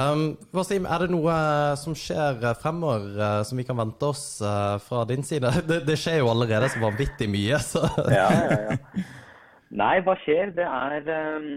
Um, 0.01 0.38
Wasim, 0.57 0.86
er 0.88 1.03
det 1.05 1.12
noe 1.12 1.28
eh, 1.28 1.74
som 1.76 1.93
skjer 1.93 2.38
eh, 2.40 2.55
fremover 2.57 3.11
uh, 3.18 3.43
som 3.45 3.59
vi 3.61 3.64
kan 3.68 3.76
vente 3.76 4.09
oss 4.09 4.40
uh, 4.40 4.78
fra 4.80 5.03
din 5.09 5.20
side? 5.20 5.51
Det, 5.68 5.82
det, 5.84 5.99
skjer 6.01 6.22
jo 6.22 6.30
allerede 6.32 6.70
så 6.72 6.80
vanvittig 6.80 7.28
mye. 7.28 7.59
Så. 7.61 7.82
ja, 8.09 8.28
ja, 8.32 8.57
ja. 8.70 9.05
Nei, 9.82 9.95
hva 10.05 10.16
skjer? 10.24 10.55
Det 10.57 10.64
er, 10.64 11.11
um, 11.36 11.51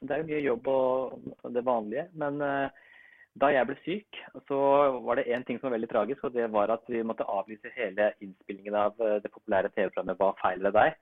det 0.00 0.16
er 0.16 0.24
mye 0.30 0.40
jobb 0.46 0.70
og 0.72 1.52
det 1.52 1.64
vanlige. 1.66 2.06
Men 2.16 2.40
uh, 2.40 2.88
da 3.36 3.52
jeg 3.52 3.68
ble 3.68 3.76
syk, 3.84 4.22
så 4.48 4.62
var 5.04 5.20
det 5.20 5.28
én 5.28 5.44
ting 5.44 5.60
som 5.60 5.68
var 5.68 5.76
veldig 5.76 5.92
tragisk. 5.92 6.24
Og 6.24 6.40
det 6.40 6.48
var 6.56 6.72
at 6.72 6.88
vi 6.88 7.04
måtte 7.04 7.28
avlyse 7.28 7.74
hele 7.76 8.14
innspillingen 8.24 8.80
av 8.80 8.96
det 8.96 9.28
populære 9.28 9.74
TV-programmet 9.74 10.16
Hva 10.16 10.32
feiler 10.40 10.72
deg? 10.72 10.96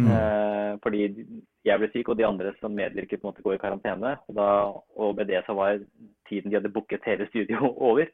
Mm. 0.00 0.08
Fordi 0.80 1.00
jeg 1.66 1.80
ble 1.80 1.90
syk, 1.92 2.08
og 2.08 2.16
de 2.16 2.24
andre 2.24 2.54
som 2.60 2.72
medvirket, 2.72 3.22
måte 3.24 3.44
går 3.44 3.58
i 3.58 3.62
karantene. 3.62 4.14
Og, 4.28 4.36
da, 4.38 4.48
og 4.96 5.16
med 5.18 5.28
det 5.28 5.42
så 5.46 5.56
var 5.56 5.80
tiden 6.28 6.48
de 6.48 6.56
hadde 6.56 6.72
booket 6.72 7.04
hele 7.08 7.28
studio, 7.28 7.74
over. 7.90 8.08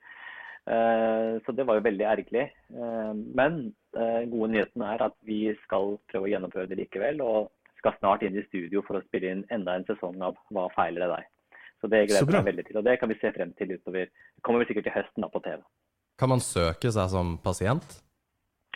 Eh, 0.67 1.33
så 1.47 1.55
det 1.55 1.67
var 1.67 1.79
jo 1.79 1.87
veldig 1.87 2.07
ergerlig. 2.11 2.49
Eh, 2.75 3.13
men 3.39 3.61
eh, 3.95 4.23
gode 4.33 4.51
nyheten 4.55 4.83
er 4.83 5.07
at 5.07 5.15
vi 5.29 5.45
skal 5.63 5.95
prøve 6.11 6.27
å 6.27 6.33
gjennomføre 6.33 6.71
det 6.73 6.81
likevel. 6.81 7.23
Og 7.23 7.53
skal 7.79 7.95
snart 8.01 8.27
inn 8.27 8.39
i 8.39 8.47
studio 8.49 8.83
for 8.87 8.99
å 8.99 9.05
spille 9.07 9.31
inn 9.31 9.47
enda 9.55 9.77
en 9.77 9.87
sesong 9.87 10.19
av 10.25 10.39
Hva 10.51 10.67
feiler 10.75 11.05
det 11.05 11.13
deg? 11.13 11.33
Så 11.77 11.91
det 11.93 12.07
gleder 12.09 12.25
jeg 12.25 12.41
meg 12.41 12.51
veldig 12.51 12.65
til. 12.67 12.81
Og 12.81 12.89
det 12.89 12.97
kan 12.99 13.13
vi 13.13 13.19
se 13.21 13.31
frem 13.37 13.53
til 13.59 13.77
utover. 13.77 14.09
Det 14.11 14.43
kommer 14.43 14.63
vel 14.63 14.71
sikkert 14.71 14.89
til 14.89 14.97
høsten 14.97 15.27
da 15.27 15.31
på 15.31 15.45
TV. 15.45 15.61
Kan 16.17 16.33
man 16.33 16.43
søke 16.43 16.91
seg 16.91 17.13
som 17.13 17.37
pasient? 17.45 18.01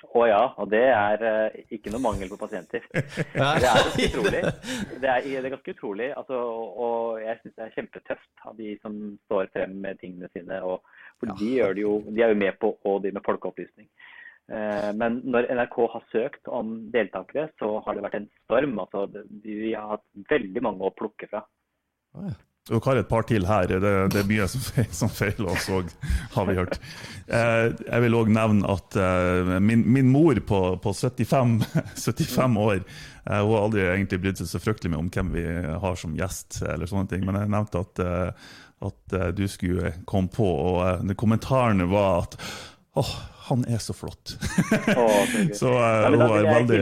Å 0.00 0.22
ja, 0.24 0.40
og 0.56 0.70
det 0.72 0.82
er 0.88 1.22
eh, 1.28 1.58
ikke 1.76 1.92
noe 1.92 2.02
mangel 2.02 2.30
på 2.32 2.38
pasienter. 2.40 2.86
Det 2.94 3.42
er 3.44 3.64
ganske 3.64 4.06
utrolig. 4.06 4.40
Det 5.02 5.10
er, 5.12 5.26
det 5.26 5.42
er 5.42 5.52
ganske 5.52 5.74
utrolig, 5.74 6.08
altså, 6.16 6.38
og 6.84 7.20
jeg 7.20 7.40
syns 7.40 7.56
det 7.56 7.66
er 7.66 7.74
kjempetøft 7.76 8.46
av 8.48 8.56
de 8.56 8.72
som 8.80 8.96
står 9.28 9.50
frem 9.54 9.76
med 9.84 10.00
tingene 10.00 10.30
sine. 10.32 10.60
Og, 10.64 10.80
for 11.20 11.32
de, 11.36 11.50
gjør 11.58 11.76
det 11.76 11.84
jo, 11.84 11.94
de 12.08 12.24
er 12.24 12.32
jo 12.32 12.40
med 12.40 12.58
på 12.62 12.72
å 12.74 12.96
drive 13.02 13.18
med 13.18 13.26
folkeopplysning. 13.28 13.88
Eh, 14.50 14.90
Men 15.02 15.20
når 15.24 15.50
NRK 15.54 15.78
har 15.94 16.06
søkt 16.12 16.52
om 16.60 16.76
deltakere, 16.94 17.50
så 17.60 17.76
har 17.84 17.96
det 17.96 18.06
vært 18.08 18.20
en 18.20 18.30
storm. 18.44 18.78
altså 18.82 19.06
Vi 19.44 19.74
har 19.74 19.96
hatt 19.96 20.06
veldig 20.32 20.64
mange 20.64 20.88
å 20.88 20.94
plukke 20.96 21.28
fra. 21.30 21.44
Dere 22.68 22.80
har 22.84 22.98
et 23.00 23.08
par 23.08 23.24
til 23.26 23.46
her. 23.48 23.66
Det, 23.70 23.90
det 24.12 24.20
er 24.20 24.26
mye 24.28 24.46
som, 24.52 24.60
fe- 24.62 24.84
som 24.94 25.08
feiler 25.10 25.48
oss 25.54 25.68
òg, 25.72 25.88
har 26.34 26.46
vi 26.46 26.56
hørt. 26.58 26.76
Eh, 27.26 27.70
jeg 27.86 28.04
vil 28.04 28.16
òg 28.18 28.30
nevne 28.34 28.68
at 28.70 28.98
eh, 29.00 29.54
min, 29.64 29.82
min 29.90 30.10
mor 30.12 30.38
på, 30.46 30.60
på 30.84 30.92
75, 30.94 31.56
75 31.96 32.58
år 32.66 32.76
eh, 32.82 33.40
Hun 33.40 33.54
har 33.54 33.64
aldri 33.64 33.86
egentlig 33.88 34.20
brydd 34.26 34.42
seg 34.42 34.50
så 34.52 34.60
fryktelig 34.62 34.92
mye 34.92 35.02
om 35.06 35.10
hvem 35.14 35.32
vi 35.34 35.46
har 35.86 35.96
som 35.98 36.14
gjest, 36.18 36.60
eller 36.68 36.90
sånne 36.90 37.10
ting, 37.10 37.24
men 37.26 37.40
jeg 37.40 37.52
nevnte 37.56 37.82
at, 37.86 38.04
at 38.90 39.16
du 39.38 39.46
skulle 39.50 39.94
komme 40.08 40.30
på, 40.32 40.46
og 40.46 41.02
den 41.06 41.16
var 41.90 42.26
at 42.26 42.38
åh, 42.98 43.12
han 43.50 43.64
er 43.68 43.78
så 43.82 43.94
flott. 43.96 44.36
Så 45.58 45.70
men 45.74 46.20
hun 46.20 46.34
er 46.38 46.48
veldig 46.54 46.80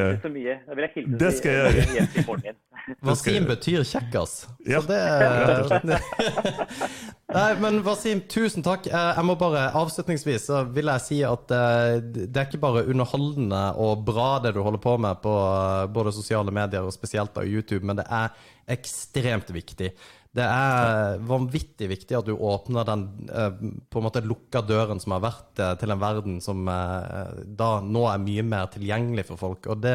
Det 1.23 1.35
skal 1.39 1.55
jeg 1.55 1.87
gjøre. 1.93 2.57
Wasim 3.05 3.45
betyr 3.49 3.85
kjekkas. 3.85 4.35
Ja, 4.69 4.81
Så 4.81 4.89
det 4.89 5.99
Nei, 7.37 7.49
men 7.61 7.83
Wasim, 7.85 8.23
tusen 8.31 8.65
takk. 8.65 8.87
Eh, 8.89 9.11
Jeg 9.19 9.25
må 9.29 9.35
bare 9.41 9.67
Avslutningsvis 9.77 10.47
så 10.49 10.63
vil 10.73 10.89
jeg 10.89 11.05
si 11.05 11.19
at 11.29 11.53
eh, 11.53 11.99
det 12.01 12.33
er 12.33 12.47
ikke 12.49 12.63
bare 12.63 12.87
underholdende 12.89 13.61
og 13.77 14.05
bra 14.09 14.31
det 14.45 14.55
du 14.57 14.63
holder 14.65 14.81
på 14.81 14.97
med 15.05 15.21
på 15.25 15.35
eh, 15.37 15.83
både 15.93 16.15
sosiale 16.17 16.55
medier 16.55 16.89
og 16.89 16.95
spesielt 16.97 17.35
på 17.37 17.45
YouTube, 17.45 17.85
men 17.85 18.01
det 18.01 18.07
er 18.09 18.33
ekstremt 18.73 19.53
viktig. 19.53 19.93
Det 20.39 20.45
er 20.47 21.19
vanvittig 21.27 21.89
viktig 21.91 22.15
at 22.19 22.29
du 22.29 22.35
åpner 22.37 22.87
den 22.87 23.05
eh, 23.27 23.57
på 23.91 23.99
en 24.01 24.05
måte 24.07 24.23
lukka 24.23 24.63
døren 24.67 25.01
som 25.03 25.17
har 25.17 25.23
vært 25.25 25.63
eh, 25.65 25.73
til 25.81 25.95
en 25.95 26.03
verden 26.03 26.37
som 26.45 26.61
eh, 26.71 27.41
da 27.59 27.71
nå 27.83 28.05
er 28.13 28.23
mye 28.23 28.45
mer 28.47 28.69
tilgjengelig 28.71 29.25
for 29.33 29.41
folk. 29.41 29.67
Og 29.73 29.81
det, 29.83 29.95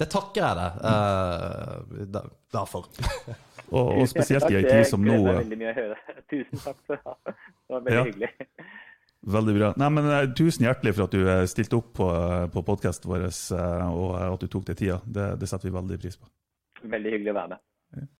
det 0.00 0.08
takker 0.10 0.42
jeg 0.42 0.58
deg 0.58 0.80
uh, 0.82 2.32
derfor. 2.56 2.88
Og, 3.66 3.88
og 3.98 4.04
spesielt 4.06 4.44
i 4.52 4.60
ei 4.60 4.62
tid 4.62 4.84
som 4.86 5.02
nå 5.02 5.16
veldig 5.26 5.56
mye 5.58 5.72
å 5.72 5.74
høre. 5.74 5.96
Tusen 6.30 6.60
takk 6.62 6.76
for 6.86 7.00
det. 7.02 7.32
Det 7.34 7.74
var 7.74 7.80
veldig 7.82 7.96
Ja. 7.96 8.04
hyggelig. 8.06 8.28
Veldig 9.36 9.54
bra. 9.56 9.70
Nei, 9.82 9.88
men 9.96 10.34
Tusen 10.38 10.68
hjertelig 10.68 10.92
for 10.94 11.08
at 11.08 11.16
du 11.16 11.48
stilte 11.50 11.80
opp 11.80 11.88
på, 11.98 12.06
på 12.54 12.62
podkasten 12.68 13.10
vår, 13.10 13.24
og 13.90 14.12
at 14.20 14.44
du 14.44 14.46
tok 14.52 14.68
deg 14.68 14.78
tida. 14.78 15.00
Det, 15.02 15.26
det 15.42 15.50
setter 15.50 15.66
vi 15.66 15.74
veldig 15.74 15.98
pris 16.04 16.14
på. 16.20 16.30
Veldig 16.94 17.16
hyggelig 17.16 17.34
å 17.34 17.36
være 17.40 17.56
med. 17.56 18.06